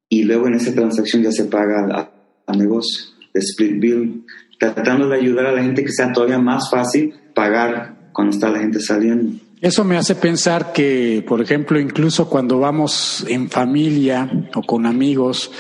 y 0.09 0.25
luego 0.25 0.47
en 0.47 0.55
esa 0.55 0.75
transacción 0.75 1.23
ya 1.23 1.33
se 1.33 1.45
paga 1.45 2.11
al, 2.47 2.59
negocio 2.59 3.07
de 3.35 3.41
split 3.41 3.79
bill, 3.79 4.25
tratando 4.59 5.09
de 5.09 5.17
ayudar 5.17 5.47
a 5.47 5.53
la 5.53 5.63
gente 5.63 5.85
que 5.85 5.93
sea 5.93 6.13
todavía 6.13 6.39
más 6.39 6.71
fácil 6.71 7.15
pagar 7.35 8.11
cuando 8.13 8.35
está 8.35 8.51
la 8.51 8.61
gente 8.61 8.81
saliendo. 8.81 9.39
Eso 9.61 9.85
me 9.85 9.97
hace 9.97 10.15
pensar 10.15 10.73
que, 10.73 11.25
por 11.27 11.41
ejemplo, 11.41 11.79
incluso 11.79 12.29
cuando 12.29 12.59
vamos 12.59 13.25
en 13.29 13.51
familia 13.51 14.49
o 14.55 14.63
con 14.63 14.87
amigos 14.87 15.51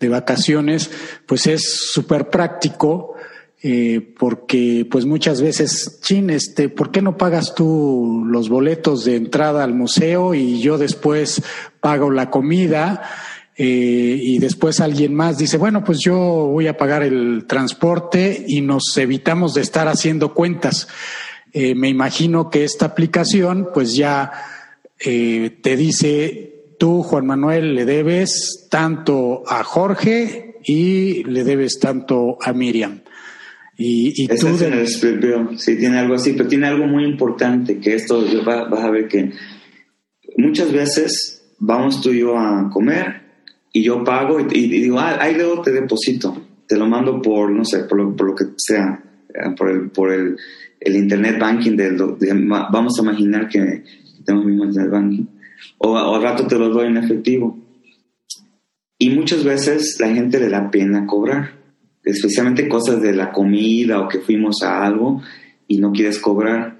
de 0.00 0.08
vacaciones, 0.08 0.90
pues 1.26 1.46
es 1.46 1.90
súper 1.92 2.30
práctico 2.30 3.16
eh, 3.60 4.14
porque 4.16 4.86
pues 4.88 5.04
muchas 5.04 5.42
veces, 5.42 5.98
chin, 6.00 6.30
este, 6.30 6.68
¿por 6.68 6.92
qué 6.92 7.02
no 7.02 7.16
pagas 7.16 7.56
tú 7.56 8.22
los 8.24 8.48
boletos 8.48 9.04
de 9.04 9.16
entrada 9.16 9.64
al 9.64 9.74
museo 9.74 10.32
y 10.32 10.60
yo 10.60 10.78
después 10.78 11.42
pago 11.80 12.10
la 12.10 12.30
comida? 12.30 13.02
Eh, 13.56 14.20
y 14.22 14.38
después 14.38 14.78
alguien 14.78 15.12
más 15.12 15.38
dice, 15.38 15.56
bueno, 15.56 15.82
pues 15.82 15.98
yo 15.98 16.14
voy 16.16 16.68
a 16.68 16.76
pagar 16.76 17.02
el 17.02 17.46
transporte 17.48 18.44
y 18.46 18.60
nos 18.60 18.96
evitamos 18.96 19.54
de 19.54 19.62
estar 19.62 19.88
haciendo 19.88 20.34
cuentas. 20.34 20.86
Eh, 21.52 21.74
me 21.74 21.88
imagino 21.88 22.50
que 22.50 22.62
esta 22.62 22.86
aplicación 22.86 23.70
pues 23.74 23.94
ya 23.96 24.30
te 25.00 25.76
dice, 25.76 26.57
tú, 26.78 27.02
Juan 27.02 27.26
Manuel, 27.26 27.74
le 27.74 27.84
debes 27.84 28.68
tanto 28.70 29.42
a 29.46 29.62
Jorge 29.64 30.56
y 30.64 31.24
le 31.24 31.44
debes 31.44 31.78
tanto 31.78 32.38
a 32.40 32.52
Miriam. 32.52 33.00
Y, 33.80 34.26
tú 34.26 34.58
sí, 35.56 35.76
tiene 35.76 35.98
algo 35.98 36.14
así, 36.14 36.32
pero 36.32 36.48
tiene 36.48 36.66
algo 36.66 36.88
muy 36.88 37.04
importante, 37.04 37.78
que 37.78 37.94
esto 37.94 38.24
vas, 38.44 38.72
a 38.72 38.90
ver 38.90 39.06
que 39.06 39.30
muchas 40.36 40.72
veces 40.72 41.54
vamos 41.60 42.00
tú 42.00 42.10
y 42.10 42.18
yo 42.18 42.36
a 42.36 42.68
comer 42.72 43.22
y 43.72 43.84
yo 43.84 44.02
pago 44.02 44.40
y, 44.40 44.44
digo, 44.68 44.98
ah, 44.98 45.18
ahí 45.20 45.36
luego 45.36 45.62
te 45.62 45.70
deposito, 45.70 46.44
te 46.66 46.76
lo 46.76 46.88
mando 46.88 47.22
por, 47.22 47.52
no 47.52 47.64
sé, 47.64 47.84
por 47.84 47.98
lo, 47.98 48.34
que 48.34 48.46
sea, 48.56 49.00
eh, 49.32 49.50
por 49.56 49.70
el, 49.70 49.90
por 49.90 50.12
el, 50.12 50.36
el 50.80 50.96
internet 50.96 51.38
banking, 51.38 51.76
del, 51.76 51.96
vamos 52.48 52.98
a 52.98 53.02
imaginar 53.02 53.48
que 53.48 53.84
tenemos 54.24 54.44
mismo 54.44 54.64
internet 54.64 54.90
banking, 54.90 55.26
o, 55.78 55.92
o 55.92 56.14
al 56.14 56.22
rato 56.22 56.46
te 56.46 56.58
lo 56.58 56.68
doy 56.68 56.86
en 56.86 56.96
efectivo. 56.96 57.58
Y 58.98 59.10
muchas 59.10 59.44
veces 59.44 59.98
la 60.00 60.08
gente 60.08 60.40
le 60.40 60.48
da 60.48 60.70
pena 60.70 61.06
cobrar 61.06 61.58
especialmente 62.04 62.68
cosas 62.68 63.00
de 63.02 63.12
la 63.12 63.32
comida 63.32 64.00
o 64.00 64.08
que 64.08 64.20
fuimos 64.20 64.62
a 64.62 64.84
algo 64.84 65.22
y 65.66 65.78
no 65.78 65.92
quieres 65.92 66.18
cobrar 66.18 66.78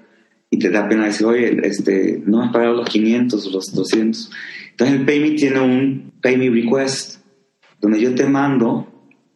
y 0.49 0.57
te 0.57 0.69
da 0.69 0.87
pena 0.87 1.05
decir, 1.05 1.27
oye, 1.27 1.59
este, 1.63 2.21
no 2.25 2.41
has 2.41 2.51
pagado 2.51 2.73
los 2.73 2.89
500 2.89 3.45
o 3.45 3.49
los 3.51 3.71
200. 3.71 4.31
Entonces 4.71 4.99
el 4.99 5.05
PayMe 5.05 5.31
tiene 5.31 5.59
un 5.59 6.13
PayMe 6.21 6.49
Request, 6.49 7.21
donde 7.79 8.01
yo 8.01 8.15
te 8.15 8.25
mando 8.25 8.87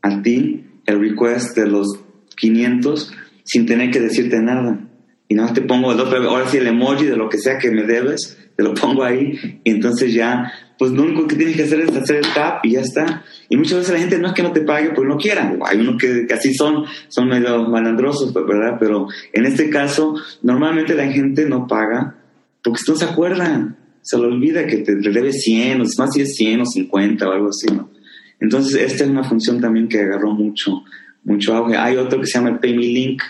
a 0.01 0.21
ti 0.21 0.65
el 0.85 0.99
request 0.99 1.55
de 1.55 1.67
los 1.67 1.87
500 2.35 3.13
sin 3.43 3.65
tener 3.65 3.91
que 3.91 3.99
decirte 3.99 4.41
nada. 4.41 4.79
Y 5.27 5.35
nada 5.35 5.53
te 5.53 5.61
pongo 5.61 5.91
el 5.91 5.99
otro, 5.99 6.17
ahora 6.29 6.47
sí 6.49 6.57
el 6.57 6.67
emoji 6.67 7.05
de 7.05 7.15
lo 7.15 7.29
que 7.29 7.37
sea 7.37 7.57
que 7.57 7.71
me 7.71 7.83
debes, 7.83 8.37
te 8.55 8.63
lo 8.63 8.73
pongo 8.73 9.03
ahí 9.03 9.59
y 9.63 9.71
entonces 9.71 10.13
ya 10.13 10.51
pues 10.77 10.91
lo 10.91 11.03
único 11.03 11.27
que 11.27 11.35
tienes 11.35 11.55
que 11.55 11.63
hacer 11.63 11.79
es 11.81 11.95
hacer 11.95 12.17
el 12.17 12.33
tap 12.33 12.65
y 12.65 12.71
ya 12.71 12.81
está. 12.81 13.23
Y 13.47 13.57
muchas 13.57 13.79
veces 13.79 13.93
la 13.93 13.99
gente 13.99 14.19
no 14.19 14.27
es 14.27 14.33
que 14.33 14.43
no 14.43 14.51
te 14.51 14.61
pague 14.61 14.89
porque 14.89 15.09
no 15.09 15.17
quieran. 15.17 15.59
Hay 15.65 15.79
unos 15.79 15.95
que, 15.97 16.27
así 16.33 16.53
son, 16.53 16.83
son 17.07 17.29
medio 17.29 17.69
malandrosos, 17.69 18.33
pues, 18.33 18.45
¿verdad? 18.45 18.77
Pero 18.79 19.07
en 19.31 19.45
este 19.45 19.69
caso, 19.69 20.15
normalmente 20.41 20.95
la 20.95 21.07
gente 21.07 21.45
no 21.45 21.67
paga 21.67 22.17
porque 22.63 22.81
no 22.87 22.95
se 22.95 23.05
acuerdan. 23.05 23.77
Se 24.01 24.17
le 24.17 24.25
olvida 24.25 24.65
que 24.65 24.77
te, 24.77 24.95
debe 24.95 25.31
100, 25.31 25.81
o 25.81 25.85
más 25.97 26.13
si 26.13 26.21
es 26.21 26.35
100 26.35 26.61
o 26.61 26.65
50 26.65 27.29
o 27.29 27.31
algo 27.31 27.49
así, 27.49 27.67
¿no? 27.67 27.89
Entonces, 28.39 28.81
esta 28.81 29.05
es 29.05 29.09
una 29.09 29.23
función 29.23 29.61
también 29.61 29.87
que 29.87 30.01
agarró 30.01 30.31
mucho, 30.31 30.83
mucho 31.23 31.55
auge. 31.55 31.77
Hay 31.77 31.95
otro 31.95 32.19
que 32.19 32.27
se 32.27 32.39
llama 32.39 32.49
el 32.49 32.59
Pay 32.59 32.75
Link. 32.75 33.21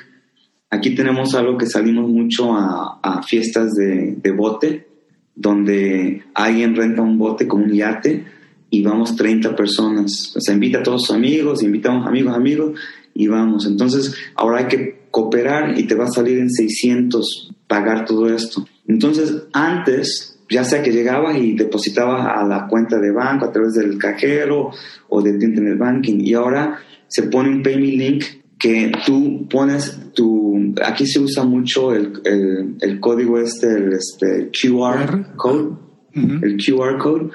Aquí 0.72 0.96
tenemos 0.96 1.36
algo 1.36 1.56
que 1.56 1.68
salimos 1.68 2.10
mucho 2.10 2.56
a, 2.56 3.00
a 3.04 3.22
fiestas 3.22 3.74
de, 3.76 4.16
de 4.18 4.32
bote 4.32 4.93
donde 5.36 6.24
alguien 6.34 6.76
renta 6.76 7.02
un 7.02 7.18
bote 7.18 7.48
como 7.48 7.66
un 7.66 7.72
yate 7.72 8.26
y 8.70 8.82
vamos 8.82 9.16
30 9.16 9.56
personas. 9.56 10.34
O 10.36 10.42
sea, 10.42 10.54
invita 10.54 10.80
a 10.80 10.84
todos 10.84 11.06
sus 11.06 11.16
amigos, 11.16 11.64
invitamos 11.64 12.08
amigos, 12.08 12.36
amigos 12.36 12.80
y 13.14 13.28
vamos. 13.28 13.66
Entonces, 13.66 14.16
ahora 14.36 14.60
hay 14.60 14.68
que 14.68 15.04
cooperar 15.12 15.78
y 15.78 15.84
te 15.84 15.96
va 15.96 16.06
a 16.06 16.12
salir 16.12 16.40
en 16.40 16.50
600 16.50 17.54
pagar 17.68 18.06
todo 18.06 18.34
esto. 18.34 18.66
Entonces, 18.88 19.44
antes, 19.54 20.40
ya 20.50 20.64
sea 20.64 20.82
que 20.82 20.92
llegabas 20.92 21.38
y 21.38 21.54
depositabas 21.54 22.28
a 22.36 22.46
la 22.46 22.68
cuenta 22.68 23.00
de 23.00 23.12
banco 23.12 23.46
a 23.46 23.52
través 23.52 23.74
del 23.74 23.98
cajero 23.98 24.72
o 25.10 25.22
de 25.22 25.32
internet 25.32 25.78
banking 25.78 26.20
y 26.20 26.34
ahora 26.34 26.80
se 27.08 27.24
pone 27.24 27.50
un 27.50 27.64
pay 27.64 27.78
link 27.78 28.24
que 28.64 28.94
tú 29.06 29.46
pones 29.50 30.00
tu, 30.14 30.74
aquí 30.86 31.06
se 31.06 31.20
usa 31.20 31.44
mucho 31.44 31.94
el, 31.94 32.78
el, 32.80 33.00
código 33.02 33.38
este, 33.38 33.68
el 33.68 33.92
este 33.92 34.52
QR 34.52 35.36
code, 35.36 35.76
el 36.14 36.56
QR 36.56 36.98
code, 36.98 37.32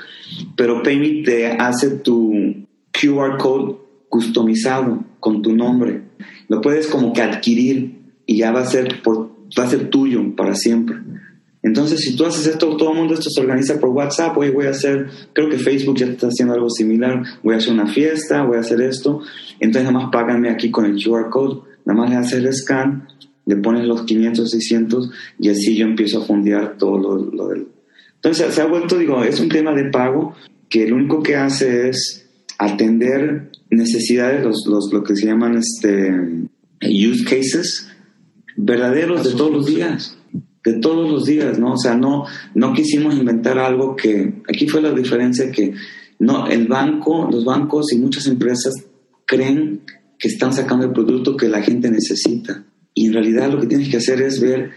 pero 0.57 0.83
PayMe 0.83 1.22
te 1.24 1.49
hace 1.49 1.99
tu 1.99 2.33
QR 2.93 3.37
code 3.37 3.76
customizado 4.09 5.05
con 5.20 5.43
tu 5.43 5.55
nombre. 5.55 6.01
Lo 6.49 6.62
puedes 6.62 6.87
como 6.87 7.12
que 7.12 7.20
adquirir 7.20 7.99
y 8.24 8.39
ya 8.39 8.51
va 8.51 8.61
a 8.61 8.66
ser, 8.66 9.03
por, 9.03 9.31
va 9.59 9.64
a 9.64 9.68
ser 9.68 9.91
tuyo 9.91 10.35
para 10.35 10.55
siempre. 10.55 10.97
Entonces, 11.69 12.01
si 12.01 12.16
tú 12.16 12.25
haces 12.25 12.47
esto, 12.47 12.75
todo 12.79 12.93
el 12.93 12.97
mundo 12.97 13.12
esto 13.12 13.29
se 13.29 13.43
organiza 13.43 13.79
por 13.79 13.91
WhatsApp, 13.91 14.35
hoy 14.39 14.49
voy 14.49 14.64
a 14.64 14.71
hacer, 14.71 15.11
creo 15.35 15.51
que 15.51 15.59
Facebook 15.59 15.99
ya 15.99 16.07
está 16.07 16.29
haciendo 16.29 16.55
algo 16.55 16.71
similar, 16.71 17.23
voy 17.43 17.55
a 17.55 17.59
hacer 17.59 17.75
una 17.75 17.87
fiesta, 17.87 18.43
voy 18.43 18.57
a 18.57 18.61
hacer 18.61 18.81
esto, 18.81 19.21
entonces 19.61 19.83
nada 19.93 20.05
más 20.05 20.11
págame 20.11 20.49
aquí 20.49 20.71
con 20.71 20.87
el 20.87 20.95
QR 20.95 21.29
code, 21.29 21.61
nada 21.85 22.01
más 22.01 22.09
le 22.09 22.16
haces 22.16 22.39
el 22.39 22.55
scan, 22.55 23.07
le 23.45 23.57
pones 23.57 23.85
los 23.85 24.05
500, 24.05 24.51
600 24.51 25.11
y 25.41 25.51
así 25.51 25.77
yo 25.77 25.85
empiezo 25.85 26.23
a 26.23 26.25
fondear 26.25 26.79
todo 26.79 26.97
lo, 26.97 27.49
del... 27.49 27.66
Entonces 28.14 28.55
se 28.55 28.62
ha 28.62 28.66
vuelto, 28.66 28.97
digo, 28.97 29.23
es 29.23 29.39
un 29.39 29.51
tema 29.51 29.75
de 29.75 29.91
pago 29.91 30.35
que 30.71 30.89
lo 30.89 30.97
único 30.97 31.23
que 31.23 31.37
hace 31.37 31.91
es 31.91 32.31
atender 32.57 33.51
necesidades, 33.69 34.43
los, 34.43 34.64
los, 34.66 34.91
lo 34.91 35.05
que 35.05 35.14
se 35.14 35.27
llaman 35.27 35.59
este, 35.59 36.14
use 36.81 37.25
cases 37.25 37.91
verdaderos 38.57 39.23
de 39.23 39.37
todos 39.37 39.53
los 39.53 39.66
días 39.66 40.18
de 40.65 40.75
todos 40.75 41.11
los 41.11 41.25
días, 41.25 41.59
¿no? 41.59 41.73
O 41.73 41.79
sea, 41.79 41.95
no, 41.95 42.25
no 42.55 42.73
quisimos 42.73 43.15
inventar 43.15 43.59
algo 43.59 43.97
que, 43.97 44.43
aquí 44.49 44.69
fue 44.69 44.83
la 44.83 44.93
diferencia 44.93 45.51
que 45.51 45.75
no, 46.19 46.47
el 46.47 46.67
banco, 46.67 47.29
los 47.31 47.45
bancos 47.45 47.93
y 47.93 47.99
muchas 47.99 48.27
empresas 48.27 48.75
creen 49.25 49.83
que 50.19 50.29
están 50.29 50.53
sacando 50.53 50.87
el 50.87 50.93
producto 50.93 51.37
que 51.37 51.49
la 51.49 51.63
gente 51.63 51.91
necesita. 51.91 52.65
Y 52.95 53.07
en 53.07 53.13
realidad 53.13 53.51
lo 53.51 53.61
que 53.61 53.69
tienes 53.69 53.89
que 53.89 53.99
hacer 53.99 54.21
es 54.21 54.41
ver 54.41 54.71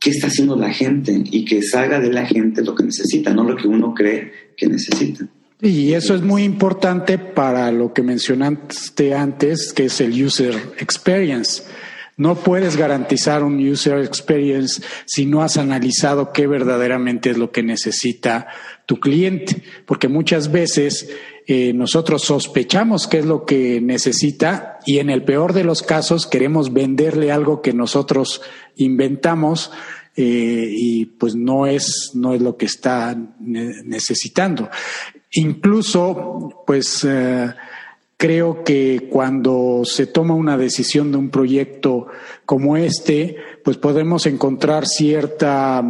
qué 0.00 0.10
está 0.10 0.28
haciendo 0.28 0.56
la 0.56 0.72
gente 0.72 1.22
y 1.30 1.44
que 1.44 1.62
salga 1.62 2.00
de 2.00 2.12
la 2.12 2.24
gente 2.24 2.62
lo 2.62 2.74
que 2.74 2.84
necesita, 2.84 3.34
no 3.34 3.44
lo 3.44 3.56
que 3.56 3.68
uno 3.68 3.92
cree 3.94 4.32
que 4.56 4.66
necesita. 4.66 5.26
Y 5.60 5.92
eso 5.92 6.14
es 6.14 6.22
muy 6.22 6.44
importante 6.44 7.18
para 7.18 7.72
lo 7.72 7.92
que 7.92 8.02
mencionaste 8.02 9.12
antes, 9.14 9.72
que 9.72 9.86
es 9.86 10.00
el 10.00 10.24
user 10.24 10.54
experience. 10.78 11.64
No 12.18 12.34
puedes 12.34 12.76
garantizar 12.76 13.44
un 13.44 13.58
user 13.66 14.00
experience 14.00 14.82
si 15.06 15.24
no 15.24 15.42
has 15.42 15.56
analizado 15.56 16.32
qué 16.32 16.46
verdaderamente 16.46 17.30
es 17.30 17.38
lo 17.38 17.52
que 17.52 17.62
necesita 17.62 18.48
tu 18.86 18.98
cliente, 19.00 19.62
porque 19.86 20.08
muchas 20.08 20.50
veces 20.50 21.08
eh, 21.46 21.72
nosotros 21.72 22.22
sospechamos 22.22 23.06
qué 23.06 23.20
es 23.20 23.24
lo 23.24 23.46
que 23.46 23.80
necesita 23.80 24.80
y 24.84 24.98
en 24.98 25.10
el 25.10 25.24
peor 25.24 25.52
de 25.52 25.62
los 25.62 25.82
casos 25.82 26.26
queremos 26.26 26.72
venderle 26.72 27.30
algo 27.30 27.62
que 27.62 27.72
nosotros 27.72 28.42
inventamos 28.76 29.70
eh, 30.16 30.68
y 30.72 31.06
pues 31.06 31.36
no 31.36 31.66
es, 31.66 32.10
no 32.14 32.34
es 32.34 32.42
lo 32.42 32.56
que 32.56 32.66
está 32.66 33.16
necesitando. 33.38 34.68
Incluso, 35.30 36.64
pues, 36.66 37.04
eh, 37.04 37.54
Creo 38.20 38.64
que 38.64 39.08
cuando 39.12 39.82
se 39.84 40.08
toma 40.08 40.34
una 40.34 40.58
decisión 40.58 41.12
de 41.12 41.18
un 41.18 41.30
proyecto 41.30 42.08
como 42.44 42.76
este, 42.76 43.36
pues 43.62 43.76
podemos 43.76 44.26
encontrar 44.26 44.88
cierta, 44.88 45.84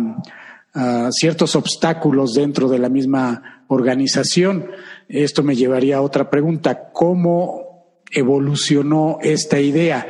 ah, 0.75 1.09
ciertos 1.11 1.57
obstáculos 1.57 2.35
dentro 2.35 2.69
de 2.69 2.79
la 2.81 2.91
misma 2.91 3.65
organización. 3.69 4.71
Esto 5.09 5.43
me 5.43 5.57
llevaría 5.57 5.97
a 5.97 6.03
otra 6.03 6.29
pregunta. 6.29 6.91
¿Cómo 6.93 8.03
evolucionó 8.11 9.17
esta 9.23 9.59
idea? 9.59 10.07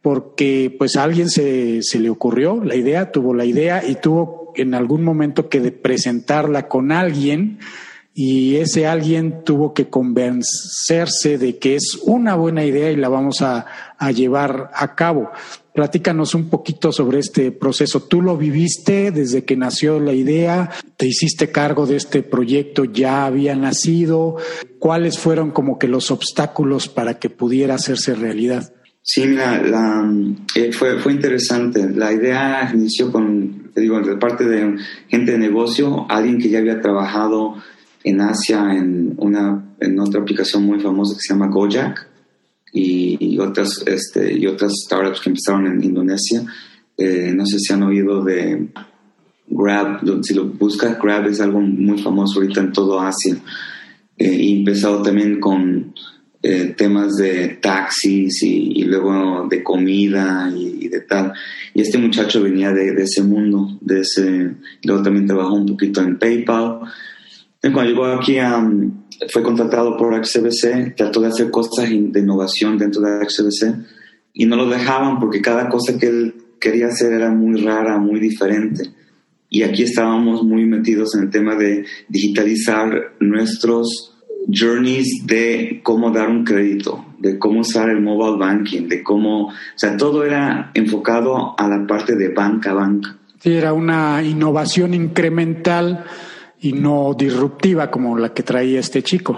Porque 0.00 0.74
pues 0.78 0.96
a 0.96 1.02
alguien 1.02 1.28
se, 1.28 1.82
se 1.82 2.00
le 2.00 2.08
ocurrió 2.08 2.64
la 2.64 2.76
idea, 2.76 3.12
tuvo 3.12 3.34
la 3.34 3.44
idea 3.44 3.86
y 3.86 3.96
tuvo 3.96 4.54
en 4.56 4.72
algún 4.72 5.04
momento 5.04 5.50
que 5.50 5.60
presentarla 5.70 6.66
con 6.66 6.92
alguien 6.92 7.58
y 8.20 8.56
ese 8.56 8.88
alguien 8.88 9.44
tuvo 9.44 9.72
que 9.72 9.88
convencerse 9.88 11.38
de 11.38 11.58
que 11.58 11.76
es 11.76 12.00
una 12.02 12.34
buena 12.34 12.64
idea 12.64 12.90
y 12.90 12.96
la 12.96 13.08
vamos 13.08 13.42
a, 13.42 13.66
llevar 14.12 14.72
a 14.74 14.96
cabo. 14.96 15.30
Platícanos 15.72 16.34
un 16.34 16.50
poquito 16.50 16.90
sobre 16.90 17.20
este 17.20 17.52
proceso. 17.52 18.02
¿Tú 18.02 18.20
lo 18.20 18.36
viviste 18.36 19.12
desde 19.12 19.44
que 19.44 19.56
nació 19.56 20.00
la 20.00 20.14
idea? 20.14 20.68
¿Te 20.96 21.06
hiciste 21.06 21.52
cargo 21.52 21.86
de 21.86 21.94
este 21.94 22.24
proyecto? 22.24 22.86
¿Ya 22.86 23.24
había 23.24 23.54
nacido? 23.54 24.34
¿Cuáles 24.80 25.16
fueron 25.16 25.52
como 25.52 25.78
que 25.78 25.86
los 25.86 26.10
obstáculos 26.10 26.88
para 26.88 27.20
que 27.20 27.30
pudiera 27.30 27.76
hacerse 27.76 28.16
realidad? 28.16 28.72
Sí, 29.00 29.28
mira, 29.28 29.62
eh, 30.56 30.72
fue, 30.72 30.98
fue 30.98 31.12
interesante. 31.12 31.88
La 31.88 32.12
idea 32.12 32.68
inició 32.74 33.12
con, 33.12 33.70
te 33.72 33.80
digo, 33.80 34.00
de 34.00 34.16
parte 34.16 34.44
de 34.44 34.76
gente 35.06 35.30
de 35.30 35.38
negocio, 35.38 36.04
alguien 36.08 36.38
que 36.38 36.48
ya 36.48 36.58
había 36.58 36.80
trabajado 36.80 37.54
en 38.08 38.20
Asia 38.20 38.74
en, 38.74 39.14
una, 39.18 39.76
en 39.80 40.00
otra 40.00 40.20
aplicación 40.20 40.62
muy 40.64 40.80
famosa 40.80 41.14
que 41.14 41.20
se 41.20 41.34
llama 41.34 41.48
Gojek 41.48 42.08
y, 42.72 43.38
otras, 43.38 43.82
este, 43.86 44.36
y 44.36 44.46
otras 44.46 44.72
startups 44.84 45.20
que 45.20 45.30
empezaron 45.30 45.66
en 45.66 45.82
Indonesia. 45.82 46.44
Eh, 46.96 47.32
no 47.34 47.44
sé 47.46 47.58
si 47.58 47.72
han 47.72 47.82
oído 47.82 48.22
de 48.22 48.68
Grab, 49.48 50.00
si 50.22 50.34
lo 50.34 50.46
buscas, 50.46 50.98
Grab 51.00 51.26
es 51.26 51.40
algo 51.40 51.60
muy 51.60 51.98
famoso 51.98 52.40
ahorita 52.40 52.60
en 52.60 52.72
todo 52.72 53.00
Asia. 53.00 53.36
Eh, 54.16 54.34
y 54.34 54.58
empezado 54.58 55.02
también 55.02 55.38
con 55.38 55.94
eh, 56.42 56.74
temas 56.76 57.16
de 57.16 57.58
taxis 57.60 58.42
y, 58.42 58.84
luego 58.84 59.46
de 59.48 59.62
comida 59.62 60.52
y, 60.54 60.88
de 60.88 61.00
tal. 61.00 61.32
Y 61.74 61.82
este 61.82 61.98
muchacho 61.98 62.42
venía 62.42 62.72
de, 62.72 62.92
de, 62.92 63.02
ese 63.02 63.22
mundo, 63.22 63.78
de 63.80 64.00
ese, 64.00 64.54
luego 64.82 65.02
también 65.02 65.26
trabajó 65.26 65.54
un 65.54 65.66
poquito 65.66 66.00
en 66.00 66.18
PayPal 66.18 66.80
cuando 67.62 67.84
llegó 67.84 68.06
aquí, 68.06 68.36
fue 69.30 69.42
contratado 69.42 69.96
por 69.96 70.14
HCBC, 70.14 70.94
trató 70.96 71.20
de 71.20 71.28
hacer 71.28 71.50
cosas 71.50 71.88
de 71.88 72.20
innovación 72.20 72.78
dentro 72.78 73.02
de 73.02 73.24
HCBC 73.24 73.74
y 74.32 74.46
no 74.46 74.56
lo 74.56 74.68
dejaban 74.68 75.18
porque 75.18 75.42
cada 75.42 75.68
cosa 75.68 75.98
que 75.98 76.06
él 76.06 76.34
quería 76.60 76.86
hacer 76.86 77.12
era 77.12 77.30
muy 77.30 77.60
rara, 77.60 77.98
muy 77.98 78.20
diferente. 78.20 78.84
Y 79.50 79.62
aquí 79.62 79.82
estábamos 79.82 80.44
muy 80.44 80.66
metidos 80.66 81.14
en 81.14 81.22
el 81.22 81.30
tema 81.30 81.56
de 81.56 81.84
digitalizar 82.08 83.14
nuestros 83.18 84.14
journeys 84.46 85.26
de 85.26 85.80
cómo 85.82 86.10
dar 86.10 86.28
un 86.28 86.44
crédito, 86.44 87.04
de 87.18 87.38
cómo 87.38 87.60
usar 87.60 87.90
el 87.90 88.00
mobile 88.00 88.38
banking, 88.38 88.88
de 88.88 89.02
cómo, 89.02 89.48
o 89.48 89.52
sea, 89.74 89.96
todo 89.96 90.24
era 90.24 90.70
enfocado 90.74 91.58
a 91.58 91.68
la 91.68 91.86
parte 91.86 92.14
de 92.14 92.28
banca 92.28 92.70
a 92.70 92.74
banca. 92.74 93.16
Sí, 93.40 93.52
era 93.52 93.72
una 93.72 94.22
innovación 94.22 94.94
incremental 94.94 96.04
y 96.60 96.72
no 96.72 97.14
disruptiva 97.16 97.90
como 97.90 98.16
la 98.18 98.32
que 98.32 98.42
traía 98.42 98.80
este 98.80 99.02
chico. 99.02 99.36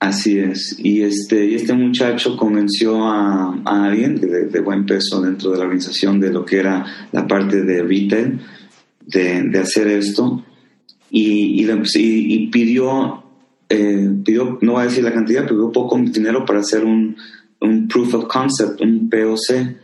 Así 0.00 0.38
es. 0.38 0.76
Y 0.78 1.02
este, 1.02 1.46
y 1.46 1.54
este 1.54 1.72
muchacho 1.72 2.36
convenció 2.36 3.06
a, 3.06 3.54
alguien 3.64 4.20
de, 4.20 4.60
buen 4.60 4.84
peso 4.84 5.22
dentro 5.22 5.50
de 5.50 5.58
la 5.58 5.64
organización 5.64 6.20
de 6.20 6.30
lo 6.30 6.44
que 6.44 6.58
era 6.58 6.84
la 7.12 7.26
parte 7.26 7.62
de 7.62 7.82
retail, 7.82 8.40
de, 9.06 9.58
hacer 9.58 9.88
esto. 9.88 10.44
Y, 11.10 11.64
y, 11.64 12.46
pidió, 12.48 13.22
eh, 13.68 14.10
pidió, 14.24 14.58
no 14.60 14.72
voy 14.72 14.82
a 14.82 14.86
decir 14.86 15.04
la 15.04 15.14
cantidad, 15.14 15.48
pidió 15.48 15.72
poco 15.72 15.96
dinero 15.98 16.44
para 16.44 16.60
hacer 16.60 16.84
un, 16.84 17.16
un 17.60 17.88
proof 17.88 18.14
of 18.14 18.26
concept, 18.26 18.80
un 18.82 19.08
POC. 19.08 19.76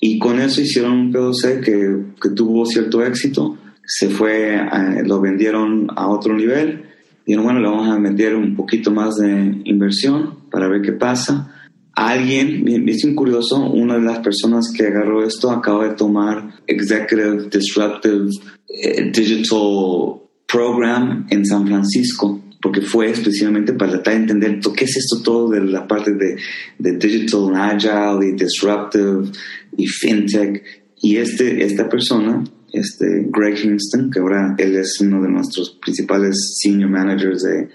Y 0.00 0.18
con 0.18 0.40
eso 0.40 0.60
hicieron 0.60 0.92
un 0.92 1.12
POC 1.12 1.60
que, 1.64 1.96
que 2.20 2.30
tuvo 2.30 2.66
cierto 2.66 3.02
éxito 3.02 3.56
se 3.86 4.08
fue, 4.08 4.56
eh, 4.56 5.02
lo 5.04 5.20
vendieron 5.20 5.88
a 5.96 6.08
otro 6.08 6.34
nivel. 6.34 6.84
y 7.26 7.36
bueno, 7.36 7.60
le 7.60 7.68
vamos 7.68 7.88
a 7.88 7.98
meter 7.98 8.34
un 8.34 8.54
poquito 8.54 8.90
más 8.90 9.16
de 9.16 9.62
inversión 9.64 10.40
para 10.50 10.68
ver 10.68 10.82
qué 10.82 10.92
pasa. 10.92 11.50
Alguien, 11.94 12.88
es 12.88 13.04
un 13.04 13.14
curioso, 13.14 13.60
una 13.70 13.94
de 13.94 14.02
las 14.02 14.18
personas 14.18 14.72
que 14.76 14.88
agarró 14.88 15.24
esto 15.24 15.50
acaba 15.50 15.88
de 15.88 15.94
tomar 15.94 16.60
Executive 16.66 17.48
Disruptive 17.50 18.30
eh, 18.68 19.10
Digital 19.12 20.20
Program 20.46 21.26
en 21.30 21.46
San 21.46 21.66
Francisco, 21.66 22.42
porque 22.60 22.80
fue 22.80 23.10
especialmente 23.10 23.74
para 23.74 23.92
tratar 23.92 24.14
de 24.14 24.20
entender 24.20 24.60
qué 24.76 24.84
es 24.84 24.96
esto 24.96 25.22
todo 25.22 25.50
de 25.50 25.60
la 25.60 25.86
parte 25.86 26.12
de, 26.12 26.36
de 26.78 26.98
Digital 26.98 27.54
Agile 27.54 28.28
y 28.28 28.32
Disruptive 28.32 29.30
y 29.76 29.86
FinTech. 29.86 30.64
Y 31.00 31.16
este, 31.16 31.64
esta 31.64 31.88
persona 31.88 32.42
este 32.74 33.28
Greg 33.30 33.56
Hingston, 33.64 34.10
que 34.10 34.18
ahora 34.18 34.54
él 34.58 34.76
es 34.76 35.00
uno 35.00 35.22
de 35.22 35.28
nuestros 35.28 35.70
principales 35.80 36.58
senior 36.60 36.90
managers 36.90 37.42
de, 37.42 37.68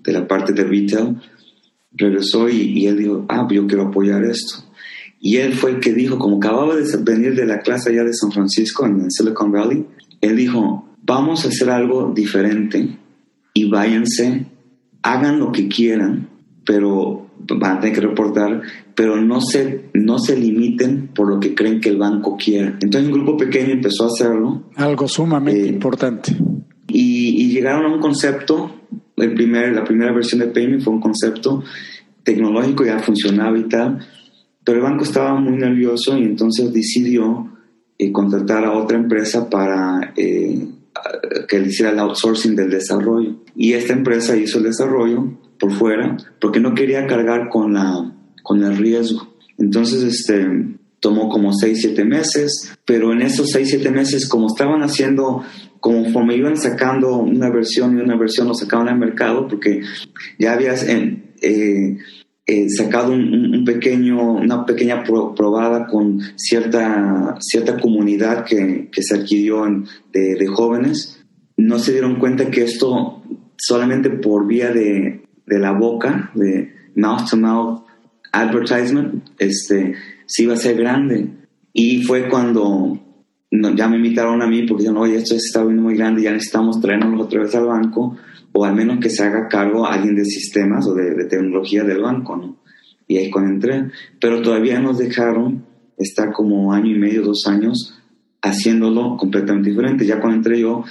de 0.00 0.12
la 0.12 0.26
parte 0.26 0.52
de 0.52 0.64
retail, 0.64 1.16
regresó 1.92 2.48
y, 2.48 2.86
él 2.86 2.98
dijo, 2.98 3.26
ah, 3.28 3.46
yo 3.50 3.66
quiero 3.66 3.88
apoyar 3.88 4.24
esto. 4.24 4.64
Y 5.20 5.36
él 5.36 5.54
fue 5.54 5.72
el 5.72 5.80
que 5.80 5.92
dijo, 5.92 6.18
como 6.18 6.36
acababa 6.36 6.76
de 6.76 6.84
venir 6.98 7.34
de 7.34 7.46
la 7.46 7.60
clase 7.60 7.90
allá 7.90 8.04
de 8.04 8.14
San 8.14 8.30
Francisco, 8.30 8.86
en 8.86 9.10
Silicon 9.10 9.50
Valley, 9.50 9.84
él 10.20 10.36
dijo, 10.36 10.88
vamos 11.02 11.44
a 11.44 11.48
hacer 11.48 11.70
algo 11.70 12.12
diferente 12.14 12.96
y 13.52 13.68
váyanse, 13.68 14.46
hagan 15.02 15.40
lo 15.40 15.50
que 15.50 15.68
quieran, 15.68 16.28
pero 16.64 17.27
van 17.56 17.78
a 17.78 17.80
tener 17.80 17.94
que 17.94 18.06
reportar, 18.06 18.62
pero 18.94 19.16
no 19.16 19.40
se, 19.40 19.90
no 19.94 20.18
se 20.18 20.36
limiten 20.36 21.08
por 21.08 21.28
lo 21.28 21.40
que 21.40 21.54
creen 21.54 21.80
que 21.80 21.88
el 21.88 21.98
banco 21.98 22.36
quiera. 22.36 22.78
Entonces 22.80 23.06
un 23.06 23.12
grupo 23.12 23.36
pequeño 23.36 23.72
empezó 23.72 24.04
a 24.04 24.08
hacerlo. 24.08 24.64
Algo 24.76 25.08
sumamente 25.08 25.62
eh, 25.62 25.68
importante. 25.68 26.36
Y, 26.88 27.42
y, 27.42 27.50
llegaron 27.50 27.84
a 27.84 27.94
un 27.94 28.00
concepto, 28.00 28.70
el 29.16 29.34
primer, 29.34 29.72
la 29.74 29.84
primera 29.84 30.12
versión 30.12 30.40
de 30.40 30.46
Payment 30.48 30.82
fue 30.82 30.94
un 30.94 31.00
concepto 31.00 31.62
tecnológico, 32.22 32.84
ya 32.84 32.98
funcionaba 32.98 33.58
y 33.58 33.64
tal, 33.64 33.98
pero 34.64 34.78
el 34.78 34.84
banco 34.84 35.04
estaba 35.04 35.38
muy 35.38 35.56
nervioso 35.56 36.16
y 36.18 36.22
entonces 36.22 36.72
decidió 36.72 37.50
eh, 37.98 38.12
contratar 38.12 38.64
a 38.64 38.72
otra 38.72 38.98
empresa 38.98 39.48
para 39.48 40.12
eh, 40.16 40.66
que 41.48 41.58
le 41.58 41.68
hiciera 41.68 41.92
el 41.92 41.98
outsourcing 41.98 42.54
del 42.54 42.70
desarrollo. 42.70 43.36
Y 43.56 43.72
esta 43.72 43.92
empresa 43.92 44.36
hizo 44.36 44.58
el 44.58 44.64
desarrollo 44.64 45.38
por 45.58 45.72
fuera 45.72 46.16
porque 46.40 46.60
no 46.60 46.74
quería 46.74 47.06
cargar 47.06 47.48
con, 47.48 47.74
la, 47.74 48.12
con 48.42 48.62
el 48.62 48.76
riesgo. 48.76 49.34
Entonces, 49.58 50.02
este, 50.02 50.46
tomó 51.00 51.28
como 51.28 51.52
6, 51.52 51.78
7 51.80 52.04
meses, 52.04 52.72
pero 52.84 53.12
en 53.12 53.22
esos 53.22 53.50
6, 53.50 53.68
7 53.68 53.90
meses, 53.90 54.28
como 54.28 54.46
estaban 54.46 54.82
haciendo, 54.82 55.42
conforme 55.80 56.36
iban 56.36 56.56
sacando 56.56 57.16
una 57.16 57.50
versión 57.50 57.98
y 57.98 58.00
una 58.00 58.16
versión, 58.16 58.48
lo 58.48 58.54
sacaban 58.54 58.88
al 58.88 58.98
mercado, 58.98 59.48
porque 59.48 59.82
ya 60.38 60.52
habías 60.52 60.84
eh, 60.84 61.98
eh, 62.46 62.70
sacado 62.70 63.12
un, 63.12 63.64
pequeño, 63.64 64.34
una 64.34 64.64
pequeña 64.64 65.04
probada 65.04 65.86
con 65.86 66.20
cierta, 66.36 67.36
cierta 67.40 67.78
comunidad 67.78 68.44
que, 68.44 68.88
que 68.90 69.02
se 69.02 69.16
adquirió 69.16 69.64
de, 70.12 70.34
de 70.34 70.46
jóvenes, 70.46 71.24
no 71.56 71.78
se 71.78 71.92
dieron 71.92 72.20
cuenta 72.20 72.50
que 72.50 72.62
esto 72.62 73.22
solamente 73.56 74.10
por 74.10 74.46
vía 74.46 74.70
de, 74.70 75.27
de 75.48 75.58
la 75.58 75.72
boca, 75.72 76.30
de 76.34 76.72
mouth 76.94 77.28
to 77.30 77.36
mouth 77.36 77.84
advertisement, 78.32 79.24
este, 79.38 79.94
sí 80.26 80.44
iba 80.44 80.54
a 80.54 80.58
ser 80.58 80.76
grande. 80.76 81.28
Y 81.72 82.02
fue 82.02 82.28
cuando 82.28 83.00
ya 83.50 83.88
me 83.88 83.96
invitaron 83.96 84.42
a 84.42 84.46
mí 84.46 84.62
porque 84.66 84.82
dijeron, 84.82 85.02
oye, 85.02 85.16
esto 85.16 85.34
está 85.34 85.64
muy 85.64 85.96
grande, 85.96 86.22
ya 86.22 86.32
necesitamos 86.32 86.80
traernos 86.80 87.20
otra 87.20 87.40
vez 87.40 87.54
al 87.54 87.66
banco, 87.66 88.16
o 88.52 88.64
al 88.64 88.74
menos 88.74 88.98
que 89.00 89.10
se 89.10 89.24
haga 89.24 89.48
cargo 89.48 89.86
alguien 89.86 90.16
de 90.16 90.24
sistemas 90.24 90.86
o 90.86 90.94
de, 90.94 91.24
tecnología 91.26 91.84
del 91.84 92.00
banco, 92.00 92.36
¿no? 92.36 92.56
Y 93.06 93.16
ahí 93.16 93.30
cuando 93.30 93.52
entré. 93.52 93.90
Pero 94.20 94.42
todavía 94.42 94.80
nos 94.80 94.98
dejaron 94.98 95.64
estar 95.96 96.32
como 96.32 96.72
año 96.72 96.94
y 96.94 96.98
medio, 96.98 97.22
dos 97.22 97.46
años, 97.46 97.98
haciéndolo 98.42 99.16
completamente 99.16 99.70
diferente. 99.70 100.04
Ya 100.04 100.20
cuando 100.20 100.36
entré 100.36 100.60
yo, 100.60 100.84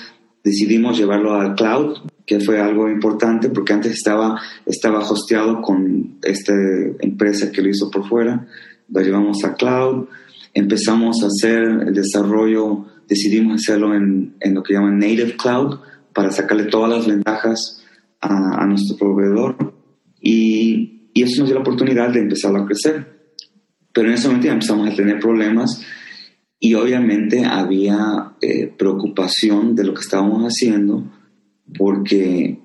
decidimos 0.43 0.97
llevarlo 0.97 1.35
al 1.35 1.55
cloud, 1.55 1.97
que 2.27 2.41
fue 2.41 2.59
algo 2.59 2.89
importante 2.89 3.49
porque 3.49 3.71
antes 3.71 3.93
estaba, 3.93 4.39
estaba 4.65 4.99
hosteado 4.99 5.61
con 5.61 6.17
esta 6.21 6.53
empresa 6.99 7.51
que 7.53 7.61
lo 7.61 7.69
hizo 7.69 7.89
por 7.89 8.07
fuera, 8.07 8.45
lo 8.89 9.01
llevamos 9.01 9.45
a 9.45 9.55
cloud, 9.55 10.09
empezamos 10.53 11.23
a 11.23 11.27
hacer 11.27 11.63
el 11.87 11.93
desarrollo, 11.93 12.85
decidimos 13.07 13.61
hacerlo 13.61 13.95
en, 13.95 14.35
en 14.41 14.53
lo 14.53 14.61
que 14.61 14.73
llaman 14.73 14.99
native 14.99 15.37
cloud 15.37 15.79
para 16.13 16.29
sacarle 16.29 16.65
todas 16.65 16.89
las 16.89 17.07
ventajas 17.07 17.81
a, 18.19 18.65
nuestro 18.65 18.97
proveedor 18.97 19.73
y, 20.19 21.11
y, 21.13 21.23
eso 21.23 21.39
nos 21.39 21.49
dio 21.49 21.55
la 21.55 21.61
oportunidad 21.61 22.09
de 22.09 22.19
empezar 22.19 22.53
a 22.57 22.65
crecer. 22.65 23.07
Pero 23.93 24.09
en 24.09 24.15
ese 24.15 24.27
momento 24.27 24.49
empezamos 24.49 24.89
a 24.89 24.95
tener 24.95 25.19
problemas 25.19 25.81
y 26.59 26.73
obviamente 26.73 27.45
había 27.45 28.33
eh, 28.41 28.73
preocupación 28.77 29.75
de 29.75 29.85
lo 29.85 29.93
que 29.93 30.01
estábamos 30.01 30.43
haciendo 30.43 31.05
porque, 31.77 32.59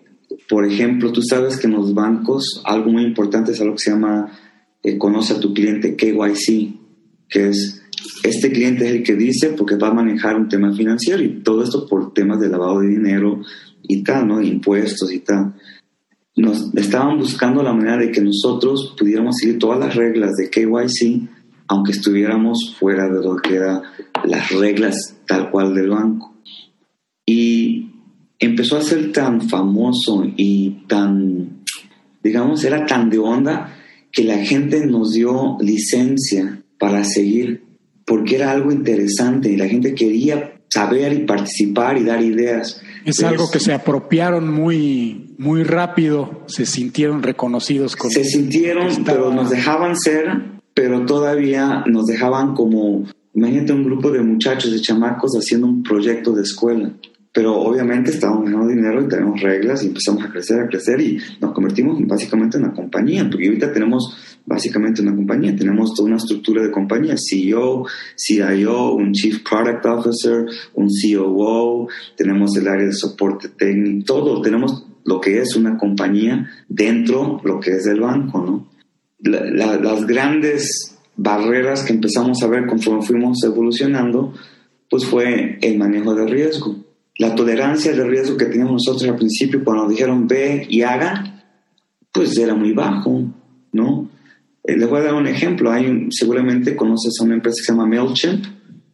por 0.49 0.67
ejemplo, 0.67 1.13
tú 1.13 1.23
sabes 1.23 1.57
que 1.57 1.67
en 1.67 1.75
los 1.75 1.95
bancos 1.95 2.63
algo 2.65 2.91
muy 2.91 3.05
importante 3.05 3.53
es 3.53 3.61
algo 3.61 3.75
que 3.75 3.83
se 3.83 3.91
llama 3.91 4.31
eh, 4.83 4.99
conoce 4.99 5.35
a 5.35 5.41
tu 5.41 5.55
cliente 5.55 5.97
KYC, 5.97 6.75
que 7.29 7.49
es 7.49 7.83
este 8.23 8.53
cliente 8.53 8.87
es 8.87 8.93
el 8.93 9.03
que 9.03 9.15
dice 9.15 9.51
porque 9.51 9.77
va 9.77 9.89
a 9.89 9.95
manejar 9.95 10.37
un 10.37 10.49
tema 10.49 10.73
financiero 10.73 11.23
y 11.23 11.43
todo 11.43 11.63
esto 11.63 11.87
por 11.87 12.13
temas 12.13 12.41
de 12.41 12.49
lavado 12.49 12.81
de 12.81 12.89
dinero 12.89 13.41
y 13.83 14.03
tal, 14.03 14.29
¿no? 14.29 14.41
Impuestos 14.41 15.13
y 15.13 15.21
tal. 15.21 15.55
Nos 16.37 16.75
estaban 16.75 17.19
buscando 17.19 17.63
la 17.63 17.73
manera 17.73 17.99
de 17.99 18.11
que 18.11 18.21
nosotros 18.21 18.95
pudiéramos 18.99 19.37
seguir 19.37 19.59
todas 19.59 19.79
las 19.79 19.95
reglas 19.95 20.33
de 20.37 20.51
KYC, 20.51 21.29
aunque 21.69 21.93
estuviéramos 21.93 22.75
fuera 22.79 23.09
de 23.09 23.23
lo 23.23 23.37
que 23.37 23.57
eran 23.57 23.83
las 24.25 24.51
reglas 24.53 25.17
tal 25.27 25.51
cual 25.51 25.75
del 25.75 25.91
banco. 25.91 26.35
Y 27.27 27.92
empezó 28.47 28.77
a 28.77 28.83
ser 28.83 29.13
tan 29.13 29.49
famoso 29.49 30.25
y 30.37 30.85
tan, 30.89 31.63
digamos, 32.23 32.65
era 32.65 32.85
tan 32.87 33.09
de 33.09 33.19
onda 33.19 33.77
que 34.11 34.25
la 34.25 34.39
gente 34.45 34.85
nos 34.87 35.13
dio 35.13 35.57
licencia 35.61 36.63
para 36.79 37.05
seguir, 37.05 37.63
porque 38.05 38.37
era 38.37 38.51
algo 38.51 38.73
interesante 38.73 39.51
y 39.51 39.57
la 39.57 39.69
gente 39.69 39.95
quería 39.95 40.61
saber 40.69 41.13
y 41.13 41.21
participar 41.21 41.97
y 41.99 42.05
dar 42.05 42.21
ideas. 42.23 42.81
Es 43.05 43.23
algo 43.23 43.51
que 43.51 43.61
se 43.61 43.73
apropiaron 43.73 44.53
muy, 44.53 45.35
muy 45.39 45.63
rápido, 45.63 46.43
se 46.47 46.67
sintieron 46.67 47.23
reconocidos. 47.23 47.95
Con 47.95 48.11
se 48.11 48.25
sintieron, 48.25 49.05
pero 49.05 49.33
nos 49.33 49.51
dejaban 49.51 49.97
ser, 49.97 50.61
pero 50.75 51.07
todavía 51.07 51.85
nos 51.87 52.07
dejaban 52.07 52.55
como, 52.55 53.05
imagínate 53.35 53.73
un 53.73 53.85
grupo 53.85 54.11
de 54.11 54.23
muchachos, 54.23 54.73
de 54.73 54.81
chamacos 54.81 55.33
haciendo 55.37 55.69
un 55.69 55.83
proyecto 55.83 56.33
de 56.33 56.43
escuela 56.43 56.93
pero 57.33 57.59
obviamente 57.59 58.11
estábamos 58.11 58.45
ganando 58.45 58.69
dinero 58.69 59.03
y 59.03 59.09
tenemos 59.09 59.41
reglas 59.41 59.83
y 59.83 59.87
empezamos 59.87 60.23
a 60.25 60.31
crecer, 60.31 60.61
a 60.61 60.69
crecer 60.69 61.01
y 61.01 61.19
nos 61.41 61.53
convertimos 61.53 61.99
básicamente 62.07 62.59
en 62.59 62.65
una 62.65 62.75
compañía, 62.75 63.29
porque 63.31 63.47
ahorita 63.47 63.73
tenemos 63.73 64.39
básicamente 64.45 65.01
una 65.01 65.15
compañía, 65.15 65.57
tenemos 65.57 65.95
toda 65.95 66.09
una 66.09 66.19
estructura 66.19 66.63
de 66.63 66.71
compañía, 66.71 67.15
CEO, 67.17 67.87
CIO, 68.17 68.93
un 68.95 69.13
Chief 69.13 69.43
Product 69.49 69.87
Officer, 69.87 70.45
un 70.75 70.89
COO, 70.89 71.89
tenemos 72.17 72.55
el 72.57 72.69
área 72.69 72.87
de 72.87 72.93
soporte 72.93 73.49
técnico, 73.49 74.05
todo, 74.05 74.43
tenemos 74.43 74.87
lo 75.05 75.21
que 75.21 75.41
es 75.41 75.57
una 75.57 75.79
compañía 75.79 76.49
dentro 76.69 77.41
lo 77.45 77.59
que 77.61 77.71
es 77.71 77.87
el 77.87 78.01
banco, 78.01 78.45
¿no? 78.45 78.73
las 79.25 80.05
grandes 80.07 80.99
barreras 81.17 81.85
que 81.85 81.93
empezamos 81.93 82.43
a 82.43 82.49
ver 82.49 82.67
conforme 82.67 83.03
fuimos 83.03 83.43
evolucionando, 83.45 84.35
pues 84.91 85.07
fue 85.07 85.59
el 85.63 85.79
manejo 85.79 86.15
de 86.15 86.27
riesgo 86.27 86.82
la 87.19 87.35
tolerancia 87.35 87.93
de 87.93 88.05
riesgo 88.05 88.37
que 88.37 88.47
teníamos 88.47 88.73
nosotros 88.73 89.09
al 89.09 89.17
principio 89.17 89.63
cuando 89.63 89.85
nos 89.85 89.93
dijeron 89.93 90.27
ve 90.27 90.67
y 90.69 90.83
haga, 90.83 91.45
pues 92.13 92.37
era 92.39 92.55
muy 92.55 92.73
bajo, 92.73 93.25
¿no? 93.73 94.11
Eh, 94.65 94.77
les 94.77 94.89
voy 94.89 95.01
a 95.01 95.05
dar 95.05 95.15
un 95.15 95.27
ejemplo. 95.27 95.71
Hay 95.71 96.09
seguramente 96.11 96.77
conoces 96.77 97.15
a 97.21 97.25
una 97.25 97.35
empresa 97.35 97.57
que 97.59 97.65
se 97.65 97.73
llama 97.73 97.87
MailChimp, 97.87 98.45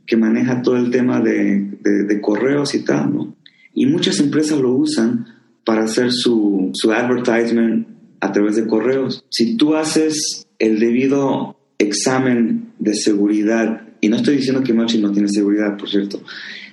que 0.07 0.17
maneja 0.17 0.63
todo 0.63 0.77
el 0.77 0.91
tema 0.91 1.21
de, 1.21 1.79
de, 1.83 2.21
correos 2.21 2.75
y 2.75 2.85
tal, 2.85 3.15
¿no? 3.15 3.37
Y 3.75 3.87
muchas 3.87 4.19
empresas 4.21 4.59
lo 4.59 4.73
usan 4.73 5.27
para 5.65 5.85
hacer 5.85 6.11
su, 6.13 6.71
su 6.73 6.91
advertisement 6.93 7.87
a 8.21 8.33
través 8.33 8.57
de 8.57 8.67
correos. 8.67 9.25
Si 9.29 9.57
tú 9.57 9.75
haces 9.77 10.47
el 10.59 10.81
debido 10.81 11.57
examen 11.79 12.73
de 12.79 12.95
seguridad, 12.95 13.83
y 14.01 14.09
no 14.09 14.17
estoy 14.17 14.37
diciendo 14.37 14.63
que 14.63 14.73
MailChimp 14.73 15.05
no 15.05 15.13
tiene 15.13 15.29
seguridad, 15.29 15.77
por 15.77 15.89
cierto, 15.91 16.23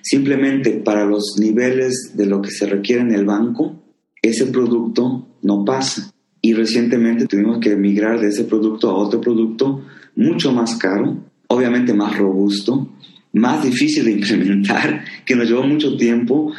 Simplemente 0.06 0.70
para 0.86 1.04
los 1.04 1.38
niveles 1.40 2.12
de 2.14 2.28
lo 2.28 2.40
que 2.40 2.52
se 2.52 2.68
requiere 2.68 3.02
en 3.02 3.12
el 3.12 3.26
banco, 3.26 3.82
ese 4.22 4.46
producto 4.46 5.28
no 5.42 5.66
pasa. 5.66 6.14
Y 6.44 6.54
recientemente 6.54 7.26
tuvimos 7.26 7.58
que 7.58 7.76
migrar 7.76 8.22
de 8.22 8.28
ese 8.28 8.44
producto 8.44 8.92
a 8.92 8.94
otro 8.94 9.20
producto 9.20 9.84
mucho 10.16 10.52
más 10.52 10.76
caro, 10.76 11.18
obviamente 11.48 11.96
más 11.96 12.16
robusto, 12.20 12.88
más 13.34 13.64
difícil 13.64 14.06
de 14.06 14.12
implementar, 14.20 15.04
que 15.26 15.36
nos 15.36 15.50
llevó 15.50 15.64
mucho 15.64 15.98
tiempo, 15.98 16.54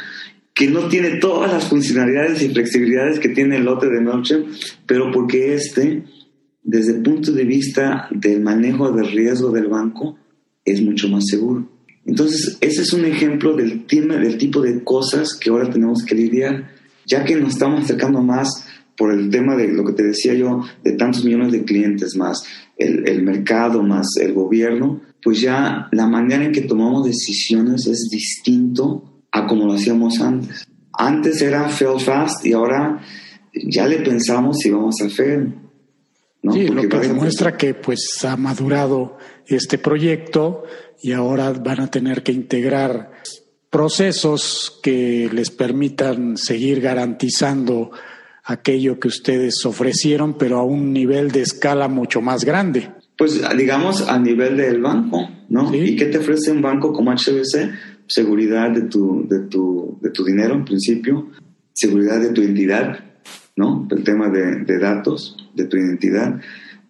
que 0.53 0.67
no 0.67 0.89
tiene 0.89 1.11
todas 1.11 1.49
las 1.49 1.69
funcionalidades 1.69 2.43
y 2.43 2.49
flexibilidades 2.49 3.17
que 3.17 3.29
tiene 3.29 3.55
el 3.55 3.63
lote 3.63 3.87
de 3.87 4.01
noche, 4.01 4.43
pero 4.85 5.09
porque 5.09 5.53
este, 5.53 6.03
desde 6.63 6.97
el 6.97 7.01
punto 7.01 7.31
de 7.31 7.45
vista 7.45 8.09
del 8.11 8.41
manejo 8.41 8.91
del 8.91 9.09
riesgo 9.09 9.51
del 9.51 9.67
banco, 9.67 10.17
es 10.65 10.81
mucho 10.81 11.07
más 11.07 11.23
seguro. 11.27 11.76
Entonces, 12.07 12.57
ese 12.61 12.81
es 12.81 12.93
un 12.93 13.05
ejemplo 13.05 13.55
del, 13.55 13.85
del 13.85 14.37
tipo 14.37 14.61
de 14.61 14.83
cosas 14.83 15.35
que 15.35 15.49
ahora 15.49 15.69
tenemos 15.69 16.03
que 16.03 16.15
lidiar, 16.15 16.71
ya 17.05 17.25
que 17.25 17.35
nos 17.35 17.53
estamos 17.53 17.83
acercando 17.83 18.21
más 18.21 18.65
por 18.97 19.13
el 19.13 19.29
tema 19.29 19.55
de 19.55 19.67
lo 19.67 19.85
que 19.85 19.93
te 19.93 20.03
decía 20.03 20.33
yo, 20.33 20.63
de 20.83 20.93
tantos 20.93 21.23
millones 21.23 21.51
de 21.51 21.65
clientes 21.65 22.15
más 22.15 22.43
el, 22.77 23.07
el 23.07 23.23
mercado, 23.23 23.83
más 23.83 24.07
el 24.19 24.33
gobierno, 24.33 25.01
pues 25.21 25.41
ya 25.41 25.89
la 25.91 26.07
manera 26.07 26.45
en 26.45 26.53
que 26.53 26.61
tomamos 26.61 27.05
decisiones 27.05 27.85
es 27.87 28.07
distinto 28.09 29.21
a 29.31 29.45
como 29.45 29.65
lo 29.65 29.73
hacíamos 29.73 30.21
antes. 30.21 30.67
Antes 30.93 31.41
era 31.41 31.67
fail 31.67 31.99
fast 31.99 32.45
y 32.45 32.53
ahora 32.53 33.01
ya 33.53 33.85
le 33.85 33.97
pensamos 33.97 34.57
si 34.59 34.69
vamos 34.69 34.95
a 35.01 35.09
fail. 35.09 35.53
¿No? 36.41 36.53
Sí, 36.53 36.67
lo 36.67 36.87
que 36.87 36.99
demuestra 36.99 37.57
que 37.57 37.73
pues 37.73 38.23
ha 38.23 38.37
madurado 38.37 39.17
este 39.45 39.77
proyecto 39.77 40.63
y 41.01 41.11
ahora 41.11 41.51
van 41.51 41.81
a 41.81 41.91
tener 41.91 42.23
que 42.23 42.31
integrar 42.31 43.11
procesos 43.69 44.79
que 44.81 45.29
les 45.31 45.51
permitan 45.51 46.37
seguir 46.37 46.81
garantizando 46.81 47.91
aquello 48.43 48.99
que 48.99 49.09
ustedes 49.09 49.65
ofrecieron, 49.65 50.37
pero 50.37 50.57
a 50.57 50.63
un 50.63 50.93
nivel 50.93 51.31
de 51.31 51.41
escala 51.41 51.87
mucho 51.87 52.21
más 52.21 52.45
grande. 52.45 52.89
Pues 53.17 53.41
digamos 53.57 54.07
a 54.07 54.17
nivel 54.19 54.57
del 54.57 54.81
banco, 54.81 55.29
¿no? 55.49 55.73
¿Y 55.73 55.95
qué 55.95 56.05
te 56.05 56.19
ofrece 56.19 56.51
un 56.51 56.61
banco 56.61 56.93
como 56.93 57.11
HBC? 57.11 57.71
Seguridad 58.07 58.71
de 58.71 58.83
tu, 58.83 59.27
de 59.27 59.39
tu, 59.39 59.99
de 60.01 60.11
tu 60.11 60.23
dinero 60.23 60.53
en 60.53 60.63
principio, 60.63 61.29
seguridad 61.73 62.21
de 62.21 62.29
tu 62.29 62.41
identidad, 62.41 62.99
¿no? 63.57 63.85
El 63.91 64.03
tema 64.03 64.29
de, 64.29 64.63
de 64.63 64.79
datos, 64.79 65.35
de 65.53 65.65
tu 65.65 65.75
identidad, 65.75 66.39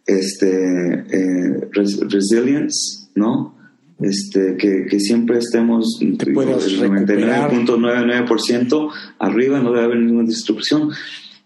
este, 0.05 1.05
eh, 1.09 1.67
resilience, 1.71 3.09
¿no? 3.15 3.57
Este, 3.99 4.55
que, 4.57 4.85
que 4.87 4.99
siempre 4.99 5.39
estemos 5.39 5.97
en 6.01 6.19
99.99% 6.19 8.91
arriba, 9.17 9.59
no 9.59 9.71
debe 9.71 9.85
haber 9.85 9.97
ninguna 9.97 10.27
distribución. 10.27 10.91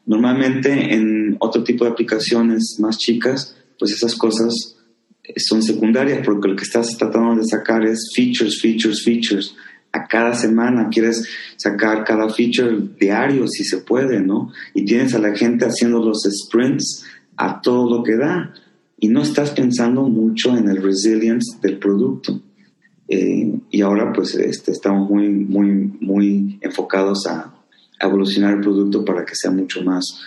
Normalmente 0.05 0.93
en 0.93 1.37
otro 1.39 1.63
tipo 1.63 1.85
de 1.85 1.91
aplicaciones 1.91 2.75
más 2.79 2.97
chicas, 2.97 3.55
pues 3.79 3.93
esas 3.93 4.15
cosas 4.15 4.75
son 5.37 5.63
secundarias 5.63 6.25
porque 6.25 6.49
lo 6.49 6.57
que 6.57 6.63
estás 6.63 6.97
tratando 6.97 7.41
de 7.41 7.47
sacar 7.47 7.85
es 7.85 8.11
features, 8.13 8.59
features, 8.59 9.01
features. 9.03 9.55
A 9.93 10.07
cada 10.07 10.33
semana 10.33 10.89
quieres 10.89 11.27
sacar 11.57 12.03
cada 12.05 12.29
feature 12.29 12.77
diario 12.99 13.47
si 13.47 13.63
se 13.63 13.79
puede, 13.79 14.21
¿no? 14.21 14.51
Y 14.73 14.85
tienes 14.85 15.13
a 15.15 15.19
la 15.19 15.35
gente 15.35 15.65
haciendo 15.65 15.99
los 15.99 16.23
sprints 16.23 17.05
a 17.35 17.61
todo 17.61 17.97
lo 17.97 18.03
que 18.03 18.15
da 18.15 18.53
y 18.99 19.09
no 19.09 19.23
estás 19.23 19.51
pensando 19.51 20.03
mucho 20.03 20.55
en 20.55 20.69
el 20.69 20.81
resilience 20.81 21.57
del 21.61 21.77
producto. 21.79 22.39
Eh, 23.07 23.59
y 23.69 23.81
ahora 23.81 24.13
pues 24.13 24.35
este, 24.35 24.71
estamos 24.71 25.09
muy, 25.09 25.27
muy, 25.27 25.91
muy 25.99 26.59
enfocados 26.61 27.27
a, 27.27 27.53
evolucionar 27.99 28.55
el 28.55 28.61
producto 28.61 29.05
para 29.05 29.23
que 29.23 29.35
sea 29.35 29.51
mucho 29.51 29.83
más, 29.83 30.23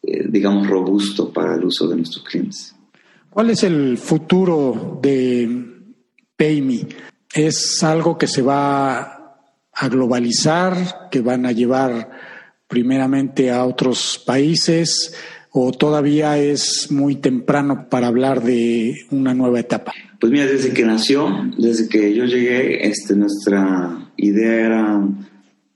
eh, 0.00 0.26
digamos, 0.28 0.68
robusto 0.68 1.32
para 1.32 1.56
el 1.56 1.64
uso 1.64 1.88
de 1.88 1.96
nuestros 1.96 2.24
clientes. 2.24 2.72
¿Cuál 3.30 3.50
es 3.50 3.64
el 3.64 3.98
futuro 3.98 5.00
de 5.02 5.48
PayMe? 6.36 6.86
¿Es 7.34 7.82
algo 7.82 8.18
que 8.18 8.26
se 8.26 8.42
va 8.42 9.34
a 9.72 9.88
globalizar, 9.88 11.08
que 11.10 11.20
van 11.20 11.46
a 11.46 11.52
llevar 11.52 12.10
primeramente 12.68 13.50
a 13.50 13.64
otros 13.64 14.22
países 14.24 15.14
o 15.52 15.72
todavía 15.72 16.38
es 16.38 16.90
muy 16.90 17.16
temprano 17.16 17.88
para 17.88 18.08
hablar 18.08 18.42
de 18.42 18.94
una 19.10 19.34
nueva 19.34 19.60
etapa? 19.60 19.92
Pues 20.20 20.32
mira, 20.32 20.46
desde 20.46 20.72
que 20.72 20.84
nació, 20.84 21.28
desde 21.58 21.88
que 21.88 22.14
yo 22.14 22.24
llegué, 22.24 22.86
este, 22.86 23.14
nuestra 23.14 24.10
idea 24.16 24.66
era 24.66 25.08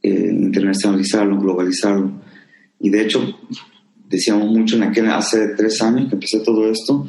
eh, 0.02 0.30
internacionalizarlo, 0.30 1.38
globalizarlo. 1.38 2.12
Y 2.78 2.90
de 2.90 3.02
hecho, 3.02 3.38
decíamos 4.08 4.50
mucho 4.50 4.76
en 4.76 4.84
aquel, 4.84 5.08
hace 5.10 5.48
tres 5.56 5.80
años 5.82 6.08
que 6.08 6.14
empecé 6.14 6.40
todo 6.40 6.70
esto, 6.70 7.06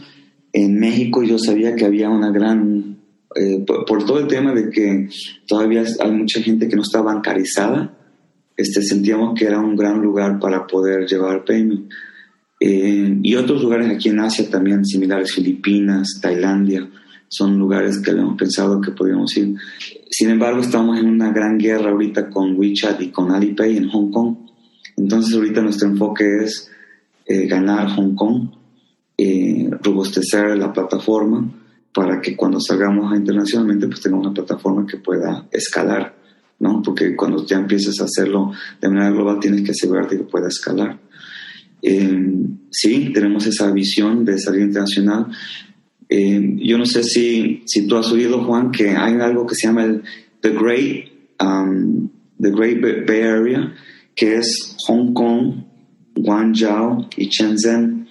en 0.53 0.79
México 0.79 1.23
yo 1.23 1.39
sabía 1.39 1.75
que 1.75 1.85
había 1.85 2.09
una 2.09 2.31
gran, 2.31 2.97
eh, 3.35 3.63
por, 3.65 4.05
todo 4.05 4.19
el 4.19 4.27
tema 4.27 4.53
de 4.53 4.69
que 4.69 5.09
todavía 5.47 5.83
hay 5.99 6.11
mucha 6.11 6.41
gente 6.41 6.67
que 6.67 6.75
no 6.75 6.81
está 6.81 7.01
bancarizada, 7.01 7.97
este, 8.57 8.81
sentíamos 8.81 9.37
que 9.37 9.45
era 9.45 9.59
un 9.59 9.75
gran 9.75 10.01
lugar 10.01 10.39
para 10.39 10.67
poder 10.67 11.07
llevar 11.07 11.45
payment. 11.45 11.89
Eh, 12.59 13.17
y 13.23 13.35
otros 13.35 13.63
lugares 13.63 13.89
aquí 13.89 14.09
en 14.09 14.19
Asia 14.19 14.49
también 14.49 14.85
similares, 14.85 15.33
Filipinas, 15.33 16.19
Tailandia, 16.21 16.87
son 17.27 17.57
lugares 17.57 17.99
que 17.99 18.11
habíamos 18.11 18.37
pensado 18.37 18.81
que 18.81 18.91
podíamos 18.91 19.35
ir. 19.37 19.55
Sin 20.09 20.29
embargo, 20.29 20.59
estamos 20.59 20.99
en 20.99 21.07
una 21.07 21.31
gran 21.31 21.57
guerra 21.57 21.91
ahorita 21.91 22.29
con 22.29 22.57
WeChat 22.59 23.01
y 23.01 23.09
con 23.09 23.31
Alipay 23.31 23.77
en 23.77 23.89
Hong 23.89 24.11
Kong. 24.11 24.35
Entonces 24.97 25.33
ahorita 25.33 25.61
nuestro 25.61 25.87
enfoque 25.87 26.43
es 26.43 26.69
eh, 27.25 27.47
ganar 27.47 27.89
Hong 27.95 28.13
Kong 28.15 28.49
eh, 29.17 29.69
robustecer 29.81 30.57
la 30.57 30.73
plataforma 30.73 31.60
para 31.93 32.21
que 32.21 32.35
cuando 32.35 32.59
salgamos 32.59 33.15
internacionalmente 33.15 33.87
pues 33.87 34.01
tengamos 34.01 34.27
una 34.27 34.33
plataforma 34.33 34.85
que 34.85 34.97
pueda 34.97 35.47
escalar, 35.51 36.15
¿no? 36.59 36.81
Porque 36.81 37.15
cuando 37.15 37.45
ya 37.45 37.57
empieces 37.57 37.99
a 37.99 38.05
hacerlo 38.05 38.51
de 38.79 38.89
manera 38.89 39.11
global 39.11 39.39
tienes 39.39 39.61
que 39.63 39.71
asegurarte 39.71 40.17
que 40.17 40.23
pueda 40.23 40.47
escalar. 40.47 40.99
Eh, 41.81 42.45
sí, 42.69 43.11
tenemos 43.13 43.45
esa 43.47 43.71
visión 43.71 44.23
de 44.23 44.37
salir 44.37 44.61
internacional. 44.61 45.27
Eh, 46.07 46.57
yo 46.57 46.77
no 46.77 46.85
sé 46.85 47.03
si, 47.03 47.63
si 47.65 47.87
tú 47.87 47.97
has 47.97 48.11
oído, 48.11 48.43
Juan, 48.43 48.71
que 48.71 48.91
hay 48.91 49.15
algo 49.15 49.45
que 49.47 49.55
se 49.55 49.67
llama 49.67 49.85
el 49.85 50.03
The 50.41 50.51
Great, 50.51 51.09
um, 51.41 52.09
The 52.39 52.51
Great 52.51 52.81
Bay 53.07 53.21
Area, 53.21 53.73
que 54.15 54.35
es 54.35 54.75
Hong 54.87 55.13
Kong, 55.13 55.71
Guangzhou 56.15 57.07
y 57.17 57.29
Shenzhen 57.29 58.07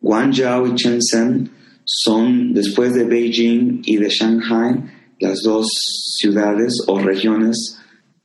Guangzhou 0.00 0.66
y 0.66 0.74
Shenzhen 0.74 1.50
son, 1.84 2.54
después 2.54 2.94
de 2.94 3.04
Beijing 3.04 3.82
y 3.84 3.96
de 3.96 4.08
Shanghai, 4.08 4.82
las 5.18 5.42
dos 5.42 5.68
ciudades 6.18 6.82
o 6.86 6.98
regiones 6.98 7.78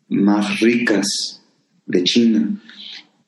más 0.09 0.59
ricas 0.59 1.43
de 1.85 2.03
China. 2.03 2.59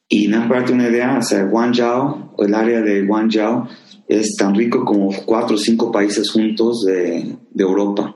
Y 0.08 0.28
nada 0.28 0.48
para 0.48 0.72
una 0.72 0.90
idea, 0.90 1.18
o 1.20 1.22
sea, 1.22 1.44
Guangzhou, 1.44 2.34
el 2.40 2.54
área 2.56 2.82
de 2.82 3.06
Guangzhou, 3.06 3.68
es 4.08 4.36
tan 4.36 4.56
rico 4.56 4.84
como 4.84 5.12
cuatro 5.26 5.56
o 5.56 5.60
cinco 5.60 5.92
países 5.92 6.32
juntos 6.32 6.84
de, 6.86 7.36
de 7.52 7.64
Europa. 7.64 8.16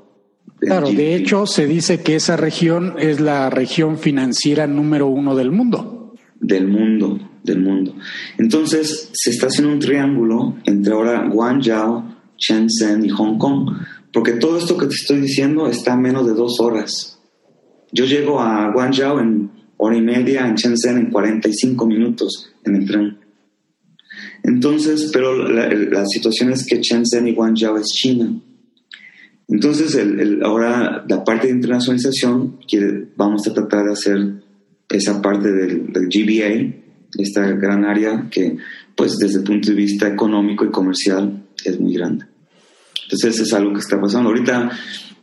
Claro, 0.60 0.90
de 0.90 1.16
hecho 1.16 1.46
se 1.46 1.68
dice 1.68 2.02
que 2.02 2.16
esa 2.16 2.38
región 2.38 2.96
es 2.98 3.20
la 3.20 3.50
región 3.50 3.98
financiera 3.98 4.66
número 4.66 5.08
uno 5.08 5.36
del 5.36 5.52
mundo. 5.52 6.16
Del 6.40 6.68
mundo 6.68 7.33
del 7.44 7.60
mundo. 7.60 7.96
Entonces 8.38 9.10
se 9.14 9.30
está 9.30 9.48
haciendo 9.48 9.74
un 9.74 9.80
triángulo 9.80 10.58
entre 10.66 10.94
ahora 10.94 11.28
Guangzhou, 11.28 12.04
Shenzhen 12.38 13.06
y 13.06 13.10
Hong 13.10 13.38
Kong, 13.38 13.72
porque 14.12 14.34
todo 14.34 14.58
esto 14.58 14.78
que 14.78 14.88
te 14.88 14.96
estoy 14.96 15.22
diciendo 15.22 15.68
está 15.68 15.94
a 15.94 15.98
menos 15.98 16.26
de 16.26 16.34
dos 16.34 16.60
horas. 16.60 17.20
Yo 17.92 18.06
llego 18.06 18.40
a 18.40 18.72
Guangzhou 18.72 19.20
en 19.20 19.52
hora 19.78 19.98
y 19.98 20.02
media, 20.02 20.48
en 20.48 20.56
Shenzhen 20.56 20.98
en 20.98 21.12
45 21.12 21.86
minutos 21.86 22.54
en 22.64 22.76
el 22.76 22.86
tren. 22.86 23.18
Entonces, 24.44 25.10
pero 25.14 25.48
la, 25.48 26.06
situación 26.06 26.52
es 26.52 26.66
que 26.66 26.82
Shenzhen 26.82 27.28
y 27.28 27.34
Guangzhou 27.34 27.78
es 27.78 27.88
China. 27.88 28.34
Entonces, 29.48 29.96
el, 29.96 30.44
ahora 30.44 31.06
la 31.08 31.24
parte 31.24 31.48
de 31.48 31.54
internacionalización, 31.54 32.60
quiere, 32.68 33.08
vamos 33.16 33.48
a 33.48 33.54
tratar 33.54 33.86
de 33.86 33.94
hacer 33.94 34.44
esa 34.90 35.22
parte 35.22 35.52
del, 35.52 35.92
del 35.92 36.08
GBA, 36.08 36.83
esta 37.18 37.48
gran 37.52 37.86
área 37.86 38.28
que, 38.32 38.58
pues 38.96 39.18
desde 39.18 39.40
el 39.40 39.44
punto 39.44 39.70
de 39.70 39.76
vista 39.76 40.08
económico 40.08 40.66
y 40.66 40.72
comercial, 40.72 41.44
es 41.64 41.80
muy 41.80 41.94
grande. 41.94 42.26
Entonces, 43.04 43.36
eso 43.36 43.44
es 43.44 43.54
algo 43.54 43.74
que 43.74 43.80
está 43.80 44.00
pasando. 44.00 44.30
Ahorita, 44.30 44.72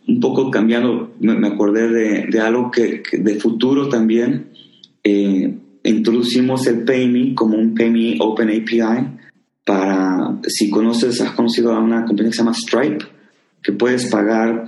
un 0.07 0.21
poco 0.21 0.51
cambiando, 0.51 1.15
me, 1.21 1.47
acordé 1.47 1.89
de, 1.89 2.27
de, 2.27 2.41
algo 2.41 2.71
que, 2.71 3.03
de 3.13 3.35
futuro 3.37 3.89
también. 3.89 4.51
Eh, 5.03 5.57
introducimos 5.85 6.67
el 6.67 6.85
PayMe 6.85 7.35
como 7.35 7.57
un 7.57 7.75
PayMe 7.75 8.17
Open 8.21 8.49
API 8.49 9.19
para, 9.65 10.39
si 10.47 10.71
conoces, 10.71 11.21
has 11.21 11.33
conocido 11.33 11.73
a 11.73 11.81
una 11.81 12.05
compañía 12.05 12.31
que 12.31 12.37
se 12.37 12.43
llama 12.43 12.55
Stripe, 12.55 13.05
que 13.63 13.73
puedes 13.73 14.07
pagar 14.07 14.67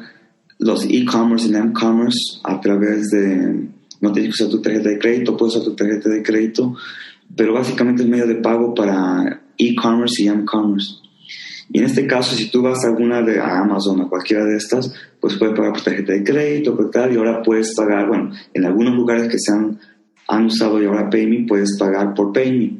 los 0.58 0.84
e-commerce 0.88 1.48
y 1.48 1.54
m-commerce 1.54 2.38
a 2.44 2.60
través 2.60 3.10
de, 3.10 3.68
no 4.00 4.12
tienes 4.12 4.36
que 4.36 4.44
usar 4.44 4.48
tu 4.48 4.62
tarjeta 4.62 4.90
de 4.90 4.98
crédito, 4.98 5.36
puedes 5.36 5.56
usar 5.56 5.64
tu 5.64 5.74
tarjeta 5.74 6.08
de 6.08 6.22
crédito 6.22 6.76
pero 7.36 7.54
básicamente 7.54 8.02
es 8.02 8.08
medio 8.08 8.26
de 8.26 8.36
pago 8.36 8.74
para 8.74 9.42
e-commerce 9.58 10.22
y 10.22 10.28
m-commerce. 10.28 10.96
Y 11.72 11.78
en 11.78 11.84
este 11.84 12.06
caso, 12.06 12.34
si 12.34 12.50
tú 12.50 12.60
vas 12.60 12.84
a 12.84 12.88
alguna 12.88 13.22
de 13.22 13.40
Amazon 13.40 14.00
o 14.00 14.08
cualquiera 14.08 14.44
de 14.44 14.56
estas, 14.56 14.92
pues 15.20 15.36
puedes 15.36 15.56
pagar 15.56 15.72
por 15.72 15.82
tarjeta 15.82 16.12
de 16.12 16.22
crédito, 16.22 16.76
por 16.76 16.90
tal, 16.90 17.12
y 17.12 17.16
ahora 17.16 17.42
puedes 17.42 17.74
pagar, 17.74 18.08
bueno, 18.08 18.30
en 18.52 18.64
algunos 18.66 18.94
lugares 18.94 19.28
que 19.28 19.38
se 19.38 19.52
han, 19.52 19.78
han 20.28 20.46
usado 20.46 20.82
y 20.82 20.86
ahora 20.86 21.08
PayMe, 21.08 21.46
puedes 21.48 21.78
pagar 21.78 22.12
por 22.12 22.32
PayMe. 22.32 22.78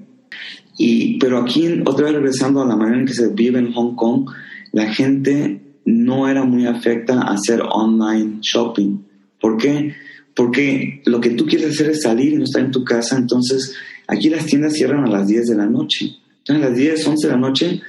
Y, 0.77 1.19
pero 1.19 1.39
aquí, 1.39 1.83
otra 1.87 2.07
vez 2.07 2.15
regresando 2.15 2.61
a 2.61 2.67
la 2.67 2.77
manera 2.77 2.99
en 2.99 3.07
que 3.07 3.15
se 3.15 3.29
vive 3.29 3.59
en 3.59 3.73
Hong 3.73 3.95
Kong, 3.95 4.29
la 4.73 4.93
gente 4.93 5.63
no 5.85 6.29
era 6.29 6.45
muy 6.45 6.67
afecta 6.67 7.15
a 7.15 7.35
hacer 7.35 7.63
online 7.63 8.39
shopping. 8.41 8.99
¿Por 9.41 9.57
qué? 9.57 9.95
Porque 10.35 11.03
lo 11.07 11.21
que 11.21 11.31
tú 11.31 11.47
quieres 11.47 11.71
hacer 11.71 11.91
es 11.91 12.03
salir 12.03 12.33
y 12.33 12.37
no 12.37 12.45
estar 12.45 12.63
en 12.63 12.71
tu 12.71 12.85
casa, 12.85 13.17
entonces 13.17 13.75
Aquí 14.13 14.29
las 14.29 14.45
tiendas 14.45 14.75
cierran 14.75 15.07
a 15.07 15.11
las 15.11 15.27
10 15.27 15.47
de 15.47 15.57
la 15.57 15.65
noche. 15.65 16.19
Entonces 16.41 16.67
a 16.67 16.69
las 16.69 16.77
10, 16.77 17.07
11 17.07 17.27
de 17.27 17.33
la 17.33 17.39
noche, 17.39 17.81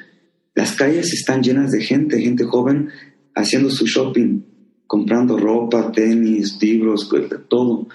las 0.55 0.71
calles 0.73 1.11
están 1.11 1.43
llenas 1.43 1.71
de 1.71 1.81
gente, 1.81 2.21
gente 2.21 2.45
joven 2.45 2.87
haciendo 3.35 3.69
su 3.69 3.85
shopping, 3.85 4.39
comprando 4.87 5.37
ropa, 5.37 5.91
tenis, 5.91 6.57
libros, 6.61 7.09
todo. 7.49 7.89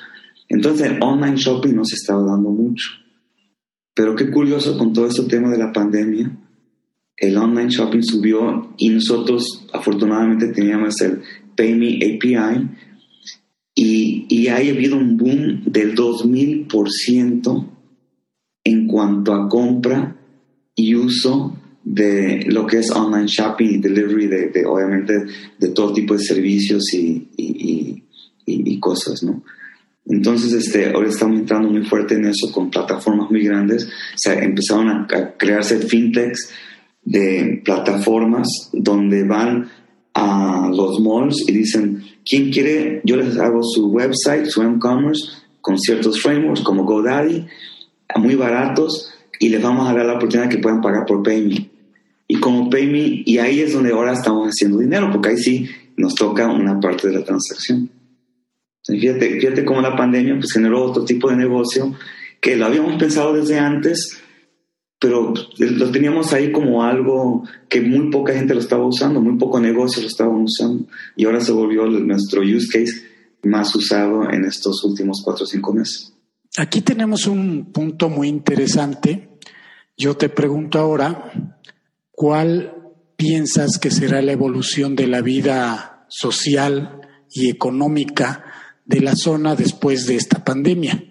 Entonces 0.46 0.90
el 0.90 1.02
online 1.02 1.36
shopping 1.36 1.74
no 1.74 1.86
se 1.86 1.94
estaba 1.94 2.22
dando 2.22 2.50
mucho. 2.50 2.90
Pero 3.94 4.14
qué 4.14 4.30
curioso 4.30 4.76
con 4.76 4.92
todo 4.92 5.06
este 5.06 5.22
tema 5.22 5.48
de 5.48 5.58
la 5.58 5.72
pandemia, 5.72 6.30
el 7.16 7.36
online 7.38 7.70
shopping 7.70 8.02
subió 8.02 8.74
y 8.76 8.90
nosotros 8.90 9.66
afortunadamente 9.72 10.48
teníamos 10.48 11.00
el 11.00 11.22
PayMe 11.56 11.96
API 11.96 12.68
y, 13.74 14.26
y 14.28 14.48
ha 14.48 14.56
habido 14.56 14.98
un 14.98 15.16
boom 15.16 15.62
del 15.64 15.94
2000% 15.94 17.77
en 18.68 18.86
cuanto 18.86 19.32
a 19.32 19.48
compra 19.48 20.14
y 20.74 20.94
uso 20.94 21.56
de 21.82 22.44
lo 22.48 22.66
que 22.66 22.78
es 22.78 22.90
online 22.90 23.26
shopping 23.26 23.66
y 23.66 23.78
delivery 23.78 24.26
de, 24.26 24.66
obviamente 24.66 25.24
de 25.58 25.68
todo 25.68 25.94
tipo 25.94 26.12
de 26.12 26.20
servicios 26.20 26.92
y, 26.92 27.28
y, 27.34 28.04
y, 28.44 28.78
cosas, 28.78 29.22
¿no? 29.22 29.42
Entonces, 30.04 30.52
este, 30.52 30.90
ahora 30.90 31.08
estamos 31.08 31.38
entrando 31.38 31.70
muy 31.70 31.84
fuerte 31.84 32.14
en 32.14 32.26
eso 32.26 32.52
con 32.52 32.70
plataformas 32.70 33.30
muy 33.30 33.42
grandes. 33.44 33.86
O 33.86 34.18
sea, 34.18 34.34
empezaron 34.34 34.88
a, 34.88 35.06
a 35.10 35.36
crearse 35.36 35.78
fintechs 35.78 36.50
de 37.02 37.62
plataformas 37.64 38.48
donde 38.72 39.24
van 39.24 39.68
a 40.14 40.70
los 40.72 41.00
malls 41.00 41.44
y 41.46 41.52
dicen, 41.52 42.02
¿quién 42.24 42.50
quiere? 42.50 43.00
Yo 43.04 43.16
les 43.16 43.38
hago 43.38 43.62
su 43.62 43.88
website, 43.88 44.46
su 44.46 44.62
e-commerce, 44.62 45.28
con 45.60 45.78
ciertos 45.78 46.20
frameworks 46.20 46.62
como 46.62 46.84
GoDaddy, 46.84 47.46
muy 48.18 48.34
baratos, 48.34 49.12
y 49.38 49.48
les 49.48 49.62
vamos 49.62 49.88
a 49.88 49.94
dar 49.94 50.06
la 50.06 50.14
oportunidad 50.14 50.48
que 50.48 50.58
puedan 50.58 50.80
pagar 50.80 51.06
por 51.06 51.22
PayMe. 51.22 51.70
Y 52.26 52.40
como 52.40 52.68
PayMe, 52.68 53.22
y 53.24 53.38
ahí 53.38 53.60
es 53.60 53.72
donde 53.72 53.92
ahora 53.92 54.12
estamos 54.12 54.48
haciendo 54.48 54.78
dinero, 54.78 55.10
porque 55.12 55.30
ahí 55.30 55.38
sí 55.38 55.68
nos 55.96 56.14
toca 56.14 56.50
una 56.50 56.78
parte 56.80 57.08
de 57.08 57.14
la 57.14 57.24
transacción. 57.24 57.90
Fíjate, 58.84 59.40
fíjate 59.40 59.64
cómo 59.64 59.80
la 59.80 59.96
pandemia 59.96 60.36
pues, 60.38 60.52
generó 60.52 60.84
otro 60.84 61.04
tipo 61.04 61.28
de 61.28 61.36
negocio 61.36 61.94
que 62.40 62.56
lo 62.56 62.66
habíamos 62.66 62.96
pensado 62.96 63.34
desde 63.34 63.58
antes, 63.58 64.18
pero 64.98 65.34
lo 65.58 65.90
teníamos 65.90 66.32
ahí 66.32 66.50
como 66.52 66.82
algo 66.82 67.44
que 67.68 67.80
muy 67.80 68.10
poca 68.10 68.32
gente 68.32 68.54
lo 68.54 68.60
estaba 68.60 68.86
usando, 68.86 69.20
muy 69.20 69.36
poco 69.36 69.60
negocio 69.60 70.02
lo 70.02 70.08
estaban 70.08 70.42
usando, 70.42 70.86
y 71.16 71.24
ahora 71.24 71.40
se 71.40 71.52
volvió 71.52 71.86
nuestro 71.86 72.42
use 72.42 72.66
case 72.66 73.08
más 73.42 73.74
usado 73.74 74.30
en 74.30 74.44
estos 74.44 74.82
últimos 74.84 75.20
cuatro 75.24 75.44
o 75.44 75.46
cinco 75.46 75.72
meses. 75.72 76.12
Aquí 76.59 76.80
tenemos 76.80 77.28
un 77.28 77.70
punto 77.70 78.09
muy 78.09 78.26
interesante. 78.26 79.28
Yo 79.96 80.16
te 80.16 80.28
pregunto 80.28 80.80
ahora, 80.80 81.30
¿cuál 82.11 82.74
piensas 83.16 83.78
que 83.78 83.92
será 83.92 84.20
la 84.22 84.32
evolución 84.32 84.96
de 84.96 85.06
la 85.06 85.20
vida 85.20 86.04
social 86.09 87.00
y 87.30 87.48
económica 87.48 88.44
de 88.84 89.00
la 89.00 89.14
zona 89.14 89.54
después 89.54 90.09
de 90.09 90.16
esta 90.16 90.44
pandemia? 90.44 91.04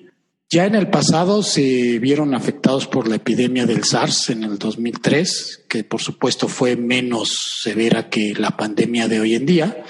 Ya 0.49 0.65
en 0.65 0.75
el 0.75 0.89
pasado 0.89 1.41
se 1.43 1.97
vieron 1.99 2.35
afectados 2.35 2.85
por 2.85 3.07
la 3.07 3.15
epidemia 3.15 3.65
del 3.65 3.85
SARS 3.85 4.31
en 4.31 4.43
el 4.43 4.57
2003, 4.57 5.63
que 5.69 5.85
por 5.85 6.01
supuesto 6.01 6.49
fue 6.49 6.75
menos 6.75 7.61
severa 7.63 8.09
que 8.09 8.33
la 8.37 8.57
pandemia 8.57 9.07
de 9.07 9.21
hoy 9.21 9.35
en 9.35 9.45
día. 9.45 9.81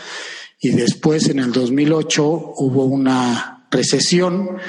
Y 0.62 0.70
después 0.70 1.30
en 1.30 1.40
el 1.40 1.52
2008 1.52 2.24
hubo 2.58 2.86
una 2.86 3.68
recesión 3.72 4.60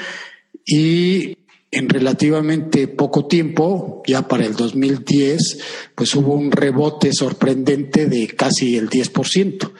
y 0.69 1.37
en 1.71 1.89
relativamente 1.89 2.87
poco 2.87 3.25
tiempo, 3.25 4.01
ya 4.07 4.27
para 4.27 4.45
el 4.45 4.55
2010, 4.55 5.59
pues 5.95 6.15
hubo 6.15 6.33
un 6.33 6.51
rebote 6.51 7.13
sorprendente 7.13 8.07
de 8.07 8.27
casi 8.27 8.75
el 8.75 8.89
10%. 8.89 9.71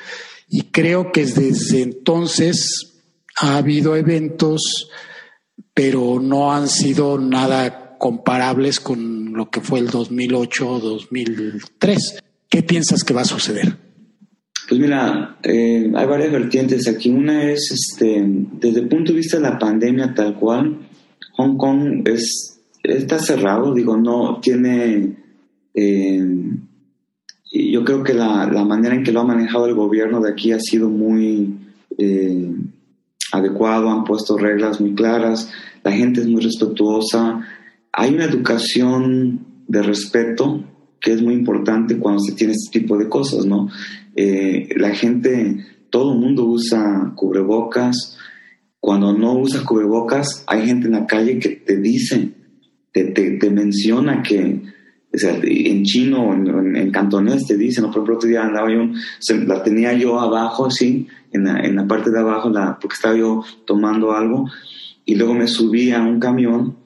Y 0.50 0.64
creo 0.72 1.12
que 1.12 1.26
desde 1.26 1.82
entonces 1.82 2.94
ha 3.38 3.58
habido 3.58 3.96
eventos 3.96 4.90
pero 5.80 6.20
no 6.20 6.52
han 6.52 6.68
sido 6.68 7.18
nada 7.18 7.96
comparables 7.98 8.82
con 8.82 9.32
lo 9.32 9.50
que 9.50 9.62
fue 9.62 9.80
el 9.80 9.90
2008 9.90 10.70
o 10.70 10.80
2003. 10.80 12.20
¿Qué 12.50 12.64
piensas 12.64 13.06
que 13.06 13.14
va 13.14 13.22
a 13.22 13.26
suceder? 13.26 13.78
Pues 14.70 14.80
mira, 14.80 15.38
eh, 15.42 15.92
hay 15.96 16.06
varias 16.06 16.32
vertientes 16.32 16.88
aquí. 16.88 17.10
Una 17.10 17.52
es, 17.52 17.72
este, 17.72 18.24
desde 18.24 18.82
el 18.82 18.88
punto 18.88 19.12
de 19.12 19.18
vista 19.18 19.38
de 19.38 19.44
la 19.44 19.58
pandemia 19.58 20.14
tal 20.14 20.36
cual, 20.36 20.78
Hong 21.38 21.58
Kong 21.58 22.08
es, 22.08 22.62
está 22.84 23.18
cerrado, 23.20 23.74
digo, 23.74 23.98
no 23.98 24.40
tiene... 24.40 25.18
Eh, 25.74 26.24
yo 27.52 27.84
creo 27.84 28.04
que 28.04 28.14
la, 28.14 28.46
manera 28.64 28.94
en 28.94 29.04
que 29.04 29.12
lo 29.12 29.22
ha 29.22 29.26
manejado 29.26 29.66
el 29.66 29.74
gobierno 29.74 30.22
de 30.22 30.30
aquí 30.30 30.52
ha 30.52 30.60
sido 30.60 30.88
muy 30.88 31.58
eh, 31.98 32.54
adecuado, 33.32 33.90
han 33.90 34.04
puesto 34.04 34.38
reglas 34.38 34.80
muy 34.80 34.94
claras 34.94 35.52
la 35.84 35.92
gente 35.92 36.22
es 36.22 36.28
muy 36.28 36.42
respetuosa, 36.42 37.42
hay 37.92 38.14
una 38.14 38.26
educación 38.26 39.46
de 39.68 39.82
respeto 39.82 40.64
que 41.02 41.14
es 41.14 41.22
muy 41.22 41.34
importante 41.34 41.98
cuando 41.98 42.22
se 42.22 42.34
tiene 42.34 42.54
este 42.54 42.80
tipo 42.80 42.98
de 42.98 43.10
cosas, 43.10 43.46
¿no? 43.46 43.70
Eh, 44.16 44.70
la 44.76 44.92
gente, 44.92 45.66
todo 45.90 46.14
el 46.14 46.20
mundo 46.20 46.46
usa 46.46 47.14
cubrebocas, 47.16 48.18
cuando 48.80 49.14
no 49.14 49.34
usas 49.34 49.62
cubrebocas, 49.64 50.44
hay 50.48 50.66
gente 50.66 50.88
en 50.88 50.94
la 50.94 51.06
calle 51.06 51.40
que 51.40 51.50
te 51.50 51.78
dice, 51.78 52.32
te, 52.92 53.06
te, 53.06 53.50
menciona 53.50 54.24
que, 54.24 54.62
o 55.14 55.18
sea, 55.18 55.38
en 55.42 55.84
chino 55.84 56.30
o 56.30 56.34
en, 56.34 56.92
cantonés 56.92 57.46
te 57.46 57.58
dicen, 57.58 57.84
¿no? 57.84 57.90
por 57.90 57.98
ejemplo, 57.98 58.16
otro 58.16 58.30
día 58.30 58.44
andaba 58.44 58.72
yo, 58.72 58.90
la 59.46 59.64
tenía 59.64 59.94
yo 59.94 60.20
abajo, 60.20 60.66
así, 60.66 61.08
en 61.32 61.46
la, 61.46 61.60
en 61.60 61.76
la 61.76 61.88
parte 61.88 62.10
de 62.10 62.20
abajo, 62.20 62.50
la, 62.50 62.78
porque 62.80 62.96
estaba 62.96 63.16
yo 63.16 63.44
tomando 63.66 64.14
algo, 64.14 64.50
y 65.06 65.16
luego 65.16 65.34
me 65.34 65.48
subí 65.48 65.92
a 65.92 66.02
un 66.02 66.20
camión 66.20 66.78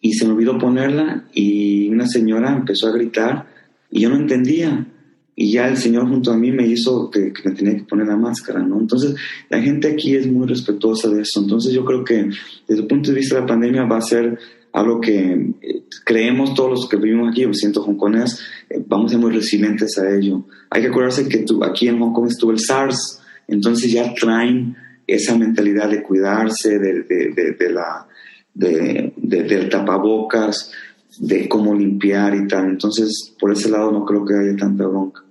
y 0.00 0.12
se 0.12 0.26
me 0.26 0.32
olvidó 0.32 0.58
ponerla 0.58 1.24
y 1.32 1.88
una 1.88 2.06
señora 2.06 2.52
empezó 2.52 2.88
a 2.88 2.92
gritar 2.92 3.53
y 3.94 4.00
yo 4.00 4.10
no 4.10 4.16
entendía. 4.16 4.88
Y 5.36 5.52
ya 5.52 5.68
el 5.68 5.76
señor 5.76 6.08
junto 6.08 6.32
a 6.32 6.36
mí 6.36 6.50
me 6.50 6.66
hizo 6.66 7.10
que, 7.10 7.32
me 7.44 7.52
tenía 7.52 7.76
que 7.76 7.84
poner 7.84 8.08
la 8.08 8.16
máscara, 8.16 8.60
¿no? 8.60 8.78
Entonces, 8.78 9.14
la 9.48 9.60
gente 9.62 9.88
aquí 9.88 10.14
es 10.16 10.26
muy 10.26 10.46
respetuosa 10.48 11.08
de 11.08 11.22
eso. 11.22 11.40
Entonces, 11.40 11.72
yo 11.72 11.84
creo 11.84 12.04
que 12.04 12.28
desde 12.68 12.82
el 12.82 12.88
punto 12.88 13.10
de 13.10 13.16
vista 13.16 13.36
de 13.36 13.40
la 13.42 13.46
pandemia 13.46 13.84
va 13.84 13.98
a 13.98 14.02
ser 14.02 14.38
algo 14.72 15.00
que 15.00 15.54
eh, 15.62 15.82
creemos 16.04 16.54
todos 16.54 16.70
los 16.70 16.88
que 16.88 16.96
vivimos 16.96 17.30
aquí, 17.30 17.46
me 17.46 17.54
siento 17.54 17.82
hongkonés, 17.82 18.40
eh, 18.68 18.82
vamos 18.84 19.06
a 19.06 19.14
ser 19.14 19.18
muy 19.20 19.32
resilientes 19.32 19.96
a 19.98 20.12
ello. 20.12 20.44
Hay 20.70 20.82
que 20.82 20.88
acordarse 20.88 21.28
que 21.28 21.44
aquí 21.62 21.86
en 21.86 22.00
Hong 22.00 22.12
Kong 22.12 22.26
estuvo 22.28 22.50
el 22.50 22.58
SARS, 22.58 23.20
entonces 23.46 23.92
ya 23.92 24.12
traen 24.14 24.76
esa 25.06 25.38
mentalidad 25.38 25.88
de 25.88 26.02
cuidarse, 26.02 26.78
de, 26.80 27.04
de, 27.04 27.72
la, 27.72 28.08
del 28.54 29.68
tapabocas, 29.68 30.72
de 31.18 31.48
cómo 31.48 31.74
limpiar 31.74 32.34
y 32.34 32.46
tal. 32.46 32.70
Entonces, 32.70 33.34
por 33.38 33.52
ese 33.52 33.70
lado 33.70 33.92
no 33.92 34.04
creo 34.04 34.24
que 34.24 34.34
haya 34.34 34.56
tanta 34.56 34.86
bronca. 34.86 35.22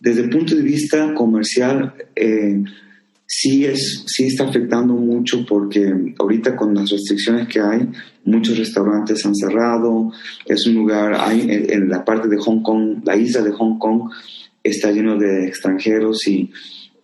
Desde 0.00 0.22
el 0.22 0.30
punto 0.30 0.54
de 0.54 0.62
vista 0.62 1.12
comercial, 1.14 1.94
eh, 2.14 2.62
sí, 3.26 3.64
es, 3.64 4.04
sí 4.06 4.26
está 4.26 4.48
afectando 4.48 4.94
mucho 4.94 5.44
porque 5.46 6.14
ahorita 6.18 6.54
con 6.54 6.74
las 6.74 6.90
restricciones 6.90 7.48
que 7.48 7.60
hay, 7.60 7.88
muchos 8.24 8.58
restaurantes 8.58 9.24
han 9.26 9.34
cerrado, 9.34 10.12
es 10.46 10.66
un 10.66 10.74
lugar, 10.74 11.14
hay 11.18 11.40
en, 11.40 11.72
en 11.72 11.88
la 11.88 12.04
parte 12.04 12.28
de 12.28 12.36
Hong 12.38 12.62
Kong, 12.62 13.02
la 13.04 13.16
isla 13.16 13.42
de 13.42 13.50
Hong 13.50 13.78
Kong 13.78 14.10
está 14.62 14.92
lleno 14.92 15.18
de 15.18 15.46
extranjeros 15.46 16.26
y 16.28 16.50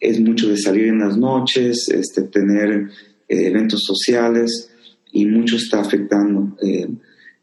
es 0.01 0.21
mucho 0.21 0.49
de 0.49 0.57
salir 0.57 0.89
en 0.89 0.99
las 0.99 1.17
noches, 1.17 1.89
este, 1.89 2.23
tener 2.23 2.91
eh, 3.29 3.47
eventos 3.47 3.83
sociales 3.85 4.71
y 5.13 5.27
mucho 5.27 5.57
está 5.57 5.81
afectando. 5.81 6.57
Eh, 6.63 6.89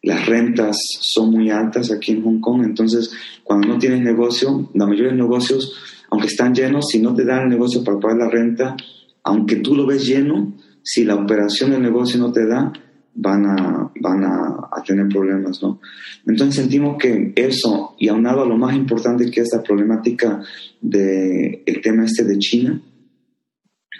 las 0.04 0.26
rentas 0.26 0.78
son 1.00 1.32
muy 1.32 1.50
altas 1.50 1.92
aquí 1.92 2.12
en 2.14 2.24
Hong 2.24 2.40
Kong, 2.40 2.64
entonces 2.64 3.12
cuando 3.44 3.68
no 3.68 3.78
tienes 3.78 4.02
negocio, 4.02 4.70
la 4.74 4.86
mayoría 4.86 5.12
de 5.12 5.18
negocios, 5.18 5.78
aunque 6.10 6.28
están 6.28 6.54
llenos, 6.54 6.88
si 6.90 7.00
no 7.00 7.14
te 7.14 7.24
dan 7.24 7.44
el 7.44 7.50
negocio 7.50 7.84
para 7.84 8.00
pagar 8.00 8.18
la 8.18 8.30
renta, 8.30 8.76
aunque 9.24 9.58
tú 9.58 9.76
lo 9.76 9.86
ves 9.86 10.06
lleno, 10.06 10.54
si 10.84 11.04
la 11.04 11.16
operación 11.16 11.72
del 11.72 11.84
negocio 11.84 12.20
no 12.20 12.32
te 12.32 12.48
da, 12.48 12.74
van 13.14 13.46
a, 13.46 13.92
van 14.00 14.24
a, 14.24 14.58
tener 14.86 15.08
problemas, 15.10 15.62
¿no? 15.62 15.80
Entonces 16.26 16.56
sentimos 16.56 16.98
que 16.98 17.34
eso, 17.36 17.96
y 18.00 18.08
aunado 18.08 18.42
a 18.42 18.48
lo 18.48 18.58
más 18.58 18.76
importante 18.76 19.30
que 19.30 19.42
es 19.42 19.50
la 19.54 19.62
problemática 19.62 20.42
del 20.82 21.62
el 21.66 21.82
tema 21.82 22.06
este 22.06 22.24
de 22.24 22.40
China, 22.40 22.82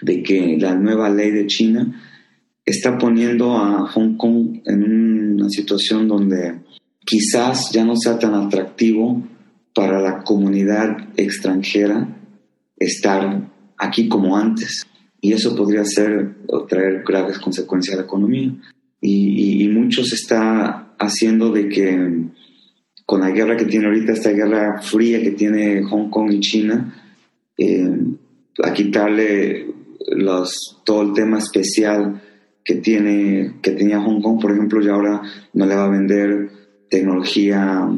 de 0.00 0.22
que 0.24 0.56
la 0.58 0.74
nueva 0.74 1.08
ley 1.08 1.30
de 1.30 1.46
China 1.46 2.02
está 2.64 2.98
poniendo 2.98 3.56
a 3.56 3.86
Hong 3.88 4.16
Kong 4.16 4.60
en 4.64 5.34
una 5.34 5.48
situación 5.48 6.08
donde 6.08 6.60
quizás 7.04 7.70
ya 7.72 7.84
no 7.84 7.96
sea 7.96 8.18
tan 8.18 8.34
atractivo 8.34 9.22
para 9.74 10.00
la 10.00 10.22
comunidad 10.22 11.08
extranjera 11.16 12.08
estar 12.76 13.50
aquí 13.78 14.08
como 14.08 14.36
antes. 14.36 14.86
Y 15.20 15.32
eso 15.32 15.54
podría 15.54 15.84
ser 15.84 16.36
o 16.48 16.64
traer 16.64 17.04
graves 17.06 17.38
consecuencias 17.38 17.94
a 17.94 18.00
la 18.00 18.06
economía 18.06 18.52
y, 19.00 19.68
mucho 19.68 20.04
se 20.04 20.14
está 20.14 20.94
haciendo 20.98 21.50
de 21.50 21.68
que 21.68 22.26
con 23.04 23.20
la 23.20 23.30
guerra 23.30 23.56
que 23.56 23.64
tiene 23.64 23.86
ahorita, 23.86 24.12
esta 24.12 24.30
guerra 24.30 24.80
fría 24.80 25.20
que 25.20 25.32
tiene 25.32 25.82
Hong 25.82 26.08
Kong 26.08 26.32
y 26.32 26.40
China, 26.40 26.94
eh, 27.58 27.98
a 28.62 28.72
quitarle 28.72 29.66
los, 30.08 30.80
todo 30.84 31.02
el 31.02 31.12
tema 31.12 31.38
especial 31.38 32.22
que, 32.64 32.76
tiene, 32.76 33.56
que 33.62 33.72
tenía 33.72 34.00
Hong 34.00 34.20
Kong, 34.20 34.40
por 34.40 34.52
ejemplo, 34.52 34.82
y 34.82 34.88
ahora 34.88 35.22
no 35.52 35.66
le 35.66 35.74
va 35.74 35.84
a 35.84 35.90
vender 35.90 36.50
tecnología 36.88 37.88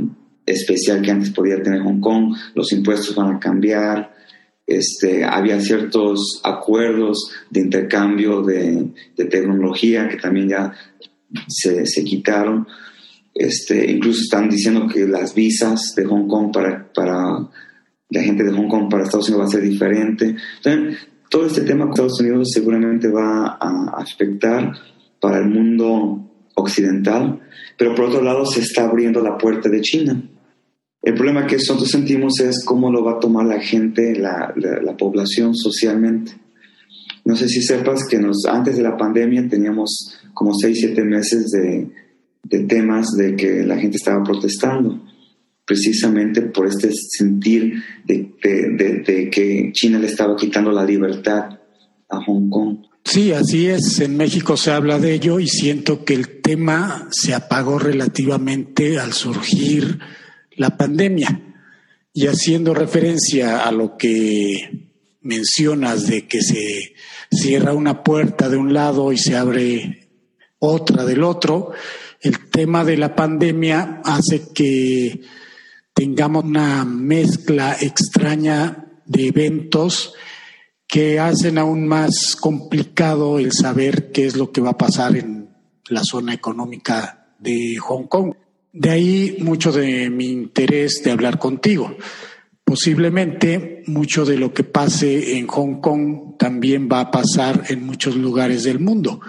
especial 0.47 1.03
que 1.03 1.11
antes 1.11 1.31
podía 1.31 1.63
tener 1.63 1.83
Hong 1.83 2.01
Kong, 2.01 2.35
los 2.55 2.73
impuestos 2.73 3.15
van 3.15 3.37
a 3.37 3.41
cambiar, 3.41 4.15
este, 4.67 5.25
había 5.25 5.61
ciertos 5.61 6.41
acuerdos 6.43 7.31
de 7.51 7.61
intercambio 7.61 8.43
de, 8.43 8.89
tecnología 9.17 10.09
que 10.09 10.17
también 10.17 10.49
ya 10.49 10.73
se, 11.49 11.87
se 11.87 12.05
quitaron. 12.05 12.67
Este, 13.35 13.91
incluso 13.91 14.23
están 14.23 14.49
diciendo 14.49 14.87
que 14.87 15.07
las 15.07 15.35
visas 15.35 15.95
de 15.97 16.05
Hong 16.05 16.29
Kong 16.29 16.53
para, 16.53 16.93
para 16.93 17.49
la 18.11 18.23
gente 18.23 18.45
de 18.45 18.53
Hong 18.53 18.69
Kong 18.69 18.89
para 18.89 19.05
Estados 19.05 19.29
Unidos 19.29 19.47
va 19.47 19.49
a 19.49 19.53
ser 19.53 19.63
diferente. 19.63 20.37
Todo 21.29 21.47
este 21.47 21.63
tema 21.63 21.85
con 21.85 21.93
Estados 21.93 22.21
Unidos 22.21 22.51
seguramente 22.53 23.09
va 23.09 23.57
a 23.61 23.95
afectar 23.97 24.73
para 25.21 25.39
el 25.39 25.47
mundo 25.47 26.31
occidental, 26.55 27.41
pero 27.77 27.95
por 27.95 28.07
otro 28.07 28.23
lado 28.23 28.47
se 28.47 28.61
está 28.61 28.85
abriendo 28.85 29.21
la 29.21 29.37
puerta 29.37 29.69
de 29.69 29.81
China. 29.81 30.23
El 31.03 31.15
problema 31.15 31.47
que 31.47 31.57
nosotros 31.57 31.91
sentimos 31.91 32.41
es 32.41 32.65
cómo 32.65 32.91
lo 32.91 33.05
va 33.05 33.13
a 33.13 33.21
tomar 33.21 33.45
la 33.45 33.61
gente, 33.61 34.17
la, 34.17 34.55
la, 34.57 34.97
población 34.97 35.55
socialmente. 35.55 36.33
No 37.27 37.37
sé 37.37 37.49
si 37.49 37.61
sepas 37.63 38.07
que 38.09 38.19
nos, 38.19 38.47
antes 38.47 38.77
de 38.77 38.83
la 38.83 38.97
pandemia 38.97 39.47
teníamos 39.49 40.19
como 40.33 40.55
6, 40.55 40.79
7 40.81 41.05
meses 41.05 41.51
de, 41.51 41.91
de 42.43 42.61
temas 42.61 43.11
de 43.19 43.37
que 43.37 43.65
la 43.65 43.77
gente 43.77 43.99
estaba 43.99 44.23
protestando, 44.25 45.01
precisamente 45.65 46.43
por 46.43 46.67
este 46.67 46.91
sentir 46.93 47.83
de, 48.05 48.33
de, 48.43 49.31
que 49.31 49.71
China 49.73 49.99
le 49.99 50.07
estaba 50.07 50.37
quitando 50.37 50.71
la 50.71 50.85
libertad 50.85 51.59
a 52.09 52.25
Hong 52.25 52.51
Kong. 52.51 52.79
Sí, 53.05 53.33
así 53.33 53.67
es. 53.67 54.01
En 54.01 54.17
México 54.17 54.57
se 54.57 54.71
habla 54.71 54.99
de 54.99 55.15
ello 55.15 55.41
y 55.41 55.49
siento 55.49 56.05
que 56.05 56.15
el 56.15 56.41
tema 56.41 57.09
se 57.11 57.35
apagó 57.35 57.79
relativamente 57.79 58.99
al 58.99 59.13
surgir 59.13 59.99
la 60.57 60.77
pandemia. 60.77 61.41
Y 62.13 62.29
haciendo 62.29 62.75
referencia 62.75 63.67
a 63.67 63.73
lo 63.73 63.97
que 63.97 64.89
mencionas 65.21 66.07
de 66.07 66.27
que 66.27 66.43
se 66.43 66.95
cierra 67.31 67.73
una 67.73 68.05
puerta 68.05 68.49
de 68.49 68.57
un 68.57 68.73
lado 68.73 69.13
y 69.13 69.19
se 69.19 69.37
abre 69.37 70.09
otra 70.59 71.05
del 71.05 71.25
otro, 71.25 71.73
el 72.21 72.49
tema 72.51 72.85
de 72.85 72.97
la 72.97 73.15
pandemia 73.15 74.01
hace 74.05 74.53
que 74.55 75.23
tengamos 76.05 76.45
una 76.45 76.85
mezcla 76.85 77.79
extraña 77.81 78.85
de 79.07 79.29
eventos 79.29 80.13
que 80.87 81.19
hacen 81.19 81.57
aún 81.57 81.89
más 81.89 82.37
complicado 82.37 83.39
el 83.39 83.53
saber 83.53 84.13
qué 84.13 84.27
es 84.27 84.37
lo 84.37 84.53
que 84.53 84.61
va 84.61 84.73
a 84.73 84.77
pasar 84.77 85.17
en 85.17 85.49
la 85.89 86.05
zona 86.05 86.35
económica 86.35 87.35
de 87.39 87.79
Hong 87.79 88.07
Kong. 88.07 88.35
De 88.71 88.91
ahí 88.91 89.39
mucho 89.41 89.73
de 89.73 90.11
mi 90.11 90.27
interés 90.27 91.03
de 91.03 91.11
hablar 91.11 91.39
contigo. 91.39 91.97
Posiblemente 92.65 93.83
mucho 93.87 94.27
de 94.27 94.37
lo 94.37 94.53
que 94.53 94.63
pase 94.63 95.39
en 95.39 95.47
Hong 95.47 95.81
Kong 95.81 96.37
también 96.39 96.87
va 96.87 97.01
a 97.01 97.11
pasar 97.11 97.65
en 97.71 97.87
muchos 97.87 98.15
lugares 98.15 98.65
del 98.65 98.79
mundo. 98.79 99.23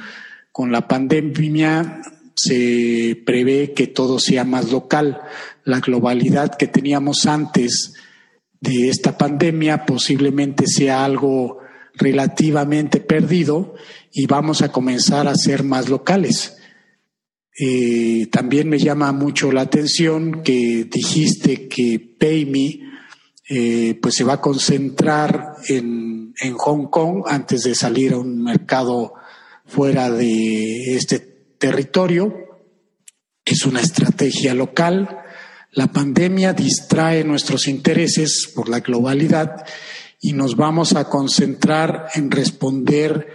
Con 0.52 0.74
la 0.74 0.90
pandemia 0.90 2.02
se 2.36 3.22
prevé 3.26 3.74
que 3.74 3.88
todo 3.88 4.20
sea 4.20 4.44
más 4.44 4.72
local. 4.72 5.22
La 5.64 5.80
globalidad 5.80 6.56
que 6.56 6.68
teníamos 6.68 7.26
antes 7.26 7.94
de 8.60 8.90
esta 8.90 9.18
pandemia 9.18 9.86
posiblemente 9.86 10.68
sea 10.68 11.06
algo 11.06 11.60
relativamente 11.94 13.00
perdido 13.00 13.76
y 14.12 14.28
vamos 14.28 14.62
a 14.62 14.72
comenzar 14.72 15.28
a 15.28 15.36
ser 15.36 15.64
más 15.64 15.90
locales. 15.90 16.58
Eh, 17.58 18.28
también 18.32 18.68
me 18.68 18.80
llama 18.80 19.14
mucho 19.14 19.52
la 19.52 19.62
atención 19.62 20.44
que 20.44 20.90
dijiste 20.92 21.70
que 21.70 22.00
PayMe 22.20 22.82
eh, 23.48 23.98
pues 24.02 24.16
se 24.16 24.26
va 24.26 24.34
a 24.34 24.42
concentrar 24.42 25.54
en, 25.70 26.34
en, 26.42 26.54
Hong 26.56 26.88
Kong 26.88 27.24
antes 27.28 27.64
de 27.64 27.76
salir 27.76 28.14
a 28.14 28.18
un 28.18 28.44
mercado 28.44 29.14
fuera 29.66 30.10
de 30.10 30.96
este 30.96 31.35
territorio. 31.58 32.34
Es 33.43 33.66
una 33.66 33.82
estrategia 33.82 34.53
local. 34.53 35.20
La 35.72 35.88
pandemia 35.88 36.53
distrae 36.53 37.24
nuestros 37.24 37.68
intereses 37.68 38.51
por 38.56 38.70
la 38.70 38.80
globalidad 38.80 39.66
y 40.22 40.34
nos 40.34 40.56
vamos 40.56 40.95
a 40.95 41.10
concentrar 41.10 42.08
en 42.16 42.32
responder 42.32 43.28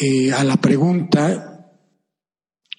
eh, 0.00 0.32
a 0.32 0.44
la 0.44 0.56
pregunta 0.56 1.54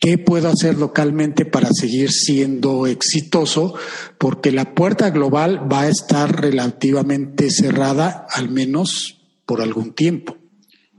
¿Qué 0.05 0.19
puedo 0.19 0.49
hacer 0.49 0.77
localmente 0.77 1.45
para 1.45 1.69
seguir 1.71 2.11
siendo 2.11 2.85
exitoso? 2.85 3.73
Porque 4.19 4.51
la 4.51 4.75
puerta 4.75 5.09
global 5.09 5.67
va 5.71 5.81
a 5.81 5.89
estar 5.89 6.41
relativamente 6.41 7.49
cerrada, 7.49 8.27
al 8.31 8.49
menos 8.49 9.21
por 9.47 9.61
algún 9.61 9.93
tiempo. 9.93 10.37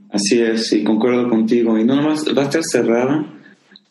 Así 0.09 0.41
es, 0.41 0.73
y 0.73 0.83
concuerdo 0.83 1.29
contigo. 1.29 1.77
Y 1.77 1.85
no 1.85 1.95
nomás 1.95 2.25
va 2.37 2.41
a 2.41 2.45
estar 2.45 2.63
cerrada. 2.65 3.36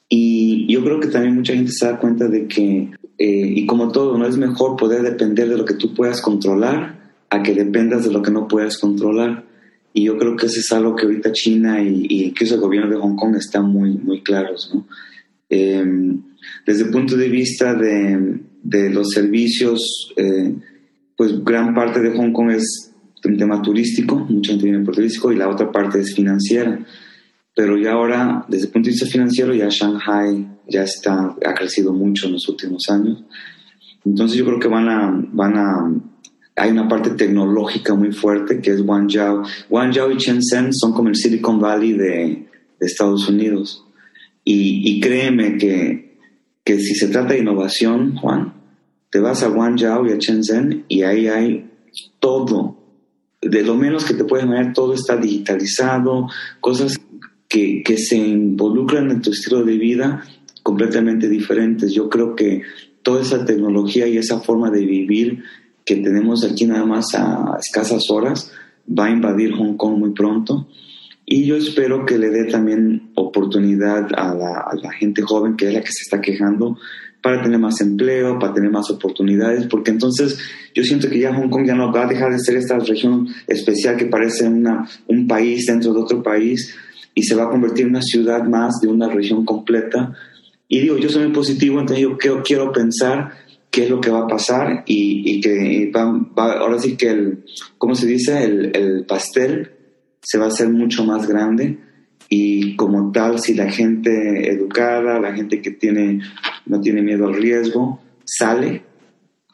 Y 0.09 0.73
yo 0.73 0.85
creo 0.85 1.01
que 1.01 1.09
también 1.09 1.35
mucha 1.35 1.55
gente 1.55 1.73
se 1.73 1.87
da 1.87 1.99
cuenta 1.99 2.29
de 2.29 2.47
que, 2.47 2.91
eh, 3.19 3.53
y 3.57 3.67
como 3.67 3.91
todo, 3.91 4.17
no 4.19 4.27
es 4.27 4.37
mejor 4.37 4.77
poder 4.77 5.03
depender 5.03 5.49
de 5.49 5.57
lo 5.57 5.65
que 5.65 5.75
tú 5.75 5.95
puedas 5.95 6.21
controlar 6.21 7.15
a 7.31 7.43
que 7.43 7.55
dependas 7.55 8.05
de 8.05 8.13
lo 8.13 8.23
que 8.23 8.31
no 8.31 8.47
puedas 8.47 8.79
controlar. 8.79 9.45
Y 9.93 10.05
yo 10.05 10.19
creo 10.19 10.37
que 10.37 10.47
eso 10.47 10.61
es 10.61 10.71
algo 10.73 10.95
que 10.95 11.07
ahorita 11.07 11.33
China 11.33 11.83
y, 11.83 12.07
y 12.09 12.25
incluso 12.25 12.55
el 12.55 12.61
gobierno 12.61 12.91
de 12.91 13.01
Hong 13.01 13.17
Kong 13.17 13.37
están 13.37 13.69
muy, 13.69 13.93
muy 13.93 14.23
claros. 14.23 14.71
¿no? 14.73 14.87
Em, 15.49 16.23
desde 16.67 16.85
el 16.85 16.91
punto 16.91 17.17
de 17.17 17.29
vista 17.29 17.75
de, 17.75 18.41
de 18.63 18.91
los 18.91 19.11
servicios, 19.11 20.13
eh, 20.17 20.55
pues 21.17 21.43
gran 21.45 21.75
parte 21.75 22.01
de 22.01 22.17
Hong 22.17 22.33
Kong 22.33 22.51
es 22.51 22.93
un 23.25 23.37
tema 23.37 23.61
turístico, 23.61 24.17
mucha 24.17 24.53
gente 24.53 24.67
viene 24.67 24.85
por 24.85 24.95
turístico, 24.95 25.33
y 25.33 25.37
la 25.37 25.49
otra 25.49 25.71
parte 25.71 26.01
es 26.01 26.15
financiera. 26.15 26.79
Pero 27.57 27.79
ya 27.79 27.93
ahora, 27.93 28.45
desde 28.49 28.67
el 28.67 28.73
punto 28.73 28.89
de 28.89 28.93
vista 28.93 29.07
financiero, 29.07 29.55
ya 29.55 29.71
Shanghai 29.71 30.47
ya 30.69 30.83
está, 30.83 31.35
ha 31.43 31.55
crecido 31.55 31.91
mucho 31.95 32.27
en 32.27 32.35
los 32.35 32.47
últimos 32.51 32.85
años. 32.91 33.25
Entonces 34.05 34.37
yo 34.37 34.45
creo 34.45 34.61
que 34.61 34.69
van 34.69 34.89
a, 34.91 35.27
van 35.33 35.57
a 35.57 35.91
hay 36.55 36.71
una 36.71 36.87
parte 36.87 37.11
tecnológica 37.11 37.95
muy 37.95 38.13
fuerte 38.13 38.61
que 38.61 38.73
es 38.73 38.83
Guangzhou. 38.83 39.43
Guangzhou 39.71 40.11
y 40.11 40.17
Shenzhen 40.17 40.75
son 40.75 40.93
como 40.93 41.09
el 41.09 41.17
Silicon 41.17 41.59
Valley 41.59 41.95
de, 41.95 42.47
Estados 42.79 43.27
Unidos. 43.27 43.87
Y, 44.45 45.01
créeme 45.01 45.57
que, 45.57 46.19
que, 46.63 46.79
si 46.79 46.95
se 46.95 47.09
trata 47.09 47.33
de 47.33 47.41
innovación, 47.41 48.17
Juan, 48.17 48.53
te 49.11 49.19
vas 49.19 49.43
a 49.43 49.49
Guangzhou 49.49 50.07
y 50.07 50.13
a 50.13 50.17
Shenzhen 50.17 50.85
y 50.89 51.03
ahí 51.03 51.27
hay 51.29 51.71
todo. 52.21 52.77
De 53.41 53.63
lo 53.63 53.77
menos 53.77 54.05
que 54.05 54.13
te 54.15 54.25
puedes 54.25 54.45
imaginar, 54.45 54.75
todo 54.75 54.93
está 54.93 55.17
digitalizado, 55.17 56.29
cosas 56.61 57.01
que, 57.49 57.83
que 57.83 57.97
se 57.99 58.17
involucran 58.17 59.11
en 59.11 59.23
tu 59.23 59.31
estilo 59.31 59.65
de 59.65 59.77
vida 59.77 60.25
completamente 60.63 61.29
diferentes. 61.29 61.93
Yo 61.93 62.09
creo 62.09 62.35
que 62.35 62.63
toda 63.03 63.23
esa 63.23 63.45
tecnología 63.45 64.09
y 64.09 64.19
esa 64.19 64.41
forma 64.41 64.71
de 64.71 64.85
vivir 64.85 65.45
que 65.85 65.95
tenemos 65.97 66.45
aquí 66.45 66.67
nada 66.67 66.85
más 66.85 67.15
a 67.15 67.57
escasas 67.61 68.11
horas, 68.11 68.53
va 68.87 69.07
a 69.07 69.11
invadir 69.11 69.53
Hong 69.53 69.77
Kong 69.77 69.99
muy 69.99 70.11
pronto. 70.11 70.67
Y 71.25 71.45
yo 71.45 71.57
espero 71.57 72.05
que 72.05 72.19
le 72.19 72.31
dé 72.31 72.45
también 72.45 73.11
oportunidad 73.15 74.09
a 74.17 74.35
la, 74.35 74.93
gente 74.93 75.23
joven, 75.23 75.57
que 75.57 75.69
es 75.69 75.75
la 75.75 75.81
que 75.81 75.93
se 75.93 76.03
está 76.03 76.21
quejando, 76.21 76.77
para 77.23 77.43
tener 77.43 77.59
más 77.61 77.81
empleo, 77.81 78.39
para 78.39 78.53
tener 78.53 78.71
más 78.71 78.91
oportunidades, 78.91 79.67
porque 79.69 79.93
entonces 79.93 80.39
yo 80.75 80.83
siento 80.83 81.09
que 81.09 81.21
ya 81.21 81.35
Hong 81.35 81.49
Kong 81.49 81.67
ya 81.67 81.75
no 81.75 81.93
va 81.93 82.05
a 82.05 82.09
dejar 82.09 82.33
de 82.33 82.39
ser 82.41 82.57
esta 82.57 82.79
región 82.79 83.29
especial 83.47 83.97
que 83.97 84.07
parece 84.07 84.49
una, 84.49 84.89
un 85.07 85.27
país 85.27 85.67
dentro 85.67 85.93
de 85.93 86.01
otro 86.01 86.23
país 86.23 86.77
y 87.19 87.23
se 87.23 87.35
va 87.35 87.45
a 87.45 87.49
convertir 87.49 87.87
en 87.87 87.93
una 87.93 88.03
ciudad 88.03 88.45
más 88.45 88.79
de 88.83 88.89
una 88.89 89.09
región 89.09 89.47
completa. 89.47 90.13
Y 90.69 90.81
digo, 90.81 90.99
yo 90.99 91.09
soy 91.09 91.25
muy 91.25 91.33
positivo, 91.33 91.81
entonces 91.81 92.03
yo 92.03 92.19
quiero, 92.19 92.43
quiero 92.43 92.73
pensar 92.73 93.33
qué 93.71 93.85
es 93.85 93.91
lo 93.91 94.03
que 94.03 94.11
va 94.11 94.21
a 94.21 94.27
pasar 94.27 94.85
y, 94.87 95.41
que 95.41 95.91
va, 95.97 96.53
ahora 96.53 96.79
sí 96.79 96.97
que 96.97 97.09
el, 97.09 97.45
¿cómo 97.79 97.95
se 97.95 98.07
dice? 98.07 98.45
El, 98.45 99.07
pastel 99.07 99.71
se 100.21 100.37
va 100.37 100.45
a 100.45 100.49
hacer 100.49 100.69
mucho 100.69 101.05
más 101.05 101.27
grande 101.27 101.79
y 102.29 102.77
como 102.77 103.11
tal, 103.13 103.39
si 103.39 103.55
la 103.55 103.71
gente 103.71 104.51
educada, 104.51 105.19
la 105.19 105.33
gente 105.33 105.63
que 105.63 105.71
tiene, 105.71 106.21
no 106.67 106.83
tiene 106.83 107.01
miedo 107.01 107.29
al 107.29 107.35
riesgo, 107.35 107.99
sale 108.27 108.83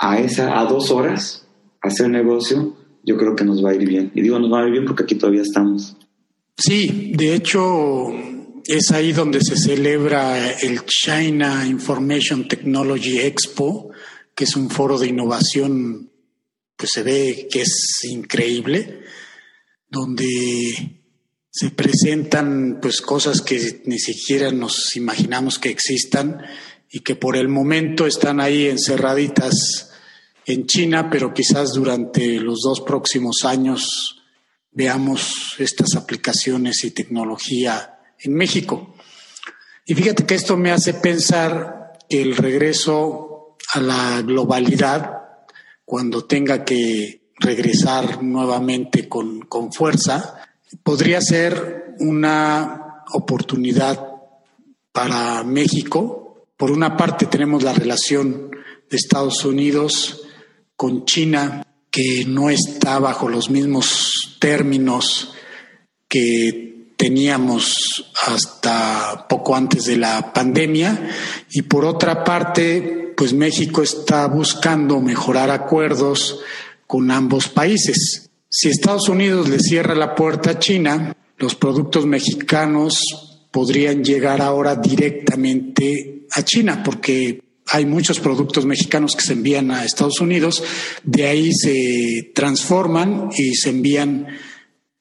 a, 0.00 0.18
esa, 0.18 0.58
a 0.58 0.64
dos 0.64 0.90
horas 0.90 1.46
a 1.80 1.88
hacer 1.88 2.08
negocio, 2.08 2.74
yo 3.04 3.16
creo 3.16 3.36
que 3.36 3.44
nos 3.44 3.64
va 3.64 3.70
a 3.70 3.74
ir 3.74 3.86
bien. 3.88 4.10
Y 4.16 4.22
digo 4.22 4.40
nos 4.40 4.52
va 4.52 4.62
a 4.62 4.66
ir 4.66 4.72
bien 4.72 4.84
porque 4.84 5.04
aquí 5.04 5.14
todavía 5.14 5.42
estamos. 5.42 5.96
Sí, 6.56 7.12
de 7.14 7.34
hecho, 7.34 8.08
es 8.64 8.90
ahí 8.92 9.12
donde 9.12 9.40
se 9.40 9.56
celebra 9.56 10.52
el 10.52 10.84
China 10.84 11.66
Information 11.66 12.46
Technology 12.46 13.20
Expo, 13.20 13.90
que 14.34 14.44
es 14.44 14.56
un 14.56 14.70
foro 14.70 14.98
de 14.98 15.08
innovación, 15.08 16.12
pues 16.76 16.92
se 16.92 17.02
ve 17.02 17.48
que 17.50 17.62
es 17.62 18.04
increíble, 18.04 19.00
donde 19.88 21.02
se 21.50 21.70
presentan 21.70 22.78
pues 22.80 23.02
cosas 23.02 23.42
que 23.42 23.82
ni 23.84 23.98
siquiera 23.98 24.50
nos 24.52 24.96
imaginamos 24.96 25.58
que 25.58 25.68
existan 25.68 26.40
y 26.90 27.00
que 27.00 27.14
por 27.14 27.36
el 27.36 27.48
momento 27.48 28.06
están 28.06 28.40
ahí 28.40 28.66
encerraditas 28.66 29.90
en 30.46 30.66
China, 30.66 31.10
pero 31.10 31.34
quizás 31.34 31.72
durante 31.72 32.40
los 32.40 32.60
dos 32.62 32.80
próximos 32.80 33.44
años 33.44 34.21
veamos 34.72 35.54
estas 35.58 35.94
aplicaciones 35.96 36.84
y 36.84 36.90
tecnología 36.90 37.98
en 38.18 38.34
México. 38.34 38.94
Y 39.84 39.94
fíjate 39.94 40.24
que 40.26 40.34
esto 40.34 40.56
me 40.56 40.70
hace 40.70 40.94
pensar 40.94 41.98
que 42.08 42.22
el 42.22 42.36
regreso 42.36 43.56
a 43.74 43.80
la 43.80 44.22
globalidad, 44.22 45.22
cuando 45.84 46.24
tenga 46.24 46.64
que 46.64 47.32
regresar 47.38 48.22
nuevamente 48.22 49.08
con, 49.08 49.40
con 49.42 49.72
fuerza, 49.72 50.48
podría 50.82 51.20
ser 51.20 51.94
una 51.98 53.02
oportunidad 53.12 54.12
para 54.92 55.42
México. 55.44 56.46
Por 56.56 56.70
una 56.70 56.96
parte 56.96 57.26
tenemos 57.26 57.62
la 57.62 57.72
relación 57.72 58.50
de 58.88 58.96
Estados 58.96 59.44
Unidos 59.44 60.22
con 60.76 61.04
China, 61.04 61.66
que 61.92 62.24
no 62.26 62.48
está 62.48 62.98
bajo 62.98 63.28
los 63.28 63.50
mismos 63.50 64.38
términos 64.40 65.34
que 66.08 66.94
teníamos 66.96 68.12
hasta 68.26 69.26
poco 69.28 69.54
antes 69.54 69.84
de 69.84 69.98
la 69.98 70.32
pandemia. 70.32 71.10
Y 71.50 71.62
por 71.62 71.84
otra 71.84 72.24
parte, 72.24 73.12
pues 73.14 73.34
México 73.34 73.82
está 73.82 74.26
buscando 74.26 75.00
mejorar 75.00 75.50
acuerdos 75.50 76.40
con 76.86 77.10
ambos 77.10 77.48
países. 77.48 78.30
Si 78.48 78.68
Estados 78.68 79.10
Unidos 79.10 79.50
le 79.50 79.58
cierra 79.58 79.94
la 79.94 80.14
puerta 80.14 80.52
a 80.52 80.58
China, 80.58 81.14
los 81.36 81.54
productos 81.54 82.06
mexicanos 82.06 83.02
podrían 83.50 84.02
llegar 84.02 84.40
ahora 84.40 84.76
directamente 84.76 86.26
a 86.30 86.42
China, 86.42 86.82
porque 86.82 87.42
hay 87.72 87.86
muchos 87.86 88.20
productos 88.20 88.64
mexicanos 88.64 89.16
que 89.16 89.24
se 89.24 89.32
envían 89.32 89.70
a 89.70 89.84
Estados 89.84 90.20
Unidos, 90.20 90.62
de 91.02 91.26
ahí 91.26 91.52
se 91.52 92.32
transforman 92.34 93.30
y 93.36 93.54
se 93.54 93.70
envían 93.70 94.28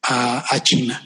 a, 0.04 0.60
China. 0.64 1.02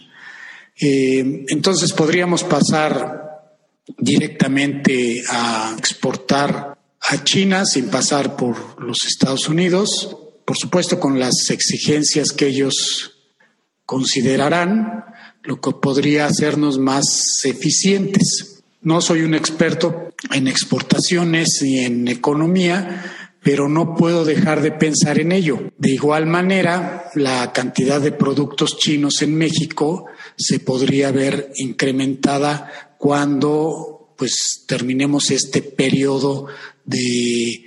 Eh, 0.80 1.46
entonces 1.50 1.92
podríamos 1.92 2.44
pasar 2.44 3.52
directamente 3.98 5.24
a 5.30 5.76
exportar 5.78 6.78
a 7.02 7.24
China 7.24 7.66
sin 7.66 7.90
pasar 7.90 8.36
por 8.36 8.82
los 8.82 9.06
Estados 9.06 9.48
Unidos 9.50 10.18
por 10.46 10.58
supuesto 10.58 11.00
con 11.00 11.20
las 11.20 11.50
exigencias 11.50 12.32
que 12.32 12.48
ellos 12.48 13.14
considerarán, 13.86 15.06
lo 15.44 15.60
que 15.60 15.72
podría 15.72 16.28
hacernos 16.28 16.78
más 16.78 17.44
eficientes. 17.44 18.55
No 18.86 19.02
soy 19.02 19.24
un 19.24 19.34
experto 19.34 20.14
en 20.32 20.48
exportaciones 20.48 21.60
y 21.64 21.80
en 21.80 22.08
economía, 22.08 23.04
pero 23.42 23.68
no 23.68 23.96
puedo 23.96 24.26
dejar 24.26 24.62
de 24.62 24.72
pensar 24.72 25.20
en 25.20 25.32
ello. 25.32 25.72
De 25.80 25.92
igual 25.92 26.28
manera, 26.28 27.06
la 27.16 27.52
cantidad 27.52 28.00
de 28.00 28.12
productos 28.12 28.78
chinos 28.78 29.24
en 29.24 29.36
México 29.36 30.06
se 30.38 30.60
podría 30.60 31.12
ver 31.12 31.52
incrementada 31.56 32.96
cuando 33.00 34.14
pues 34.18 34.66
terminemos 34.68 35.32
este 35.32 35.64
periodo 35.64 36.46
de 36.86 37.66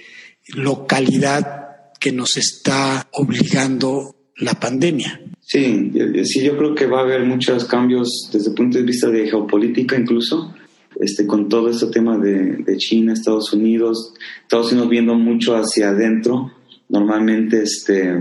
localidad 0.54 1.90
que 1.98 2.12
nos 2.12 2.36
está 2.36 3.08
obligando 3.12 4.14
la 4.36 4.54
pandemia. 4.54 5.20
Sí, 5.40 5.92
sí, 6.24 6.44
yo 6.44 6.56
creo 6.56 6.74
que 6.76 6.86
va 6.86 7.00
a 7.00 7.02
haber 7.02 7.24
muchos 7.24 7.64
cambios 7.64 8.30
desde 8.32 8.50
el 8.50 8.54
punto 8.54 8.78
de 8.78 8.84
vista 8.84 9.08
de 9.08 9.28
geopolítica 9.28 9.96
incluso, 9.96 10.54
este, 11.00 11.26
con 11.26 11.48
todo 11.48 11.68
este 11.68 11.86
tema 11.86 12.18
de, 12.18 12.76
China, 12.76 13.12
Estados 13.12 13.52
Unidos, 13.52 14.14
Estados 14.42 14.72
Unidos 14.72 14.90
viendo 14.90 15.14
mucho 15.14 15.56
hacia 15.56 15.90
adentro, 15.90 16.52
normalmente 16.88 17.62
este, 17.62 18.16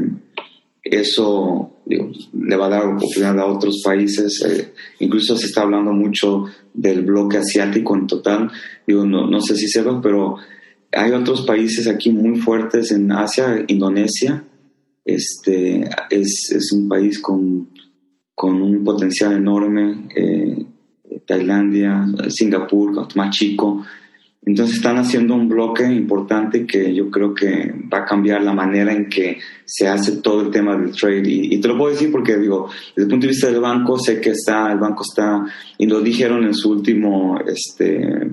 eso 0.84 1.74
le 1.86 2.56
va 2.56 2.68
a 2.68 2.70
dar 2.70 2.86
oportunidad 2.86 3.40
a 3.40 3.46
otros 3.46 3.82
países, 3.84 4.44
eh, 4.46 4.74
incluso 5.00 5.38
se 5.38 5.48
está 5.48 5.62
hablando 5.62 5.92
mucho 5.92 6.46
del 6.74 7.04
bloque 7.04 7.38
asiático 7.38 7.96
en 7.96 8.08
total, 8.08 8.52
digo, 8.86 9.06
no, 9.06 9.28
no 9.28 9.42
sé 9.42 9.56
si 9.56 9.68
sepan, 9.68 10.02
pero 10.02 10.38
hay 10.92 11.12
otros 11.12 11.46
países 11.46 11.88
aquí 11.88 12.12
muy 12.12 12.40
fuertes 12.40 12.92
en 12.92 13.12
Asia, 13.12 13.64
Indonesia, 13.68 14.44
este, 15.08 15.90
es, 16.10 16.72
un 16.74 16.90
país 16.90 17.20
con, 17.20 17.70
con, 18.36 18.62
un 18.62 18.84
potencial 18.84 19.34
enorme, 19.34 20.10
eh, 20.16 20.66
Tailandia, 21.26 22.06
Singapur, 22.30 23.08
más 23.16 23.36
chico. 23.36 23.86
Entonces 24.48 24.78
están 24.78 24.98
haciendo 24.98 25.36
un 25.36 25.50
bloque 25.50 25.84
importante 25.84 26.66
que 26.66 26.96
yo 26.96 27.12
creo 27.12 27.34
que 27.34 27.74
va 27.94 28.00
a 28.00 28.06
cambiar 28.06 28.42
la 28.42 28.54
manera 28.54 28.94
en 28.94 29.10
que 29.10 29.40
se 29.66 29.90
hace 29.90 30.18
todo 30.18 30.42
el 30.42 30.52
tema 30.52 30.78
del 30.78 30.94
trade. 30.94 31.24
Y, 31.26 31.58
te 31.58 31.68
lo 31.68 31.78
puedo 31.78 31.92
decir 31.92 32.10
porque 32.12 32.38
digo, 32.38 32.70
desde 32.96 33.04
el 33.04 33.10
punto 33.10 33.26
de 33.26 33.32
vista 33.32 33.52
del 33.52 33.60
banco, 33.60 34.00
sé 34.00 34.22
que 34.22 34.30
está, 34.30 34.72
el 34.72 34.80
banco 34.80 35.04
está, 35.04 35.46
y 35.78 35.86
lo 35.86 36.00
dijeron 36.00 36.46
en 36.46 36.54
su 36.54 36.72
último 36.72 37.38
este, 37.46 38.30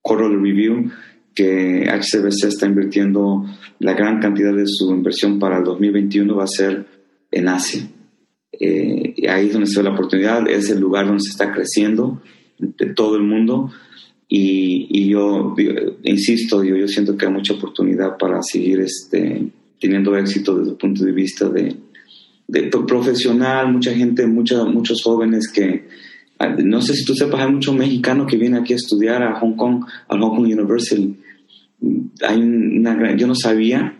quarterly 0.00 0.36
review, 0.36 0.88
que 1.34 1.84
HCBC 1.88 2.44
está 2.44 2.66
invirtiendo 2.66 3.44
la 3.80 3.94
gran 3.94 4.20
cantidad 4.20 4.54
de 4.54 4.66
su 4.66 4.90
inversión 4.90 5.40
para 5.40 5.58
el 5.58 5.64
2021 5.64 6.36
va 6.36 6.44
a 6.44 6.46
ser 6.46 6.86
en 7.32 7.48
Asia. 7.48 7.88
Eh, 8.60 9.14
y 9.16 9.26
ahí 9.26 9.46
es 9.46 9.52
donde 9.52 9.66
se 9.66 9.80
ve 9.80 9.84
la 9.88 9.94
oportunidad, 9.94 10.48
es 10.48 10.70
el 10.70 10.78
lugar 10.78 11.06
donde 11.06 11.22
se 11.22 11.30
está 11.30 11.52
creciendo 11.52 12.22
de 12.58 12.94
todo 12.94 13.16
el 13.16 13.22
mundo. 13.22 13.72
Y, 14.28 15.08
yo, 15.08 15.56
insisto, 16.04 16.62
yo, 16.62 16.76
yo 16.76 16.86
siento 16.86 17.16
que 17.16 17.26
hay 17.26 17.32
mucha 17.32 17.54
oportunidad 17.54 18.16
para 18.16 18.40
seguir 18.42 18.78
este, 18.80 19.48
teniendo 19.80 20.16
éxito 20.16 20.56
desde 20.56 20.70
el 20.70 20.76
punto 20.76 21.04
de 21.04 21.10
vista 21.10 21.48
de, 21.48 21.74
de 22.46 22.62
profesional, 22.86 23.72
mucha 23.72 23.92
gente, 23.92 24.26
mucha, 24.28 24.64
muchos 24.64 25.02
jóvenes 25.02 25.50
que, 25.50 25.88
no 26.62 26.80
sé 26.80 26.94
si 26.94 27.04
tú 27.04 27.14
sepas, 27.14 27.40
hay 27.40 27.50
muchos 27.50 27.74
mexicanos 27.74 28.28
que 28.28 28.36
vienen 28.36 28.60
aquí 28.60 28.72
a 28.72 28.76
estudiar 28.76 29.20
a 29.22 29.40
Hong 29.40 29.56
Kong, 29.56 29.84
a 30.06 30.16
Hong 30.16 30.36
Kong 30.36 30.44
University 30.44 31.16
hay 32.26 32.40
una 32.40 33.16
yo 33.16 33.26
no 33.26 33.34
sabía 33.34 33.96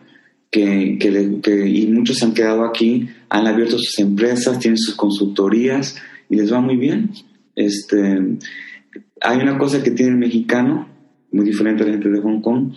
que, 0.51 0.99
que, 0.99 1.69
y 1.69 1.87
muchos 1.87 2.19
se 2.19 2.25
han 2.25 2.35
quedado 2.35 2.65
aquí, 2.65 3.09
han 3.31 3.47
abierto 3.47 3.79
sus 3.79 3.99
empresas, 4.01 4.59
tienen 4.59 4.77
sus 4.77 4.97
consultorías 4.97 5.97
y 6.29 6.37
les 6.37 6.53
va 6.53 6.61
muy 6.61 6.77
bien. 6.77 7.11
Este, 7.55 8.39
hay 9.21 9.39
una 9.39 9.57
cosa 9.57 9.83
que 9.83 9.93
tiene 9.93 10.13
el 10.13 10.19
mexicano, 10.19 10.89
muy 11.31 11.45
diferente 11.45 11.83
a 11.83 11.87
la 11.87 11.93
gente 11.93 12.11
de 12.11 12.21
Hong 12.21 12.41
Kong, 12.43 12.73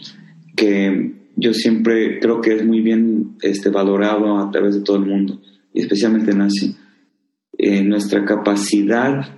que 0.55 1.13
yo 1.35 1.53
siempre 1.53 2.19
creo 2.19 2.39
que 2.39 2.55
es 2.55 2.65
muy 2.65 2.81
bien 2.81 3.35
este, 3.41 3.69
valorado 3.69 4.37
a 4.37 4.51
través 4.51 4.75
de 4.75 4.81
todo 4.81 4.97
el 4.97 5.05
mundo, 5.05 5.41
y 5.73 5.81
especialmente 5.81 6.31
en 6.31 6.41
Asia. 6.41 6.69
Eh, 7.57 7.83
nuestra 7.83 8.23
capacidad 8.25 9.35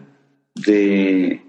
de, 0.53 1.41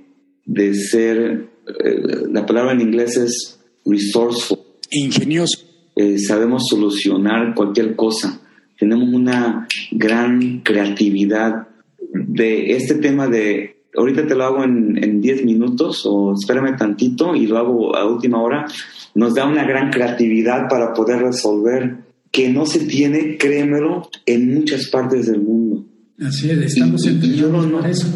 de 0.44 0.74
ser, 0.74 1.48
eh, 1.84 2.02
la 2.30 2.46
palabra 2.46 2.72
en 2.72 2.82
inglés 2.82 3.16
es 3.16 3.60
resourceful. 3.84 4.58
Ingenioso. 4.92 5.58
Eh, 5.96 6.18
sabemos 6.18 6.68
solucionar 6.68 7.54
cualquier 7.54 7.96
cosa. 7.96 8.40
Tenemos 8.78 9.08
una 9.12 9.66
gran 9.92 10.60
creatividad 10.60 11.68
de 12.12 12.76
este 12.76 12.94
tema 12.96 13.26
de, 13.28 13.76
ahorita 13.96 14.26
te 14.26 14.34
lo 14.34 14.44
hago 14.44 14.64
en 14.64 15.20
10 15.20 15.44
minutos 15.44 16.02
o 16.06 16.34
espérame 16.34 16.76
tantito 16.76 17.34
y 17.34 17.46
lo 17.46 17.58
hago 17.58 17.96
a 17.96 18.06
última 18.06 18.42
hora, 18.42 18.66
nos 19.14 19.34
da 19.34 19.46
una 19.46 19.64
gran 19.64 19.90
creatividad 19.90 20.68
para 20.68 20.92
poder 20.92 21.20
resolver 21.20 22.06
que 22.30 22.50
no 22.50 22.66
se 22.66 22.80
tiene, 22.80 23.38
créemelo, 23.38 24.10
en 24.26 24.54
muchas 24.54 24.88
partes 24.88 25.26
del 25.26 25.40
mundo. 25.40 25.86
Así 26.20 26.50
es, 26.50 26.58
estamos 26.58 27.06
entrenados 27.06 27.66
no, 27.66 27.84
eso. 27.84 28.06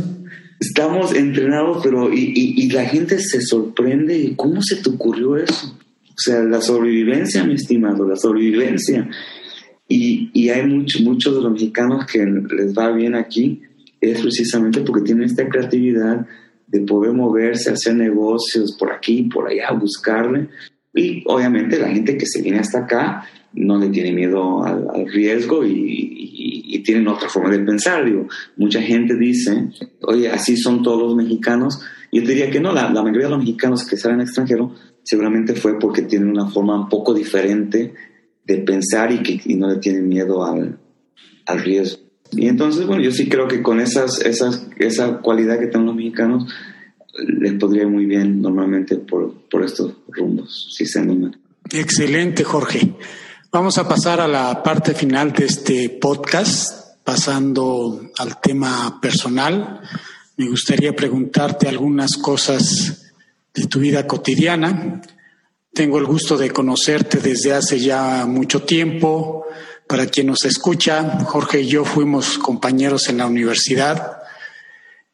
Estamos 0.60 1.14
entrenados, 1.14 1.80
pero 1.82 2.12
y, 2.12 2.34
y, 2.34 2.70
la 2.70 2.84
gente 2.84 3.18
se 3.18 3.40
sorprende. 3.40 4.34
¿Cómo 4.36 4.60
se 4.60 4.76
te 4.76 4.90
ocurrió 4.90 5.38
eso? 5.38 5.74
O 6.04 6.18
sea, 6.18 6.42
la 6.42 6.60
sobrevivencia, 6.60 7.44
mi 7.44 7.54
estimado, 7.54 8.06
la 8.06 8.16
sobrevivencia. 8.16 9.08
Y, 9.92 10.30
y 10.32 10.50
hay 10.50 10.66
muchos 10.66 11.02
muchos 11.02 11.34
de 11.34 11.42
los 11.42 11.52
mexicanos 11.52 12.06
que 12.06 12.24
les 12.24 12.72
va 12.72 12.92
bien 12.92 13.16
aquí, 13.16 13.60
es 14.00 14.20
precisamente 14.20 14.82
porque 14.82 15.02
tienen 15.02 15.24
esta 15.24 15.48
creatividad 15.48 16.26
de 16.68 16.80
poder 16.82 17.12
moverse, 17.12 17.70
hacer 17.70 17.96
negocios 17.96 18.76
por 18.78 18.92
aquí, 18.92 19.24
por 19.24 19.48
allá, 19.48 19.72
buscarle. 19.72 20.48
Y 20.94 21.24
obviamente 21.26 21.78
la 21.78 21.88
gente 21.88 22.16
que 22.16 22.26
se 22.26 22.40
viene 22.40 22.60
hasta 22.60 22.78
acá 22.78 23.24
no 23.52 23.78
le 23.78 23.88
tiene 23.88 24.12
miedo 24.12 24.62
al, 24.64 25.08
riesgo 25.08 25.64
y, 25.64 26.64
y, 26.68 26.78
tienen 26.84 27.08
otra 27.08 27.28
forma 27.28 27.50
de 27.50 27.58
pensar. 27.58 28.04
Digo, 28.04 28.28
mucha 28.56 28.80
gente 28.80 29.16
dice, 29.16 29.68
oye, 30.02 30.28
así 30.30 30.56
son 30.56 30.82
todos 30.82 31.02
los 31.02 31.16
mexicanos. 31.16 31.82
Yo 32.12 32.22
diría 32.22 32.50
que 32.50 32.60
no, 32.60 32.72
la, 32.72 32.90
la 32.90 33.02
mayoría 33.02 33.26
de 33.26 33.30
los 33.30 33.40
mexicanos 33.40 33.84
que 33.84 33.96
salen 33.96 34.20
extranjero 34.20 34.72
seguramente 35.02 35.54
fue 35.54 35.78
porque 35.78 36.02
tienen 36.02 36.30
una 36.30 36.46
forma 36.46 36.80
un 36.80 36.88
poco 36.88 37.12
diferente 37.12 37.92
de 38.44 38.56
pensar 38.58 39.12
y 39.12 39.22
que 39.22 39.40
no 39.54 39.68
le 39.68 39.76
tienen 39.76 40.08
miedo 40.08 40.44
al, 40.44 40.78
al, 41.46 41.60
riesgo. 41.62 42.00
Y 42.32 42.46
entonces, 42.46 42.86
bueno, 42.86 43.02
yo 43.02 43.12
sí 43.12 43.28
creo 43.28 43.48
que 43.48 43.62
con 43.62 43.80
esas, 43.80 44.20
esas, 44.20 44.66
esa 44.78 45.18
cualidad 45.18 45.58
que 45.58 45.66
tienen 45.66 45.86
los 45.86 45.96
mexicanos, 45.96 46.52
les 47.26 47.54
podría 47.54 47.82
ir 47.82 47.88
muy 47.88 48.06
bien 48.06 48.40
normalmente 48.40 48.96
por, 48.96 49.34
por 49.50 49.64
estos 49.64 49.94
rumbos, 50.08 50.74
si 50.76 50.86
se 50.86 51.00
animan. 51.00 51.36
Excelente, 51.72 52.44
Jorge. 52.44 52.94
Vamos 53.52 53.78
a 53.78 53.88
pasar 53.88 54.20
a 54.20 54.28
la 54.28 54.62
parte 54.62 54.94
final 54.94 55.32
de 55.32 55.46
este 55.46 55.90
podcast, 55.90 56.96
pasando 57.04 58.00
al 58.18 58.40
tema 58.40 59.00
personal. 59.00 59.80
Me 60.36 60.48
gustaría 60.48 60.94
preguntarte 60.94 61.68
algunas 61.68 62.16
cosas 62.16 63.12
de 63.52 63.66
tu 63.66 63.80
vida 63.80 64.06
cotidiana. 64.06 65.02
Tengo 65.72 65.98
el 65.98 66.06
gusto 66.06 66.36
de 66.36 66.50
conocerte 66.50 67.18
desde 67.18 67.52
hace 67.52 67.78
ya 67.78 68.26
mucho 68.26 68.62
tiempo. 68.62 69.46
Para 69.86 70.06
quien 70.06 70.28
nos 70.28 70.44
escucha, 70.44 71.24
Jorge 71.24 71.62
y 71.62 71.68
yo 71.68 71.84
fuimos 71.84 72.38
compañeros 72.38 73.08
en 73.08 73.18
la 73.18 73.26
universidad 73.26 74.20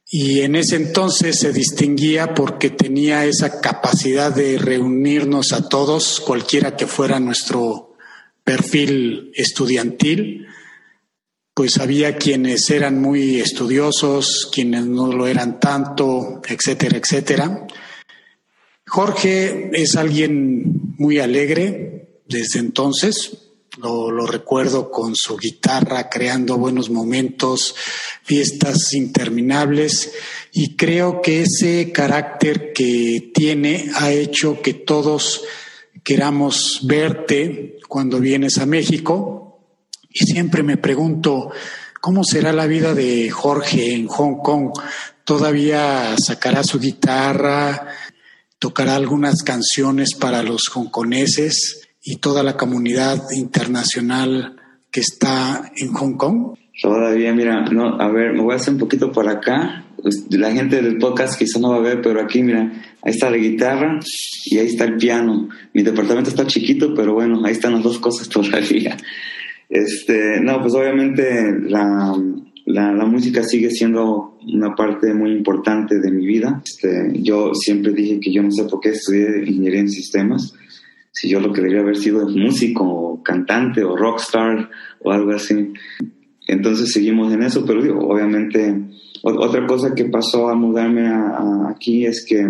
y 0.08 0.42
en 0.42 0.54
ese 0.54 0.76
entonces 0.76 1.40
se 1.40 1.52
distinguía 1.52 2.32
porque 2.32 2.70
tenía 2.70 3.24
esa 3.24 3.60
capacidad 3.60 4.32
de 4.32 4.56
reunirnos 4.56 5.52
a 5.52 5.68
todos, 5.68 6.20
cualquiera 6.20 6.76
que 6.76 6.86
fuera 6.86 7.18
nuestro 7.18 7.96
perfil 8.44 9.32
estudiantil, 9.34 10.46
pues 11.54 11.78
había 11.78 12.16
quienes 12.18 12.70
eran 12.70 13.00
muy 13.00 13.40
estudiosos, 13.40 14.48
quienes 14.52 14.86
no 14.86 15.12
lo 15.12 15.26
eran 15.26 15.58
tanto, 15.58 16.40
etcétera, 16.46 16.98
etcétera. 16.98 17.66
Jorge 18.86 19.70
es 19.72 19.96
alguien 19.96 20.94
muy 20.98 21.18
alegre 21.18 22.22
desde 22.28 22.58
entonces, 22.58 23.46
lo, 23.78 24.26
recuerdo 24.26 24.90
con 24.90 25.14
su 25.14 25.36
guitarra 25.36 26.08
creando 26.08 26.56
buenos 26.56 26.88
momentos, 26.90 27.74
fiestas 28.22 28.94
interminables 28.94 30.12
y 30.52 30.76
creo 30.76 31.20
que 31.20 31.42
ese 31.42 31.92
carácter 31.92 32.72
que 32.72 33.30
tiene 33.34 33.90
ha 33.96 34.10
hecho 34.12 34.62
que 34.62 34.74
todos 34.74 35.42
queramos 36.02 36.80
verte 36.84 37.78
cuando 37.88 38.18
vienes 38.18 38.58
a 38.58 38.66
México 38.66 39.60
y 40.10 40.24
siempre 40.24 40.62
me 40.62 40.78
pregunto 40.78 41.50
cómo 42.00 42.24
será 42.24 42.52
la 42.52 42.66
vida 42.66 42.94
de 42.94 43.30
Jorge 43.30 43.94
en 43.94 44.06
Hong 44.06 44.36
Kong. 44.36 44.70
¿Todavía 45.24 46.16
sacará 46.18 46.62
su 46.62 46.78
guitarra? 46.78 47.88
¿Tocará 48.66 48.97
algunas 48.97 49.44
canciones 49.44 50.16
para 50.16 50.43
los 50.43 50.68
hongkoneses 50.74 51.88
y 52.02 52.16
toda 52.16 52.43
la 52.43 52.56
comunidad 52.56 53.22
internacional 53.30 54.56
que 54.90 54.98
está 54.98 55.70
en 55.76 55.93
Hong 55.93 56.16
Kong? 56.16 56.56
Todavía, 56.82 57.32
mira, 57.32 57.60
no, 57.70 58.01
a 58.01 58.10
ver, 58.10 58.32
me 58.32 58.40
voy 58.40 58.55
a 58.55 58.56
hacer 58.56 58.74
un 58.74 58.80
poquito 58.80 59.12
por 59.12 59.28
acá. 59.28 59.84
Pues, 60.02 60.26
la 60.30 60.51
gente 60.51 60.82
del 60.82 60.98
podcast 60.98 61.38
quizá 61.38 61.60
no 61.60 61.70
va 61.70 61.76
a 61.76 61.80
ver, 61.80 62.02
pero 62.02 62.20
aquí, 62.20 62.43
mira, 62.43 62.72
ahí 63.02 63.12
está 63.12 63.30
la 63.30 63.36
guitarra 63.36 64.01
y 64.47 64.59
ahí 64.59 64.66
está 64.66 64.82
el 64.82 64.97
piano. 64.97 65.48
Mi 65.72 65.84
departamento 65.84 66.30
está 66.30 66.44
chiquito, 66.44 66.93
pero 66.93 67.14
bueno, 67.14 67.40
ahí 67.44 67.52
están 67.52 67.74
las 67.74 67.84
dos 67.84 68.01
cosas 68.01 68.28
todavía. 68.28 68.97
Este, 69.68 70.40
no, 70.40 70.60
pues 70.60 70.74
obviamente 70.74 71.55
la, 71.68 72.16
la, 72.66 72.93
la, 72.93 73.06
música 73.06 73.43
sigue 73.43 73.70
siendo 73.70 74.38
una 74.47 74.74
parte 74.74 75.14
muy 75.14 75.32
importante 75.32 76.01
de 76.01 76.10
mi 76.10 76.26
vida. 76.26 76.62
Este, 76.64 77.12
yo 77.22 77.55
siempre 77.55 77.93
dije 77.93 78.20
que 78.20 78.32
yo 78.32 78.43
no 78.43 78.51
sé 78.51 78.64
por 78.64 78.80
qué 78.80 78.90
estudié 78.90 79.38
ingeniería 79.47 79.80
en 79.80 79.88
sistemas. 79.88 80.52
Si 81.12 81.28
yo 81.28 81.40
lo 81.40 81.52
que 81.52 81.60
debería 81.60 81.80
haber 81.80 81.97
sido 81.97 82.28
músico, 82.28 83.22
cantante 83.22 83.82
o 83.84 83.97
rockstar 83.97 84.68
o 85.01 85.12
algo 85.12 85.30
así. 85.30 85.72
Entonces 86.47 86.93
seguimos 86.93 87.32
en 87.32 87.43
eso, 87.43 87.64
pero 87.64 87.82
digo, 87.82 88.01
obviamente 88.01 88.74
otra 89.22 89.66
cosa 89.66 89.94
que 89.94 90.05
pasó 90.05 90.48
al 90.48 90.59
mudarme 90.59 91.09
aquí 91.68 92.06
es 92.06 92.24
que 92.24 92.47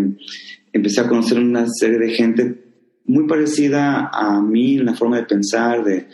empecé 0.73 1.01
a 1.01 1.09
conocer 1.09 1.39
una 1.39 1.67
serie 1.69 1.99
de 1.99 2.11
gente 2.11 2.65
muy 3.07 3.27
parecida 3.27 4.11
a 4.13 4.43
mí 4.43 4.79
en 4.79 4.87
la 4.87 4.95
forma 4.95 5.17
de 5.17 5.25
pensar, 5.25 5.85
de, 5.85 6.07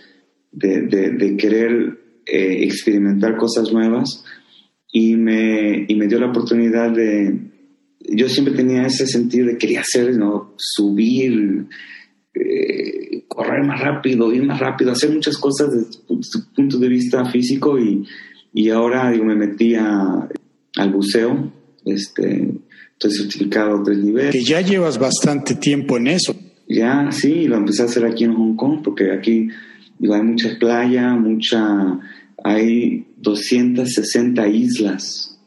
de, 0.52 1.36
querer 1.36 2.01
eh, 2.26 2.64
experimentar 2.64 3.36
cosas 3.36 3.72
nuevas 3.72 4.24
y 4.92 5.16
me, 5.16 5.84
y 5.88 5.94
me 5.94 6.06
dio 6.06 6.18
la 6.18 6.30
oportunidad 6.30 6.90
de... 6.90 7.34
Yo 8.00 8.28
siempre 8.28 8.54
tenía 8.54 8.86
ese 8.86 9.06
sentido 9.06 9.46
de 9.46 9.58
quería 9.58 9.80
hacer, 9.80 10.16
¿no? 10.16 10.54
subir, 10.56 11.66
eh, 12.34 13.24
correr 13.28 13.64
más 13.64 13.80
rápido, 13.80 14.32
ir 14.32 14.42
más 14.42 14.58
rápido, 14.58 14.92
hacer 14.92 15.10
muchas 15.10 15.38
cosas 15.38 15.72
desde 15.72 15.92
su 16.22 16.52
punto 16.52 16.78
de 16.78 16.88
vista 16.88 17.24
físico 17.24 17.78
y, 17.78 18.04
y 18.52 18.70
ahora 18.70 19.10
digo, 19.10 19.24
me 19.24 19.36
metí 19.36 19.74
a, 19.74 20.28
al 20.76 20.92
buceo, 20.92 21.52
este, 21.84 22.50
estoy 22.92 23.10
certificado 23.12 23.82
tres 23.82 23.98
niveles. 23.98 24.32
Que 24.32 24.42
ya 24.42 24.60
llevas 24.60 24.98
bastante 24.98 25.54
tiempo 25.54 25.96
en 25.96 26.08
eso. 26.08 26.34
Ya, 26.68 27.10
sí, 27.12 27.46
lo 27.46 27.56
empecé 27.56 27.82
a 27.82 27.86
hacer 27.86 28.04
aquí 28.04 28.24
en 28.24 28.34
Hong 28.34 28.56
Kong, 28.56 28.80
porque 28.82 29.12
aquí 29.12 29.48
digo, 30.02 30.14
hay 30.14 30.22
mucha 30.22 30.58
playa, 30.58 31.14
mucha, 31.14 32.00
hay 32.42 33.06
260 33.18 34.48
islas 34.48 35.38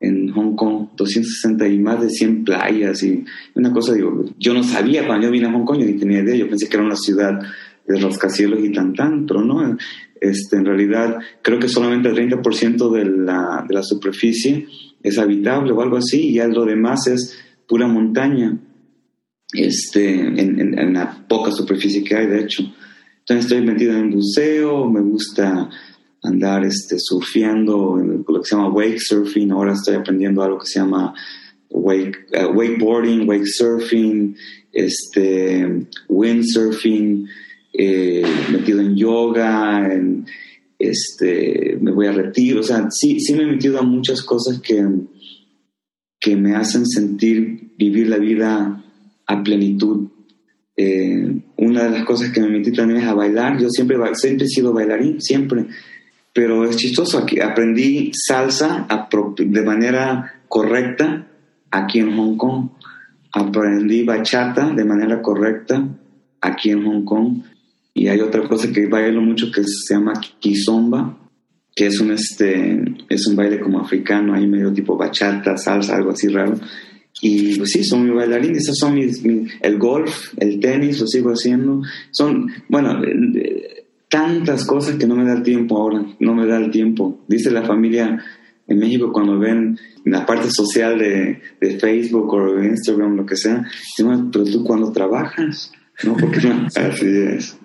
en 0.00 0.32
Hong 0.32 0.56
Kong, 0.56 0.88
260 0.96 1.68
y 1.68 1.78
más 1.78 2.02
de 2.02 2.10
100 2.10 2.44
playas 2.44 3.02
y 3.04 3.24
una 3.54 3.72
cosa, 3.72 3.94
digo, 3.94 4.24
yo 4.36 4.52
no 4.52 4.64
sabía 4.64 5.06
cuando 5.06 5.26
yo 5.26 5.32
vine 5.32 5.46
a 5.46 5.52
Hong 5.52 5.64
Kong, 5.64 5.78
yo 5.78 5.86
ni 5.86 5.94
tenía 5.94 6.22
idea, 6.22 6.34
yo 6.34 6.48
pensé 6.48 6.68
que 6.68 6.76
era 6.76 6.84
una 6.84 6.96
ciudad 6.96 7.40
de 7.86 8.00
rascacielos 8.00 8.64
y 8.64 8.72
tan 8.72 8.94
tan, 8.94 9.26
pero 9.26 9.42
no, 9.42 9.78
este, 10.20 10.56
en 10.56 10.64
realidad 10.64 11.18
creo 11.40 11.60
que 11.60 11.68
solamente 11.68 12.08
el 12.08 12.16
30% 12.16 12.90
de 12.90 13.04
la, 13.04 13.64
de 13.68 13.74
la 13.74 13.82
superficie 13.84 14.66
es 15.04 15.18
habitable 15.18 15.70
o 15.70 15.80
algo 15.80 15.98
así, 15.98 16.30
y 16.30 16.38
lo 16.38 16.64
demás 16.64 17.06
es 17.06 17.38
pura 17.68 17.86
montaña, 17.86 18.58
este, 19.52 20.18
en, 20.18 20.76
en, 20.76 20.94
la 20.94 21.24
poca 21.28 21.52
superficie 21.52 22.02
que 22.02 22.16
hay, 22.16 22.26
de 22.26 22.40
hecho. 22.40 22.64
Entonces 23.26 23.50
estoy 23.50 23.66
metido 23.66 23.96
en 23.96 24.10
buceo, 24.10 24.90
me 24.90 25.00
gusta 25.00 25.70
andar 26.22 26.64
este, 26.64 26.96
surfeando, 26.98 27.98
en 27.98 28.24
lo 28.26 28.40
que 28.40 28.48
se 28.48 28.54
llama 28.54 28.68
wake 28.68 29.00
surfing, 29.00 29.50
ahora 29.50 29.72
estoy 29.72 29.94
aprendiendo 29.94 30.42
algo 30.42 30.58
que 30.58 30.66
se 30.66 30.78
llama 30.78 31.14
wake, 31.70 32.26
uh, 32.34 32.52
wakeboarding, 32.54 33.26
wake 33.26 33.46
surfing, 33.46 34.36
este, 34.72 35.86
windsurfing, 36.08 37.26
eh, 37.72 38.26
metido 38.52 38.80
en 38.80 38.94
yoga, 38.94 39.90
este, 40.78 41.78
me 41.80 41.92
voy 41.92 42.06
a 42.08 42.12
retiro, 42.12 42.60
o 42.60 42.62
sea, 42.62 42.88
sí, 42.90 43.20
sí 43.20 43.32
me 43.32 43.44
he 43.44 43.46
metido 43.46 43.78
a 43.78 43.82
muchas 43.82 44.22
cosas 44.22 44.60
que, 44.60 44.86
que 46.20 46.36
me 46.36 46.54
hacen 46.54 46.86
sentir 46.86 47.72
vivir 47.78 48.08
la 48.08 48.18
vida 48.18 48.84
a 49.26 49.42
plenitud. 49.42 50.08
Eh, 50.76 51.40
una 51.56 51.84
de 51.84 51.90
las 51.90 52.04
cosas 52.04 52.30
que 52.30 52.40
me 52.40 52.48
metí 52.48 52.72
también 52.72 53.00
es 53.00 53.06
a 53.06 53.14
bailar. 53.14 53.58
Yo 53.58 53.68
siempre, 53.70 53.96
siempre 54.14 54.46
he 54.46 54.48
sido 54.48 54.72
bailarín, 54.72 55.20
siempre. 55.20 55.66
Pero 56.32 56.64
es 56.64 56.76
chistoso, 56.76 57.18
aquí 57.18 57.40
aprendí 57.40 58.10
salsa 58.12 58.88
de 59.36 59.62
manera 59.62 60.40
correcta 60.48 61.26
aquí 61.70 62.00
en 62.00 62.16
Hong 62.16 62.36
Kong. 62.36 62.70
Aprendí 63.32 64.04
bachata 64.04 64.70
de 64.70 64.84
manera 64.84 65.22
correcta 65.22 65.86
aquí 66.40 66.70
en 66.70 66.84
Hong 66.84 67.04
Kong. 67.04 67.42
Y 67.94 68.08
hay 68.08 68.20
otra 68.20 68.42
cosa 68.48 68.72
que 68.72 68.86
bailo 68.86 69.20
mucho 69.20 69.52
que 69.52 69.62
se 69.62 69.94
llama 69.94 70.14
kizomba, 70.40 71.16
que 71.74 71.86
es 71.86 72.00
un, 72.00 72.10
este, 72.10 72.82
es 73.08 73.26
un 73.28 73.36
baile 73.36 73.60
como 73.60 73.80
africano, 73.80 74.34
ahí 74.34 74.48
medio 74.48 74.72
tipo 74.72 74.96
bachata, 74.96 75.56
salsa, 75.56 75.94
algo 75.94 76.10
así 76.10 76.26
raro. 76.26 76.58
Y 77.20 77.56
pues 77.56 77.70
sí, 77.70 77.84
son 77.84 78.04
mis 78.04 78.14
bailarines, 78.14 78.64
esos 78.64 78.78
son 78.78 78.94
mis, 78.94 79.22
el 79.62 79.78
golf, 79.78 80.34
el 80.36 80.60
tenis, 80.60 81.00
lo 81.00 81.06
sigo 81.06 81.30
haciendo. 81.30 81.82
Son, 82.10 82.50
bueno, 82.68 83.02
eh, 83.04 83.86
tantas 84.08 84.64
cosas 84.64 84.96
que 84.96 85.06
no 85.06 85.16
me 85.16 85.24
da 85.24 85.34
el 85.34 85.42
tiempo 85.42 85.76
ahora, 85.76 86.04
no 86.18 86.34
me 86.34 86.46
da 86.46 86.58
el 86.58 86.70
tiempo. 86.70 87.24
Dice 87.28 87.50
la 87.50 87.62
familia 87.62 88.22
en 88.66 88.78
México 88.78 89.12
cuando 89.12 89.38
ven 89.38 89.78
la 90.04 90.26
parte 90.26 90.50
social 90.50 90.98
de, 90.98 91.40
de 91.60 91.78
Facebook 91.78 92.32
o 92.32 92.54
de 92.54 92.68
Instagram, 92.68 93.16
lo 93.16 93.26
que 93.26 93.36
sea, 93.36 93.66
dicen, 93.96 94.30
pero 94.30 94.44
tú 94.44 94.64
cuando 94.64 94.92
trabajas, 94.92 95.72
¿no? 96.04 96.16
Porque 96.16 96.38
así 96.76 97.06
es. 97.06 97.58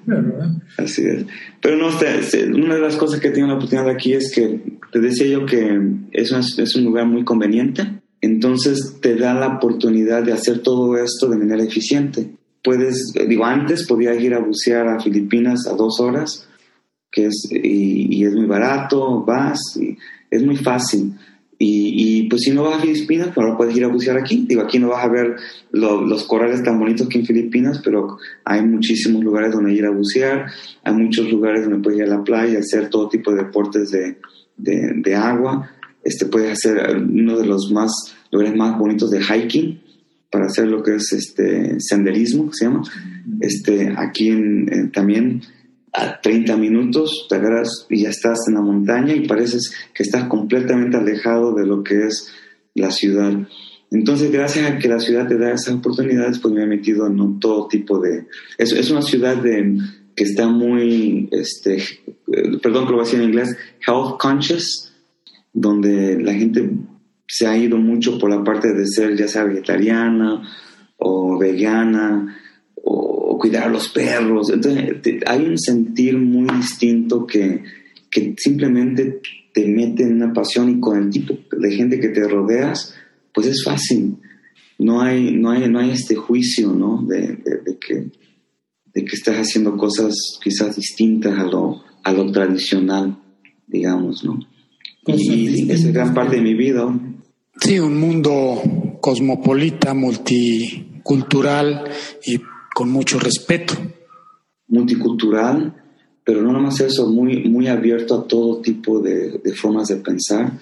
Así 0.78 1.04
es. 1.06 1.26
Pero 1.62 1.78
no, 1.78 1.88
una 1.88 2.76
de 2.76 2.82
las 2.82 2.96
cosas 2.96 3.20
que 3.20 3.32
tengo 3.32 3.48
la 3.48 3.56
oportunidad 3.56 3.90
aquí 3.90 4.14
es 4.14 4.34
que 4.34 4.62
te 4.92 5.00
decía 5.00 5.28
yo 5.28 5.46
que 5.46 5.80
es, 6.12 6.32
es 6.32 6.76
un 6.76 6.86
lugar 6.86 7.06
muy 7.06 7.24
conveniente, 7.24 7.99
entonces 8.22 8.98
te 9.02 9.16
da 9.16 9.34
la 9.34 9.56
oportunidad 9.56 10.24
de 10.24 10.34
hacer 10.34 10.60
todo 10.60 10.98
esto 10.98 11.28
de 11.28 11.38
manera 11.38 11.64
eficiente. 11.64 12.32
Puedes, 12.64 13.14
digo, 13.28 13.46
antes 13.46 13.88
podía 13.88 14.14
ir 14.16 14.34
a 14.34 14.40
bucear 14.40 14.88
a 14.88 15.00
Filipinas 15.00 15.68
a 15.68 15.74
dos 15.74 16.00
horas, 16.00 16.48
que 17.12 17.28
es, 17.28 17.50
y, 17.52 18.18
y 18.18 18.26
es 18.26 18.34
muy 18.34 18.46
barato, 18.46 19.24
vas, 19.24 19.60
y 19.80 19.98
es 20.30 20.44
muy 20.44 20.58
fácil. 20.58 21.14
Y, 21.62 22.30
pues 22.30 22.44
si 22.44 22.52
no 22.52 22.64
vas 22.64 22.78
a 22.78 22.82
Filipinas, 22.82 23.32
pues 23.36 23.46
ahora 23.46 23.58
puedes 23.58 23.76
ir 23.76 23.84
a 23.84 23.90
bucear 23.90 24.18
aquí. 24.18 24.46
Digo, 24.48 24.62
aquí 24.62 24.80
no 24.80 24.88
vas 24.88 25.04
a 25.04 25.10
ver 25.10 25.36
los 25.74 26.24
corales 26.24 26.64
tan 26.64 26.80
bonitos 26.80 27.10
que 27.10 27.20
en 27.20 27.26
Filipinas, 27.26 27.82
pero 27.84 28.18
hay 28.46 28.62
muchísimos 28.66 29.22
lugares 29.22 29.52
donde 29.52 29.74
ir 29.74 29.86
a 29.86 29.90
bucear, 29.90 30.46
hay 30.86 30.94
muchos 30.94 31.30
lugares 31.30 31.66
donde 31.66 31.84
puedes 31.84 32.00
ir 32.00 32.06
a 32.06 32.16
la 32.16 32.24
playa, 32.24 32.60
hacer 32.60 32.90
todo 32.90 33.10
tipo 33.10 33.32
de 33.32 33.44
deportes 33.44 33.92
de, 33.92 34.16
de, 34.56 35.16
agua. 35.16 35.70
Este, 36.04 36.26
puedes 36.26 36.52
hacer 36.52 36.98
uno 36.98 37.38
de 37.38 37.46
los 37.46 37.72
más 37.72 37.92
lugares 38.32 38.56
más 38.56 38.78
bonitos 38.78 39.12
de 39.12 39.22
hiking 39.22 39.82
para 40.32 40.46
hacer 40.46 40.68
lo 40.68 40.84
que 40.84 40.96
es 40.96 41.12
este 41.14 41.80
senderismo, 41.80 42.54
se 42.54 42.66
llama. 42.66 42.84
Este, 43.42 43.94
aquí 43.98 44.30
en, 44.30 44.92
también 44.92 45.42
a 45.94 46.22
30 46.22 46.56
minutos 46.58 47.26
te 47.30 47.36
agarras 47.36 47.88
y 47.90 48.04
ya 48.04 48.10
estás 48.10 48.40
en 48.48 48.56
la 48.56 48.62
montaña 48.62 49.14
y 49.14 49.28
pareces 49.28 49.74
que 49.94 50.04
estás 50.04 50.26
completamente 50.26 50.98
alejado 50.98 51.54
de 51.56 51.66
lo 51.66 51.84
que 51.84 52.06
es 52.06 52.32
la 52.76 52.92
ciudad. 52.92 53.34
Entonces, 53.92 54.32
gracias 54.32 54.70
a 54.70 54.78
que 54.78 54.88
la 54.88 55.00
ciudad 55.00 55.28
te 55.28 55.38
da 55.38 55.52
esas 55.52 55.74
oportunidades, 55.74 56.38
pues 56.38 56.54
me 56.54 56.64
he 56.64 56.68
metido 56.68 57.08
en 57.08 57.40
todo 57.40 57.68
tipo 57.68 58.00
de... 58.00 58.28
Es, 58.58 58.72
es 58.72 58.92
una 58.92 59.02
ciudad 59.02 59.38
de, 59.38 59.80
que 60.16 60.26
está 60.26 60.48
muy, 60.48 61.28
este, 61.32 61.78
eh, 61.78 62.58
perdón 62.62 62.86
que 62.86 62.92
lo 62.92 62.98
voy 62.98 63.02
a 63.02 63.04
decir 63.06 63.20
en 63.20 63.30
inglés, 63.30 63.58
health 63.88 64.20
conscious, 64.20 64.89
donde 65.54 66.20
la 66.22 66.34
gente 66.34 66.70
se 67.28 67.48
ha 67.48 67.58
ido 67.58 67.78
mucho 67.78 68.18
por 68.18 68.30
la 68.30 68.44
parte 68.44 68.74
de 68.74 68.88
ser 68.88 69.16
ya 69.16 69.28
sea 69.28 69.44
vegetariana 69.44 70.42
o 70.98 71.38
vegana 71.38 72.36
o, 72.76 73.38
cuidar 73.40 73.64
a 73.64 73.70
los 73.70 73.88
perros. 73.90 74.52
Entonces, 74.52 75.24
hay 75.26 75.46
un 75.46 75.58
sentir 75.58 76.18
muy 76.18 76.50
distinto 76.58 77.26
que, 77.26 77.64
que 78.12 78.36
simplemente 78.38 79.22
te 79.54 79.66
mete 79.66 80.04
en 80.04 80.22
una 80.22 80.34
pasión 80.34 80.70
y 80.70 80.82
con 80.82 81.02
el 81.02 81.10
tipo 81.10 81.38
de 81.58 81.72
gente 81.72 82.02
que 82.02 82.10
te 82.10 82.28
rodeas, 82.28 82.96
pues 83.34 83.48
es 83.48 83.64
fácil. 83.64 84.18
No 84.78 85.02
hay, 85.02 85.32
no 85.32 85.52
hay, 85.52 85.70
no 85.70 85.80
hay 85.80 85.92
este 85.92 86.16
juicio, 86.16 86.74
¿no? 86.74 87.02
De, 87.04 87.38
que, 87.80 88.12
de 88.94 89.06
que 89.06 89.16
estás 89.16 89.38
haciendo 89.38 89.78
cosas 89.78 90.16
quizás 90.44 90.76
distintas 90.76 91.40
a 91.40 91.44
lo, 91.44 91.82
a 92.04 92.12
lo 92.12 92.30
tradicional, 92.34 93.18
digamos, 93.68 94.26
¿no? 94.26 94.40
Y 95.06 95.72
es 95.72 95.92
gran 95.92 96.14
parte 96.14 96.38
de 96.38 96.42
mi 96.42 96.54
vida. 96.54 96.88
Sí, 97.60 97.80
un 97.80 98.00
mundo 98.00 98.62
cosmopolita, 99.02 99.94
multicultural 99.94 101.86
y 102.26 102.40
con 102.74 102.90
mucho 102.92 103.20
respeto. 103.20 103.74
Multicultural, 104.68 105.76
pero 106.24 106.42
no 106.42 106.54
nomás 106.54 106.80
eso, 106.80 107.10
muy, 107.10 107.50
muy 107.50 107.68
abierto 107.68 108.16
a 108.16 108.28
todo 108.28 108.62
tipo 108.62 109.00
de, 109.00 109.40
de 109.40 109.54
formas 109.54 109.88
de 109.88 109.96
pensar 109.98 110.54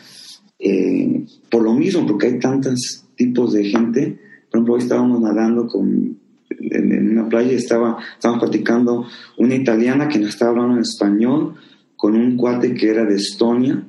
eh, 0.59 1.25
por 1.49 1.61
lo 1.61 1.73
mismo, 1.73 2.05
porque 2.05 2.27
hay 2.27 2.39
tantos 2.39 3.05
tipos 3.15 3.53
de 3.53 3.65
gente. 3.65 4.19
Por 4.49 4.59
ejemplo, 4.59 4.73
hoy 4.75 4.81
estábamos 4.81 5.21
nadando 5.21 5.67
con, 5.67 6.17
en, 6.49 7.11
una 7.11 7.29
playa 7.29 7.51
y 7.51 7.55
estaba, 7.55 7.97
estábamos 8.13 8.43
platicando 8.43 9.05
una 9.37 9.55
italiana 9.55 10.07
que 10.07 10.19
nos 10.19 10.29
estaba 10.29 10.51
hablando 10.51 10.75
en 10.75 10.81
español 10.81 11.55
con 11.95 12.15
un 12.15 12.37
cuate 12.37 12.73
que 12.73 12.89
era 12.89 13.05
de 13.05 13.15
Estonia, 13.15 13.83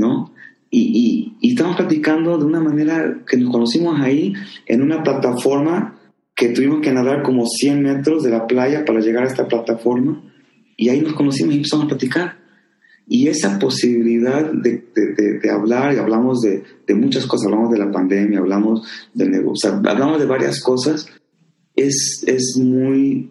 ¿no? 0.00 0.32
Y, 0.70 0.80
y, 0.80 1.36
y 1.40 1.50
estábamos 1.50 1.76
platicando 1.76 2.38
de 2.38 2.44
una 2.44 2.60
manera 2.60 3.22
que 3.26 3.36
nos 3.36 3.52
conocimos 3.52 4.00
ahí 4.00 4.32
en 4.66 4.82
una 4.82 5.02
plataforma 5.02 5.98
que 6.34 6.48
tuvimos 6.48 6.80
que 6.80 6.92
nadar 6.92 7.22
como 7.22 7.44
100 7.46 7.82
metros 7.82 8.22
de 8.22 8.30
la 8.30 8.46
playa 8.46 8.84
para 8.84 9.00
llegar 9.00 9.24
a 9.24 9.26
esta 9.26 9.46
plataforma 9.46 10.22
y 10.80 10.88
ahí 10.88 11.02
nos 11.02 11.12
conocimos 11.12 11.52
y 11.52 11.58
empezamos 11.58 11.84
a 11.84 11.88
platicar. 11.88 12.38
Y 13.06 13.28
esa 13.28 13.58
posibilidad 13.58 14.50
de, 14.50 14.84
de, 15.42 15.50
hablar, 15.50 15.92
y 15.92 15.98
hablamos 15.98 16.40
de, 16.40 16.62
de, 16.86 16.94
muchas 16.94 17.26
cosas, 17.26 17.46
hablamos 17.46 17.70
de 17.70 17.78
la 17.78 17.90
pandemia, 17.90 18.38
hablamos 18.38 18.88
del 19.12 19.30
negocio, 19.30 19.70
hablamos 19.70 20.18
de 20.18 20.26
varias 20.26 20.62
cosas, 20.62 21.06
es, 21.76 22.24
es 22.26 22.56
muy 22.58 23.30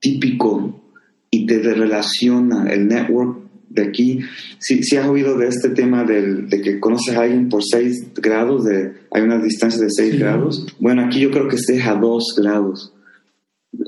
típico 0.00 0.82
y 1.30 1.46
te 1.46 1.60
relaciona 1.60 2.68
el 2.72 2.88
network 2.88 3.39
de 3.70 3.82
aquí. 3.82 4.20
Si, 4.58 4.82
si 4.82 4.96
has 4.96 5.08
oído 5.08 5.38
de 5.38 5.48
este 5.48 5.70
tema 5.70 6.04
del, 6.04 6.50
de 6.50 6.60
que 6.60 6.78
conoces 6.78 7.16
a 7.16 7.22
alguien 7.22 7.48
por 7.48 7.64
6 7.64 8.12
grados, 8.16 8.64
de, 8.64 8.92
hay 9.10 9.22
una 9.22 9.38
distancia 9.38 9.82
de 9.82 9.90
6 9.90 10.18
grados, 10.18 10.66
bueno, 10.78 11.06
aquí 11.06 11.20
yo 11.20 11.30
creo 11.30 11.48
que 11.48 11.56
estés 11.56 11.86
a 11.86 11.94
2 11.94 12.34
grados 12.36 12.92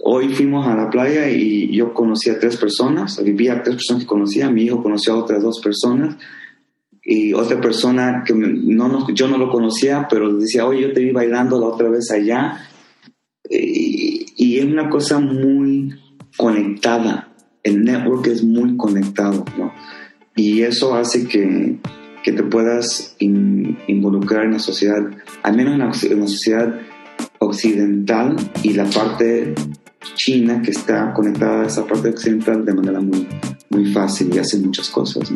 hoy 0.03 0.29
fuimos 0.29 0.67
a 0.67 0.77
la 0.77 0.91
playa 0.91 1.29
y 1.29 1.75
yo 1.75 1.93
conocí 1.93 2.31
a 2.31 2.39
tres 2.39 2.57
personas, 2.57 3.23
vivía 3.23 3.55
a 3.55 3.63
tres 3.63 3.77
personas 3.77 4.03
que 4.03 4.09
conocía, 4.09 4.51
mi 4.51 4.65
hijo 4.65 4.83
conoció 4.83 5.15
a 5.15 5.19
otras 5.19 5.43
dos 5.43 5.61
personas 5.61 6.17
y 7.03 7.33
otra 7.33 7.61
persona 7.61 8.23
que 8.25 8.33
no, 8.35 9.09
yo 9.13 9.27
no 9.27 9.39
lo 9.39 9.51
conocía, 9.51 10.07
pero 10.09 10.33
decía, 10.35 10.67
oye, 10.67 10.83
yo 10.83 10.93
te 10.93 11.01
vi 11.01 11.11
bailando 11.11 11.59
la 11.59 11.67
otra 11.67 11.89
vez 11.89 12.11
allá. 12.13 12.69
Y, 13.51 14.27
y 14.37 14.59
es 14.59 14.65
una 14.65 14.89
cosa 14.89 15.19
muy 15.19 15.95
conectada, 16.37 17.32
el 17.63 17.85
network 17.85 18.27
es 18.27 18.43
muy 18.43 18.77
conectado, 18.77 19.45
¿no? 19.59 19.73
Y 20.35 20.63
eso 20.63 20.95
hace 20.95 21.27
que, 21.27 21.79
que 22.23 22.33
te 22.33 22.43
puedas 22.43 23.17
involucrar 23.19 24.45
en 24.45 24.53
la 24.53 24.59
sociedad, 24.59 25.03
al 25.43 25.57
menos 25.57 26.05
en 26.05 26.21
la, 26.21 26.27
sociedad 26.27 26.75
occidental 27.39 28.37
y 28.63 28.73
la 28.73 28.85
parte 28.85 29.55
china 30.15 30.63
que 30.63 30.71
está 30.71 31.13
conectada 31.13 31.63
a 31.63 31.67
esa 31.67 31.87
parte 31.87 32.09
occidental 32.09 32.65
de 32.65 32.75
manera 32.75 33.01
muy, 33.01 33.29
muy 33.71 33.93
fácil 33.93 34.31
y 34.35 34.39
hace 34.39 34.59
muchas 34.59 34.89
cosas. 34.89 35.31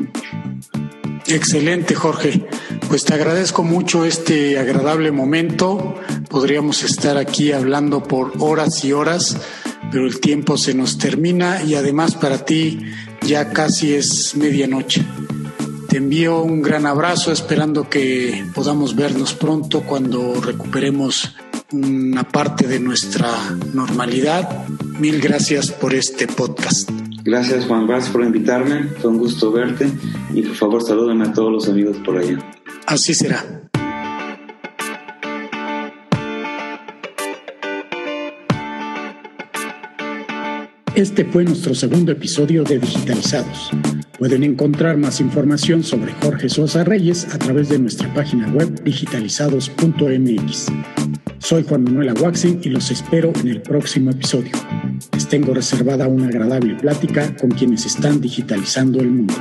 Excelente, 1.28 1.94
Jorge. 1.94 2.46
Pues 2.88 3.04
te 3.04 3.14
agradezco 3.14 3.64
mucho 3.64 4.04
este 4.04 4.58
agradable 4.58 5.10
momento. 5.10 5.96
Podríamos 6.30 6.84
estar 6.84 7.16
aquí 7.16 7.50
hablando 7.50 8.02
por 8.02 8.32
horas 8.38 8.84
y 8.84 8.92
horas, 8.92 9.36
pero 9.90 10.06
el 10.06 10.20
tiempo 10.20 10.56
se 10.56 10.74
nos 10.74 10.98
termina 10.98 11.62
y 11.62 11.74
además 11.74 12.14
para 12.14 12.44
ti 12.44 12.80
ya 13.26 13.50
casi 13.50 13.94
es 13.94 14.36
medianoche. 14.36 15.04
Te 15.88 15.98
envío 15.98 16.42
un 16.42 16.62
gran 16.62 16.86
abrazo 16.86 17.32
esperando 17.32 17.88
que 17.88 18.44
podamos 18.54 18.96
vernos 18.96 19.34
pronto 19.34 19.82
cuando 19.82 20.40
recuperemos 20.40 21.34
una 21.72 22.24
parte 22.24 22.66
de 22.66 22.80
nuestra 22.80 23.30
normalidad. 23.72 24.66
Mil 24.98 25.20
gracias 25.20 25.70
por 25.70 25.94
este 25.94 26.26
podcast. 26.26 26.90
Gracias 27.24 27.64
Juan, 27.66 27.86
gracias 27.86 28.12
por 28.12 28.22
invitarme, 28.22 28.84
fue 29.00 29.10
un 29.10 29.18
gusto 29.18 29.50
verte 29.50 29.90
y 30.32 30.42
por 30.42 30.54
favor 30.54 30.82
salúdame 30.82 31.26
a 31.26 31.32
todos 31.32 31.52
los 31.52 31.68
amigos 31.68 31.96
por 32.04 32.18
allá. 32.18 32.38
Así 32.86 33.14
será. 33.14 33.65
Este 40.96 41.26
fue 41.26 41.44
nuestro 41.44 41.74
segundo 41.74 42.10
episodio 42.12 42.64
de 42.64 42.78
Digitalizados. 42.78 43.70
Pueden 44.18 44.42
encontrar 44.42 44.96
más 44.96 45.20
información 45.20 45.84
sobre 45.84 46.14
Jorge 46.14 46.48
Sosa 46.48 46.84
Reyes 46.84 47.34
a 47.34 47.38
través 47.38 47.68
de 47.68 47.78
nuestra 47.78 48.12
página 48.14 48.48
web 48.48 48.82
digitalizados.mx. 48.82 50.66
Soy 51.36 51.64
Juan 51.64 51.84
Manuel 51.84 52.08
Aguaxin 52.08 52.60
y 52.64 52.70
los 52.70 52.90
espero 52.90 53.30
en 53.42 53.48
el 53.48 53.60
próximo 53.60 54.10
episodio. 54.10 54.52
Les 55.12 55.28
tengo 55.28 55.52
reservada 55.52 56.08
una 56.08 56.28
agradable 56.28 56.76
plática 56.76 57.36
con 57.36 57.50
quienes 57.50 57.84
están 57.84 58.22
digitalizando 58.22 58.98
el 58.98 59.10
mundo. 59.10 59.34